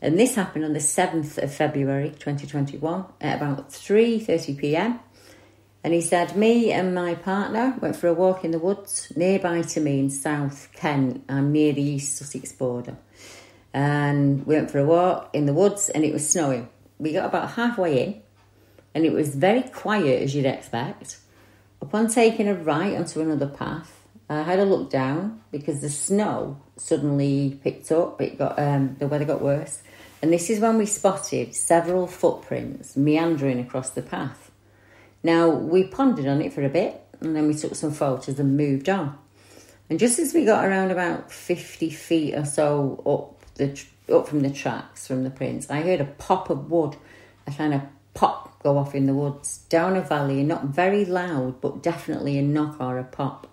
And 0.00 0.18
this 0.18 0.34
happened 0.34 0.64
on 0.64 0.72
the 0.72 0.78
7th 0.78 1.42
of 1.42 1.54
February 1.54 2.10
2021 2.10 3.04
at 3.20 3.36
about 3.36 3.70
3:30 3.70 4.58
p.m. 4.58 5.00
And 5.84 5.92
he 5.92 6.00
said, 6.00 6.36
Me 6.36 6.70
and 6.70 6.94
my 6.94 7.14
partner 7.14 7.76
went 7.80 7.96
for 7.96 8.08
a 8.08 8.14
walk 8.14 8.44
in 8.44 8.52
the 8.52 8.58
woods 8.58 9.12
nearby 9.16 9.62
to 9.62 9.80
me 9.80 9.98
in 9.98 10.10
South 10.10 10.68
Kent. 10.72 11.24
I'm 11.28 11.50
near 11.52 11.72
the 11.72 11.82
East 11.82 12.16
Sussex 12.16 12.52
border 12.52 12.96
and 13.74 14.46
we 14.46 14.54
went 14.54 14.70
for 14.70 14.78
a 14.78 14.84
walk 14.84 15.30
in 15.32 15.46
the 15.46 15.54
woods 15.54 15.88
and 15.88 16.04
it 16.04 16.12
was 16.12 16.28
snowing. 16.28 16.68
We 16.98 17.12
got 17.12 17.26
about 17.26 17.52
halfway 17.52 18.04
in 18.04 18.22
and 18.94 19.04
it 19.04 19.12
was 19.12 19.34
very 19.34 19.62
quiet 19.62 20.22
as 20.22 20.34
you'd 20.34 20.46
expect. 20.46 21.18
Upon 21.80 22.08
taking 22.08 22.48
a 22.48 22.54
right 22.54 22.96
onto 22.96 23.20
another 23.20 23.48
path, 23.48 24.06
I 24.28 24.42
had 24.42 24.58
a 24.58 24.64
look 24.64 24.88
down 24.88 25.42
because 25.50 25.80
the 25.80 25.90
snow 25.90 26.60
suddenly 26.76 27.58
picked 27.62 27.90
up. 27.92 28.20
It 28.20 28.38
got 28.38 28.58
um, 28.58 28.96
the 28.98 29.06
weather 29.06 29.24
got 29.24 29.42
worse, 29.42 29.82
and 30.22 30.32
this 30.32 30.48
is 30.48 30.60
when 30.60 30.78
we 30.78 30.86
spotted 30.86 31.54
several 31.54 32.06
footprints 32.06 32.96
meandering 32.96 33.58
across 33.58 33.90
the 33.90 34.00
path. 34.00 34.50
Now 35.22 35.50
we 35.50 35.84
pondered 35.84 36.26
on 36.26 36.40
it 36.40 36.52
for 36.52 36.64
a 36.64 36.68
bit, 36.68 37.00
and 37.20 37.36
then 37.36 37.46
we 37.46 37.54
took 37.54 37.74
some 37.74 37.92
photos 37.92 38.38
and 38.38 38.56
moved 38.56 38.88
on. 38.88 39.18
And 39.90 39.98
just 39.98 40.18
as 40.18 40.32
we 40.32 40.44
got 40.44 40.64
around 40.64 40.92
about 40.92 41.30
fifty 41.30 41.90
feet 41.90 42.34
or 42.34 42.46
so 42.46 43.02
up 43.04 43.41
the 43.54 43.78
up 44.10 44.28
from 44.28 44.40
the 44.40 44.50
tracks 44.50 45.06
from 45.06 45.24
the 45.24 45.30
prints, 45.30 45.70
I 45.70 45.82
heard 45.82 46.00
a 46.00 46.04
pop 46.04 46.50
of 46.50 46.70
wood, 46.70 46.96
a 47.46 47.50
kind 47.50 47.74
of 47.74 47.82
pop 48.14 48.62
go 48.62 48.78
off 48.78 48.94
in 48.94 49.06
the 49.06 49.14
woods 49.14 49.58
down 49.68 49.96
a 49.96 50.00
valley, 50.00 50.42
not 50.42 50.64
very 50.64 51.04
loud, 51.04 51.60
but 51.60 51.82
definitely 51.82 52.38
a 52.38 52.42
knock 52.42 52.80
or 52.80 52.98
a 52.98 53.04
pop. 53.04 53.46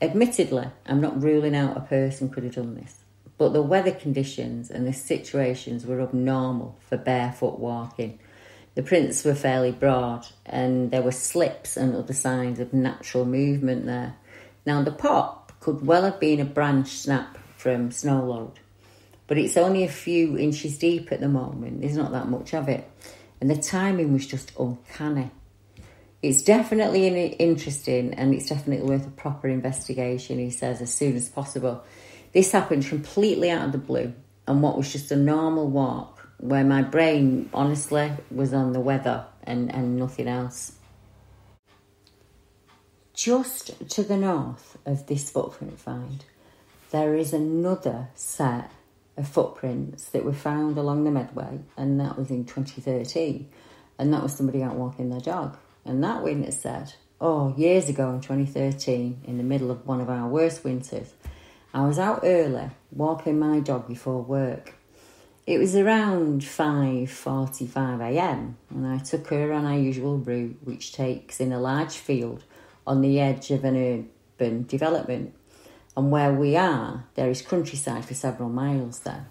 Admittedly, 0.00 0.68
I'm 0.86 1.00
not 1.00 1.22
ruling 1.22 1.56
out 1.56 1.76
a 1.76 1.80
person 1.80 2.30
could 2.30 2.44
have 2.44 2.54
done 2.54 2.76
this, 2.76 2.98
but 3.36 3.52
the 3.52 3.62
weather 3.62 3.90
conditions 3.90 4.70
and 4.70 4.86
the 4.86 4.92
situations 4.92 5.84
were 5.84 6.00
abnormal 6.00 6.78
for 6.88 6.96
barefoot 6.96 7.58
walking. 7.58 8.18
The 8.76 8.82
prints 8.84 9.24
were 9.24 9.34
fairly 9.34 9.72
broad, 9.72 10.24
and 10.46 10.92
there 10.92 11.02
were 11.02 11.10
slips 11.10 11.76
and 11.76 11.96
other 11.96 12.12
signs 12.12 12.60
of 12.60 12.72
natural 12.72 13.24
movement 13.24 13.86
there. 13.86 14.14
Now, 14.64 14.82
the 14.82 14.92
pop 14.92 15.52
could 15.58 15.84
well 15.84 16.04
have 16.04 16.20
been 16.20 16.38
a 16.38 16.44
branch 16.44 16.90
snap 16.90 17.38
from 17.56 17.90
snow 17.90 18.24
load 18.24 18.60
but 19.28 19.38
it's 19.38 19.56
only 19.56 19.84
a 19.84 19.88
few 19.88 20.36
inches 20.36 20.78
deep 20.78 21.12
at 21.12 21.20
the 21.20 21.28
moment. 21.28 21.82
There's 21.82 21.96
not 21.96 22.12
that 22.12 22.28
much 22.28 22.54
of 22.54 22.68
it. 22.68 22.90
And 23.40 23.48
the 23.48 23.56
timing 23.56 24.12
was 24.12 24.26
just 24.26 24.52
uncanny. 24.58 25.30
It's 26.22 26.42
definitely 26.42 27.26
interesting 27.26 28.14
and 28.14 28.34
it's 28.34 28.48
definitely 28.48 28.88
worth 28.88 29.06
a 29.06 29.10
proper 29.10 29.46
investigation, 29.46 30.38
he 30.38 30.50
says, 30.50 30.80
as 30.80 30.92
soon 30.92 31.14
as 31.14 31.28
possible. 31.28 31.84
This 32.32 32.50
happened 32.50 32.86
completely 32.86 33.50
out 33.50 33.66
of 33.66 33.72
the 33.72 33.78
blue 33.78 34.14
and 34.46 34.62
what 34.62 34.76
was 34.76 34.90
just 34.90 35.12
a 35.12 35.16
normal 35.16 35.68
walk 35.68 36.28
where 36.38 36.64
my 36.64 36.82
brain 36.82 37.50
honestly 37.52 38.12
was 38.30 38.52
on 38.52 38.72
the 38.72 38.80
weather 38.80 39.26
and, 39.44 39.72
and 39.72 39.96
nothing 39.96 40.26
else. 40.26 40.72
Just 43.14 43.90
to 43.90 44.02
the 44.02 44.16
north 44.16 44.78
of 44.86 45.06
this 45.06 45.30
footprint 45.30 45.78
find, 45.78 46.24
there 46.90 47.14
is 47.14 47.32
another 47.32 48.08
set 48.14 48.70
footprints 49.24 50.08
that 50.10 50.24
were 50.24 50.32
found 50.32 50.78
along 50.78 51.04
the 51.04 51.10
Medway, 51.10 51.60
and 51.76 52.00
that 52.00 52.18
was 52.18 52.30
in 52.30 52.44
2013. 52.44 53.48
And 53.98 54.12
that 54.12 54.22
was 54.22 54.34
somebody 54.34 54.62
out 54.62 54.76
walking 54.76 55.10
their 55.10 55.20
dog. 55.20 55.56
And 55.84 56.02
that 56.04 56.22
witness 56.22 56.60
said 56.60 56.94
oh, 57.20 57.52
years 57.56 57.88
ago 57.88 58.10
in 58.10 58.20
2013, 58.20 59.22
in 59.24 59.38
the 59.38 59.44
middle 59.44 59.70
of 59.70 59.86
one 59.86 60.00
of 60.00 60.08
our 60.08 60.26
worst 60.28 60.64
winters, 60.64 61.12
I 61.74 61.86
was 61.86 61.98
out 61.98 62.20
early 62.22 62.70
walking 62.92 63.38
my 63.38 63.60
dog 63.60 63.86
before 63.88 64.22
work. 64.22 64.74
It 65.46 65.58
was 65.58 65.76
around 65.76 66.42
5.45am 66.42 68.54
and 68.70 68.86
I 68.86 68.98
took 68.98 69.28
her 69.28 69.50
on 69.52 69.64
our 69.64 69.78
usual 69.78 70.18
route 70.18 70.58
which 70.62 70.92
takes 70.92 71.40
in 71.40 71.52
a 71.52 71.60
large 71.60 71.96
field 71.96 72.44
on 72.86 73.00
the 73.00 73.18
edge 73.18 73.50
of 73.50 73.64
an 73.64 74.10
urban 74.38 74.66
development. 74.66 75.34
And 75.98 76.12
where 76.12 76.32
we 76.32 76.54
are, 76.54 77.06
there 77.16 77.28
is 77.28 77.42
countryside 77.42 78.04
for 78.04 78.14
several 78.14 78.50
miles 78.50 79.00
there. 79.00 79.26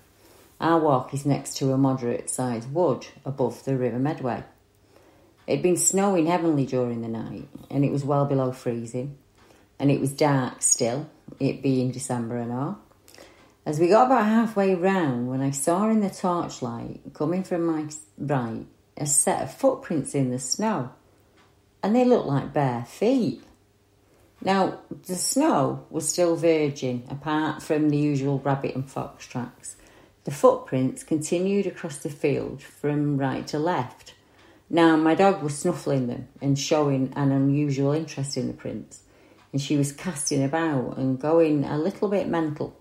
Our 0.60 0.82
walk 0.82 1.14
is 1.14 1.26
next 1.26 1.56
to 1.60 1.72
a 1.72 1.78
moderate 1.78 2.30
sized 2.30 2.74
wood 2.74 3.08
above 3.24 3.64
the 3.64 3.78
River 3.78 4.00
Medway. 4.00 4.44
It 5.48 5.54
had 5.54 5.64
been 5.64 5.78
snowing 5.78 6.26
heavily 6.26 6.66
during 6.66 7.02
the 7.02 7.08
night 7.08 7.48
and 7.70 7.86
it 7.86 7.92
was 7.94 8.04
well 8.04 8.26
below 8.26 8.52
freezing 8.52 9.18
and 9.80 9.90
it 9.90 10.02
was 10.02 10.12
dark 10.12 10.62
still, 10.62 11.10
it 11.40 11.62
being 11.62 11.92
December 11.92 12.36
and 12.36 12.52
all. 12.52 12.80
As 13.66 13.80
we 13.80 13.88
got 13.88 14.08
about 14.08 14.26
halfway 14.26 14.76
round, 14.76 15.30
when 15.30 15.40
I 15.40 15.52
saw 15.52 15.90
in 15.90 16.02
the 16.02 16.10
torchlight, 16.10 17.14
coming 17.14 17.46
from 17.46 17.66
my 17.66 17.88
right, 18.18 18.66
a 18.98 19.06
set 19.06 19.42
of 19.42 19.54
footprints 19.54 20.14
in 20.14 20.32
the 20.32 20.40
snow, 20.40 20.90
and 21.82 21.96
they 21.96 22.04
looked 22.04 22.28
like 22.28 22.52
bare 22.52 22.84
feet. 22.84 23.42
Now, 24.42 24.80
the 25.08 25.16
snow 25.16 25.86
was 25.90 26.08
still 26.08 26.36
virgin, 26.36 27.04
apart 27.10 27.64
from 27.64 27.90
the 27.90 27.98
usual 27.98 28.40
rabbit 28.40 28.76
and 28.76 28.90
fox 28.90 29.26
tracks. 29.26 29.76
The 30.26 30.32
footprints 30.32 31.04
continued 31.04 31.66
across 31.66 31.98
the 31.98 32.10
field 32.10 32.62
from 32.62 33.18
right 33.18 33.48
to 33.48 33.58
left. 33.58 34.14
Now, 34.70 34.96
my 34.96 35.16
dog 35.16 35.42
was 35.42 35.58
snuffling 35.58 36.08
them 36.08 36.28
and 36.42 36.60
showing 36.60 37.14
an 37.16 37.32
unusual 37.32 37.94
interest 37.94 38.38
in 38.38 38.48
the 38.48 38.54
prints, 38.54 39.02
and 39.52 39.62
she 39.62 39.76
was 39.76 39.92
casting 39.92 40.44
about 40.44 40.98
and 40.98 41.20
going 41.20 41.64
a 41.64 41.78
little 41.78 42.10
bit 42.10 42.28
mental. 42.28 42.78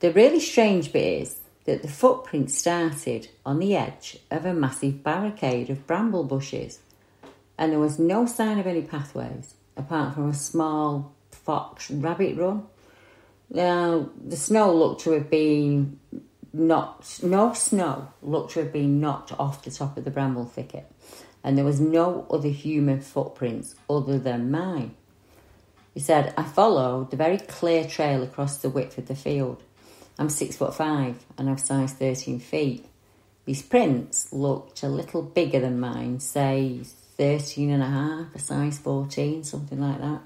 The 0.00 0.12
really 0.12 0.40
strange 0.40 0.92
bit 0.92 1.22
is 1.22 1.40
that 1.64 1.82
the 1.82 1.88
footprint 1.88 2.50
started 2.50 3.28
on 3.46 3.60
the 3.60 3.74
edge 3.74 4.18
of 4.30 4.44
a 4.44 4.52
massive 4.52 5.02
barricade 5.02 5.70
of 5.70 5.86
bramble 5.86 6.24
bushes, 6.24 6.80
and 7.56 7.72
there 7.72 7.80
was 7.80 7.98
no 7.98 8.26
sign 8.26 8.58
of 8.58 8.66
any 8.66 8.82
pathways 8.82 9.55
apart 9.76 10.14
from 10.14 10.30
a 10.30 10.34
small 10.34 11.14
fox 11.30 11.90
rabbit 11.90 12.36
run. 12.36 12.66
Now, 13.50 14.10
the 14.24 14.36
snow 14.36 14.74
looked 14.74 15.02
to 15.02 15.12
have 15.12 15.30
been 15.30 16.00
knocked, 16.52 17.22
no 17.22 17.52
snow 17.52 18.08
looked 18.22 18.52
to 18.52 18.60
have 18.60 18.72
been 18.72 19.00
knocked 19.00 19.32
off 19.38 19.62
the 19.62 19.70
top 19.70 19.96
of 19.96 20.04
the 20.04 20.10
bramble 20.10 20.46
thicket, 20.46 20.90
and 21.44 21.56
there 21.56 21.64
was 21.64 21.80
no 21.80 22.26
other 22.30 22.48
human 22.48 23.00
footprints 23.00 23.76
other 23.88 24.18
than 24.18 24.50
mine. 24.50 24.94
He 25.94 26.00
said, 26.00 26.34
I 26.36 26.42
followed 26.42 27.10
the 27.10 27.16
very 27.16 27.38
clear 27.38 27.86
trail 27.86 28.22
across 28.22 28.58
the 28.58 28.68
width 28.68 28.98
of 28.98 29.06
the 29.06 29.14
field. 29.14 29.62
I'm 30.18 30.28
six 30.28 30.56
foot 30.56 30.74
five 30.74 31.24
and 31.38 31.48
I've 31.48 31.60
size 31.60 31.92
13 31.92 32.38
feet. 32.38 32.84
These 33.46 33.62
prints 33.62 34.32
looked 34.32 34.82
a 34.82 34.88
little 34.88 35.22
bigger 35.22 35.60
than 35.60 35.80
mine, 35.80 36.20
say 36.20 36.82
13 37.16 37.70
and 37.70 37.82
a 37.82 37.86
half, 37.86 38.34
a 38.34 38.38
size 38.38 38.78
14, 38.78 39.44
something 39.44 39.80
like 39.80 40.00
that. 40.00 40.20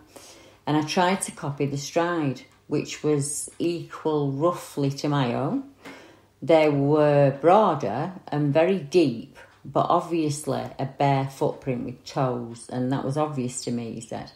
And 0.67 0.77
I 0.77 0.83
tried 0.83 1.23
to 1.23 1.33
copy 1.33 1.67
the 1.67 1.77
stride, 1.77 2.43
which 2.67 3.03
was 3.03 3.51
equal 3.59 4.33
roughly 4.33 4.91
to 4.91 5.09
my 5.09 5.35
own. 5.35 5.71
They 6.43 6.69
were 6.69 7.37
broader 7.41 8.13
and 8.29 8.53
very 8.53 8.79
deep, 8.79 9.39
but 9.65 9.87
obviously 9.89 10.63
a 10.79 10.87
bare 10.87 11.29
footprint 11.29 11.85
with 11.85 12.05
toes, 12.05 12.69
and 12.71 12.93
that 12.93 13.05
was 13.05 13.17
obvious 13.17 13.63
to 13.65 13.71
me, 13.71 13.93
he 13.93 14.01
said. 14.01 14.33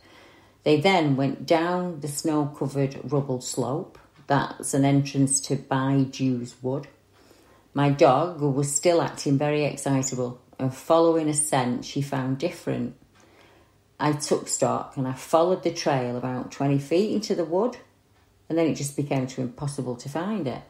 They 0.65 0.81
then 0.81 1.17
went 1.17 1.47
down 1.47 2.01
the 2.01 2.09
snow 2.09 2.47
covered 2.47 2.99
rubble 3.13 3.41
slope 3.41 3.99
that's 4.27 4.73
an 4.75 4.85
entrance 4.85 5.41
to 5.43 5.57
By-Jews 5.57 6.57
Wood. 6.63 6.89
My 7.75 7.91
dog 7.91 8.41
was 8.41 8.75
still 8.75 9.03
acting 9.03 9.37
very 9.37 9.65
excitable, 9.65 10.41
and 10.59 10.75
following 10.75 11.29
a 11.29 11.35
scent 11.35 11.85
she 11.85 12.03
found 12.03 12.39
different. 12.39 12.97
I 13.99 14.13
took 14.13 14.49
stock 14.49 14.97
and 14.97 15.07
I 15.07 15.13
followed 15.13 15.63
the 15.63 15.73
trail 15.73 16.17
about 16.17 16.53
20 16.53 16.79
feet 16.79 17.13
into 17.13 17.35
the 17.35 17.45
wood, 17.45 17.77
and 18.49 18.59
then 18.59 18.67
it 18.67 18.75
just 18.75 18.97
became 18.97 19.27
too 19.27 19.43
impossible 19.43 19.97
to 19.97 20.09
find 20.09 20.47
it. 20.47 20.63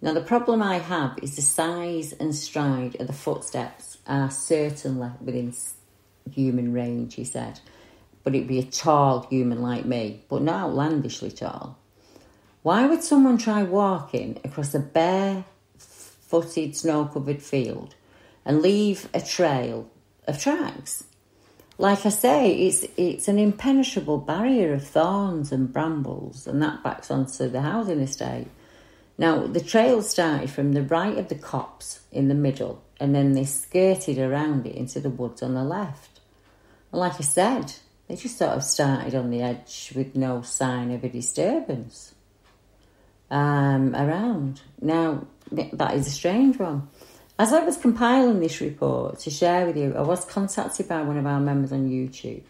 Now, 0.00 0.12
the 0.12 0.20
problem 0.20 0.62
I 0.62 0.78
have 0.78 1.18
is 1.22 1.36
the 1.36 1.42
size 1.42 2.12
and 2.12 2.34
stride 2.34 3.00
of 3.00 3.06
the 3.06 3.12
footsteps 3.12 3.98
are 4.06 4.30
certainly 4.30 5.10
within 5.20 5.54
human 6.30 6.72
range, 6.72 7.14
he 7.14 7.24
said. 7.24 7.60
But 8.22 8.34
it'd 8.34 8.48
be 8.48 8.58
a 8.58 8.64
tall 8.64 9.26
human 9.30 9.62
like 9.62 9.84
me, 9.84 10.22
but 10.28 10.42
not 10.42 10.64
outlandishly 10.64 11.30
tall. 11.30 11.78
Why 12.62 12.86
would 12.86 13.02
someone 13.02 13.38
try 13.38 13.62
walking 13.62 14.40
across 14.44 14.74
a 14.74 14.78
bare 14.78 15.44
footed, 15.78 16.76
snow 16.76 17.06
covered 17.06 17.42
field 17.42 17.94
and 18.44 18.62
leave 18.62 19.08
a 19.14 19.20
trail 19.20 19.90
of 20.26 20.40
tracks? 20.40 21.04
Like 21.76 22.06
I 22.06 22.10
say, 22.10 22.54
it's 22.54 22.86
it's 22.96 23.26
an 23.26 23.38
impenetrable 23.38 24.18
barrier 24.18 24.72
of 24.72 24.86
thorns 24.86 25.50
and 25.50 25.72
brambles, 25.72 26.46
and 26.46 26.62
that 26.62 26.84
backs 26.84 27.10
onto 27.10 27.48
the 27.48 27.62
housing 27.62 28.00
estate. 28.00 28.46
Now, 29.18 29.46
the 29.46 29.60
trail 29.60 30.02
started 30.02 30.50
from 30.50 30.72
the 30.72 30.82
right 30.82 31.18
of 31.18 31.28
the 31.28 31.34
copse 31.34 32.00
in 32.10 32.28
the 32.28 32.34
middle, 32.34 32.82
and 33.00 33.14
then 33.14 33.32
they 33.32 33.44
skirted 33.44 34.18
around 34.18 34.66
it 34.66 34.74
into 34.74 35.00
the 35.00 35.10
woods 35.10 35.42
on 35.42 35.54
the 35.54 35.64
left. 35.64 36.20
And 36.92 37.00
like 37.00 37.14
I 37.14 37.22
said, 37.22 37.72
they 38.06 38.16
just 38.16 38.38
sort 38.38 38.52
of 38.52 38.64
started 38.64 39.14
on 39.14 39.30
the 39.30 39.42
edge 39.42 39.92
with 39.94 40.14
no 40.14 40.42
sign 40.42 40.90
of 40.90 41.04
a 41.04 41.08
disturbance 41.08 42.14
um, 43.30 43.94
around. 43.94 44.60
Now, 44.80 45.26
that 45.50 45.94
is 45.94 46.06
a 46.06 46.10
strange 46.10 46.58
one. 46.58 46.88
As 47.36 47.52
I 47.52 47.64
was 47.64 47.76
compiling 47.76 48.38
this 48.38 48.60
report 48.60 49.18
to 49.20 49.30
share 49.30 49.66
with 49.66 49.76
you, 49.76 49.92
I 49.96 50.02
was 50.02 50.24
contacted 50.24 50.86
by 50.86 51.02
one 51.02 51.16
of 51.16 51.26
our 51.26 51.40
members 51.40 51.72
on 51.72 51.90
YouTube 51.90 52.42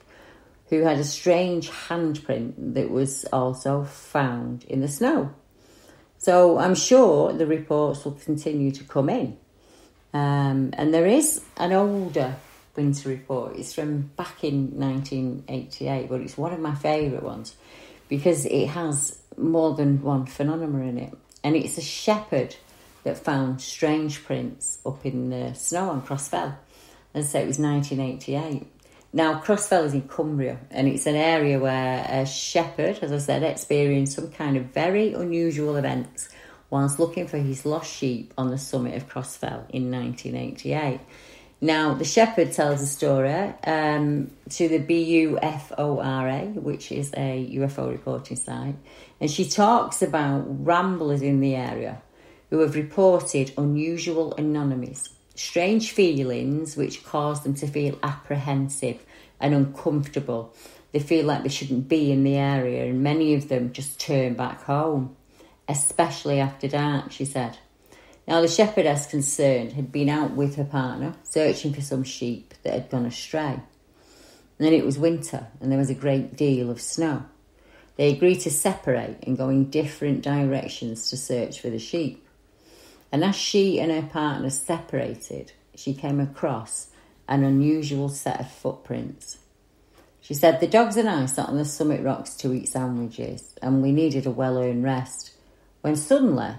who 0.69 0.83
had 0.83 0.99
a 0.99 1.05
strange 1.05 1.71
handprint 1.71 2.75
that 2.75 2.91
was 2.91 3.25
also 3.33 3.85
found 3.85 4.65
in 4.65 4.81
the 4.81 4.89
snow. 4.89 5.33
So 6.19 6.59
I'm 6.59 6.75
sure 6.75 7.33
the 7.33 7.47
reports 7.47 8.05
will 8.05 8.13
continue 8.13 8.73
to 8.73 8.85
come 8.85 9.09
in. 9.09 9.39
Um, 10.13 10.71
and 10.75 10.93
there 10.93 11.07
is 11.07 11.43
an 11.57 11.73
older 11.73 12.37
winter 12.77 13.09
report. 13.09 13.57
It's 13.57 13.73
from 13.73 14.11
back 14.17 14.45
in 14.45 14.79
1988, 14.79 16.09
but 16.11 16.21
it's 16.21 16.37
one 16.37 16.53
of 16.53 16.61
my 16.61 16.75
favourite 16.75 17.25
ones 17.25 17.57
because 18.09 18.45
it 18.45 18.67
has 18.69 19.19
more 19.39 19.75
than 19.75 20.03
one 20.03 20.27
phenomena 20.27 20.85
in 20.85 20.99
it. 20.99 21.15
And 21.43 21.57
it's 21.57 21.79
a 21.79 21.83
shepherd 21.83 22.57
that 23.05 23.19
found 23.19 23.61
strange 23.61 24.25
prints 24.25 24.79
up 24.85 25.07
in 25.07 25.31
the 25.31 25.55
snow 25.55 25.91
on 25.91 26.03
Crossfell. 26.03 26.57
I 27.15 27.21
say, 27.21 27.43
it 27.43 27.47
was 27.47 27.59
1988. 27.59 28.67
Now, 29.13 29.41
Crossfell 29.41 29.85
is 29.85 29.95
in 29.95 30.09
Cumbria, 30.09 30.59
and 30.73 30.89
it's 30.89 31.07
an 31.07 31.15
area 31.15 31.61
where 31.61 32.05
a 32.09 32.27
shepherd, 32.27 32.99
as 33.01 33.13
I 33.13 33.19
said, 33.19 33.45
experienced 33.45 34.17
some 34.17 34.33
kind 34.33 34.57
of 34.57 34.65
very 34.65 35.13
unusual 35.13 35.77
events 35.77 36.29
whilst 36.71 36.99
looking 36.99 37.29
for 37.29 37.39
his 37.39 37.65
lost 37.65 37.95
sheep 37.95 38.35
on 38.37 38.51
the 38.51 38.59
summit 38.59 38.97
of 38.97 39.09
Crossfell 39.09 39.71
in 39.71 39.93
1988. 39.93 40.99
Now, 41.61 41.95
the 41.95 42.05
shepherd 42.05 42.53
tells 42.53 42.83
a 42.83 42.87
story 42.87 43.33
um, 43.65 44.33
to 44.51 44.69
the 44.69 44.81
BUFORA, 44.81 46.55
which 46.55 46.91
is 46.91 47.13
a 47.17 47.49
UFO 47.55 47.89
reporting 47.91 48.37
site, 48.37 48.75
and 49.21 49.31
she 49.31 49.49
talks 49.49 50.03
about 50.03 50.45
ramblers 50.67 51.23
in 51.23 51.39
the 51.39 51.55
area 51.55 52.03
who 52.55 52.61
have 52.61 52.77
reported 52.77 53.53
unusual 53.59 54.33
anomalies, 54.37 55.09
strange 55.35 55.91
feelings 55.91 56.77
which 56.77 57.05
cause 57.05 57.43
them 57.43 57.53
to 57.53 57.67
feel 57.67 57.99
apprehensive 58.05 59.05
and 59.41 59.53
uncomfortable. 59.53 60.55
They 60.93 61.01
feel 61.01 61.27
like 61.27 61.43
they 61.43 61.49
shouldn't 61.49 61.89
be 61.89 62.13
in 62.13 62.23
the 62.23 62.37
area, 62.37 62.85
and 62.85 63.03
many 63.03 63.35
of 63.35 63.49
them 63.49 63.73
just 63.73 63.99
turn 63.99 64.35
back 64.35 64.63
home, 64.63 65.17
especially 65.67 66.39
after 66.39 66.69
dark, 66.69 67.11
she 67.11 67.25
said. 67.25 67.59
Now, 68.29 68.41
the 68.41 68.47
shepherdess 68.47 69.07
concerned 69.07 69.73
had 69.73 69.91
been 69.91 70.09
out 70.09 70.37
with 70.37 70.55
her 70.55 70.65
partner 70.65 71.17
searching 71.25 71.75
for 71.75 71.81
some 71.81 72.05
sheep 72.05 72.55
that 72.63 72.73
had 72.73 72.89
gone 72.89 73.05
astray. 73.05 73.59
Then 74.59 74.73
it 74.73 74.87
was 74.87 74.97
winter 74.97 75.49
and 75.61 75.73
there 75.73 75.79
was 75.81 75.91
a 75.91 75.95
great 75.95 76.37
deal 76.37 76.71
of 76.71 76.81
snow. 76.81 77.25
They 77.97 78.13
agreed 78.13 78.43
to 78.43 78.51
separate 78.53 79.25
and 79.25 79.37
go 79.37 79.49
in 79.49 79.71
different 79.71 80.23
directions 80.23 81.11
to 81.11 81.17
search 81.17 81.59
for 81.61 81.69
the 81.69 81.81
sheep. 81.81 82.24
And 83.13 83.25
as 83.25 83.37
she 83.37 83.81
and 83.81 83.93
her 83.93 84.09
partner 84.09 84.51
separated, 84.51 85.53
she 85.75 85.95
came 85.95 86.21
across 86.21 86.89
an 87.29 87.45
unusual 87.45 88.09
set 88.09 88.41
of 88.41 88.51
footprints. 88.51 89.39
She 90.21 90.35
said, 90.35 90.61
The 90.61 90.67
dogs 90.67 90.97
and 90.97 91.09
I 91.09 91.27
sat 91.27 91.49
on 91.49 91.57
the 91.57 91.65
summit 91.65 92.03
rocks 92.03 92.35
to 92.37 92.53
eat 92.53 92.69
sandwiches, 92.69 93.55
and 93.61 93.83
we 93.83 93.93
needed 93.93 94.27
a 94.27 94.31
well 94.31 94.59
earned 94.59 94.85
rest. 94.85 95.33
When 95.83 95.97
suddenly 95.97 96.55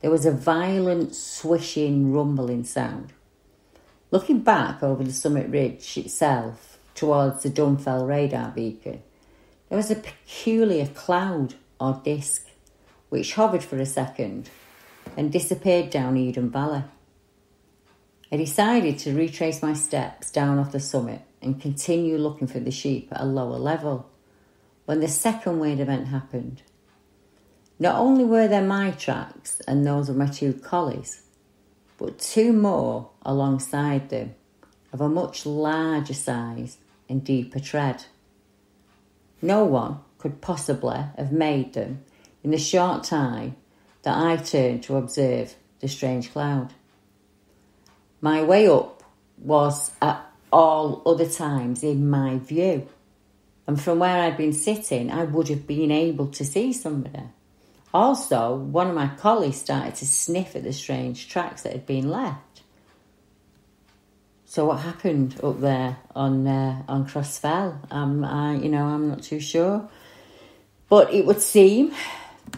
there 0.00 0.10
was 0.10 0.26
a 0.26 0.32
violent 0.32 1.14
swishing, 1.14 2.12
rumbling 2.12 2.64
sound. 2.64 3.12
Looking 4.10 4.40
back 4.40 4.82
over 4.82 5.02
the 5.02 5.12
summit 5.12 5.48
ridge 5.48 5.96
itself, 5.96 6.78
towards 6.94 7.42
the 7.42 7.50
Dunfell 7.50 8.06
radar 8.06 8.50
beacon, 8.50 9.02
there 9.68 9.76
was 9.76 9.90
a 9.90 9.96
peculiar 9.96 10.86
cloud 10.86 11.54
or 11.80 12.00
disk 12.04 12.46
which 13.08 13.34
hovered 13.34 13.64
for 13.64 13.78
a 13.78 13.86
second 13.86 14.50
and 15.16 15.32
disappeared 15.32 15.90
down 15.90 16.16
Eden 16.16 16.50
Valley. 16.50 16.84
I 18.30 18.36
decided 18.36 18.98
to 19.00 19.14
retrace 19.14 19.62
my 19.62 19.72
steps 19.72 20.30
down 20.30 20.58
off 20.58 20.72
the 20.72 20.80
summit 20.80 21.22
and 21.40 21.60
continue 21.60 22.18
looking 22.18 22.48
for 22.48 22.60
the 22.60 22.70
sheep 22.70 23.08
at 23.12 23.20
a 23.20 23.24
lower 23.24 23.56
level 23.56 24.10
when 24.84 25.00
the 25.00 25.08
second 25.08 25.58
weird 25.58 25.80
event 25.80 26.08
happened. 26.08 26.62
Not 27.78 27.96
only 27.96 28.24
were 28.24 28.48
there 28.48 28.62
my 28.62 28.90
tracks 28.92 29.60
and 29.68 29.86
those 29.86 30.08
of 30.08 30.16
my 30.16 30.26
two 30.26 30.54
collies, 30.54 31.22
but 31.98 32.18
two 32.18 32.52
more 32.52 33.10
alongside 33.22 34.08
them 34.10 34.34
of 34.92 35.00
a 35.00 35.08
much 35.08 35.46
larger 35.46 36.14
size 36.14 36.78
and 37.08 37.24
deeper 37.24 37.60
tread. 37.60 38.04
No 39.42 39.64
one 39.64 40.00
could 40.18 40.40
possibly 40.40 40.98
have 41.16 41.32
made 41.32 41.74
them 41.74 42.02
in 42.42 42.50
the 42.50 42.58
short 42.58 43.04
time 43.04 43.56
that 44.06 44.16
I 44.16 44.36
turned 44.36 44.84
to 44.84 44.94
observe 44.94 45.56
the 45.80 45.88
strange 45.88 46.30
cloud. 46.30 46.72
My 48.20 48.40
way 48.40 48.68
up 48.68 49.02
was 49.36 49.90
at 50.00 50.24
all 50.52 51.02
other 51.04 51.28
times 51.28 51.82
in 51.82 52.08
my 52.08 52.38
view, 52.38 52.86
and 53.66 53.82
from 53.82 53.98
where 53.98 54.22
I'd 54.22 54.36
been 54.36 54.52
sitting, 54.52 55.10
I 55.10 55.24
would 55.24 55.48
have 55.48 55.66
been 55.66 55.90
able 55.90 56.28
to 56.28 56.44
see 56.44 56.72
somebody. 56.72 57.24
Also, 57.92 58.54
one 58.54 58.86
of 58.86 58.94
my 58.94 59.08
collies 59.08 59.60
started 59.60 59.96
to 59.96 60.06
sniff 60.06 60.54
at 60.54 60.62
the 60.62 60.72
strange 60.72 61.28
tracks 61.28 61.62
that 61.62 61.72
had 61.72 61.84
been 61.84 62.08
left. 62.08 62.62
So, 64.44 64.66
what 64.66 64.82
happened 64.82 65.40
up 65.42 65.60
there 65.60 65.96
on 66.14 66.46
uh, 66.46 66.84
on 66.86 67.08
Crossfell? 67.08 67.92
Um, 67.92 68.24
I, 68.24 68.54
you 68.54 68.68
know, 68.68 68.84
I'm 68.84 69.08
not 69.08 69.24
too 69.24 69.40
sure, 69.40 69.88
but 70.88 71.12
it 71.12 71.26
would 71.26 71.42
seem 71.42 71.92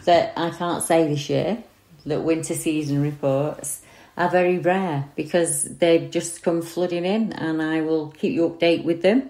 that 0.05 0.33
I 0.37 0.49
can't 0.51 0.83
say 0.83 1.07
this 1.07 1.29
year 1.29 1.63
that 2.05 2.21
winter 2.21 2.53
season 2.53 3.01
reports 3.01 3.81
are 4.17 4.29
very 4.29 4.57
rare 4.57 5.05
because 5.15 5.63
they've 5.63 6.09
just 6.11 6.43
come 6.43 6.61
flooding 6.61 7.05
in, 7.05 7.33
and 7.33 7.61
I 7.61 7.81
will 7.81 8.09
keep 8.09 8.33
you 8.33 8.49
update 8.49 8.83
with 8.83 9.01
them. 9.01 9.29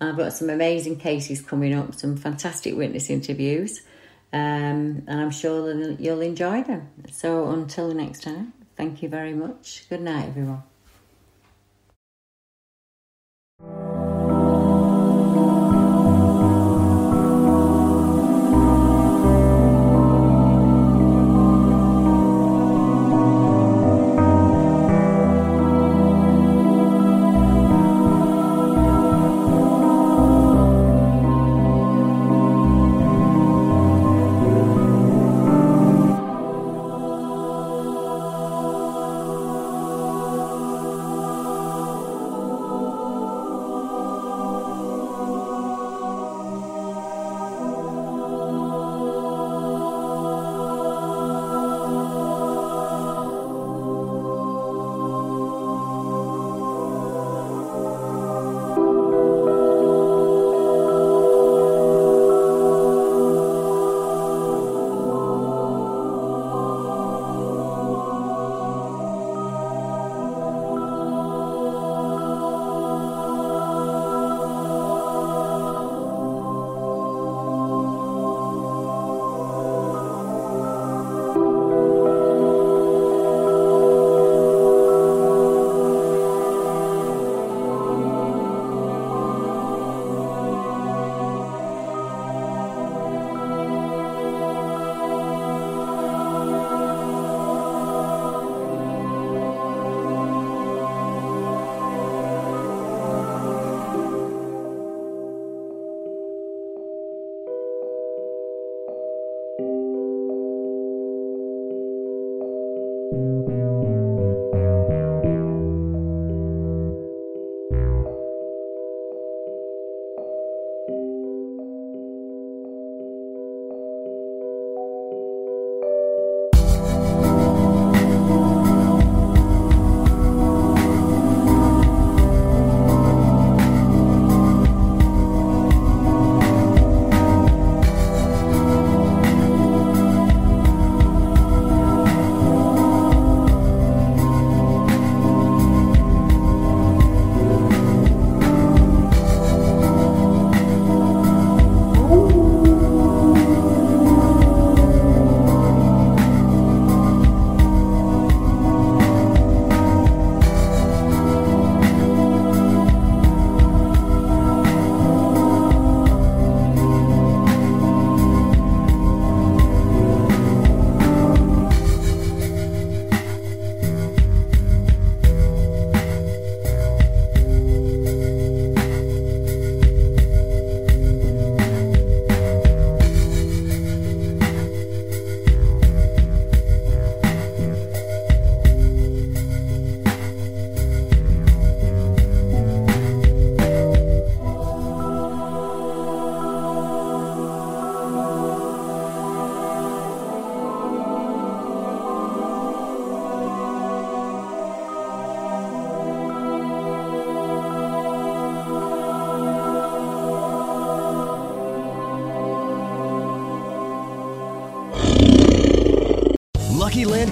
I've 0.00 0.16
got 0.16 0.32
some 0.32 0.50
amazing 0.50 0.96
cases 0.96 1.40
coming 1.40 1.74
up, 1.74 1.94
some 1.94 2.16
fantastic 2.16 2.74
witness 2.74 3.08
interviews. 3.08 3.82
Um, 4.32 5.04
and 5.06 5.20
I'm 5.20 5.30
sure 5.30 5.74
that 5.74 6.00
you'll 6.00 6.22
enjoy 6.22 6.62
them. 6.62 6.88
So 7.10 7.50
until 7.50 7.92
next 7.92 8.22
time, 8.22 8.54
thank 8.76 9.02
you 9.02 9.08
very 9.08 9.34
much. 9.34 9.84
Good 9.90 10.00
night, 10.00 10.28
everyone. 10.28 10.62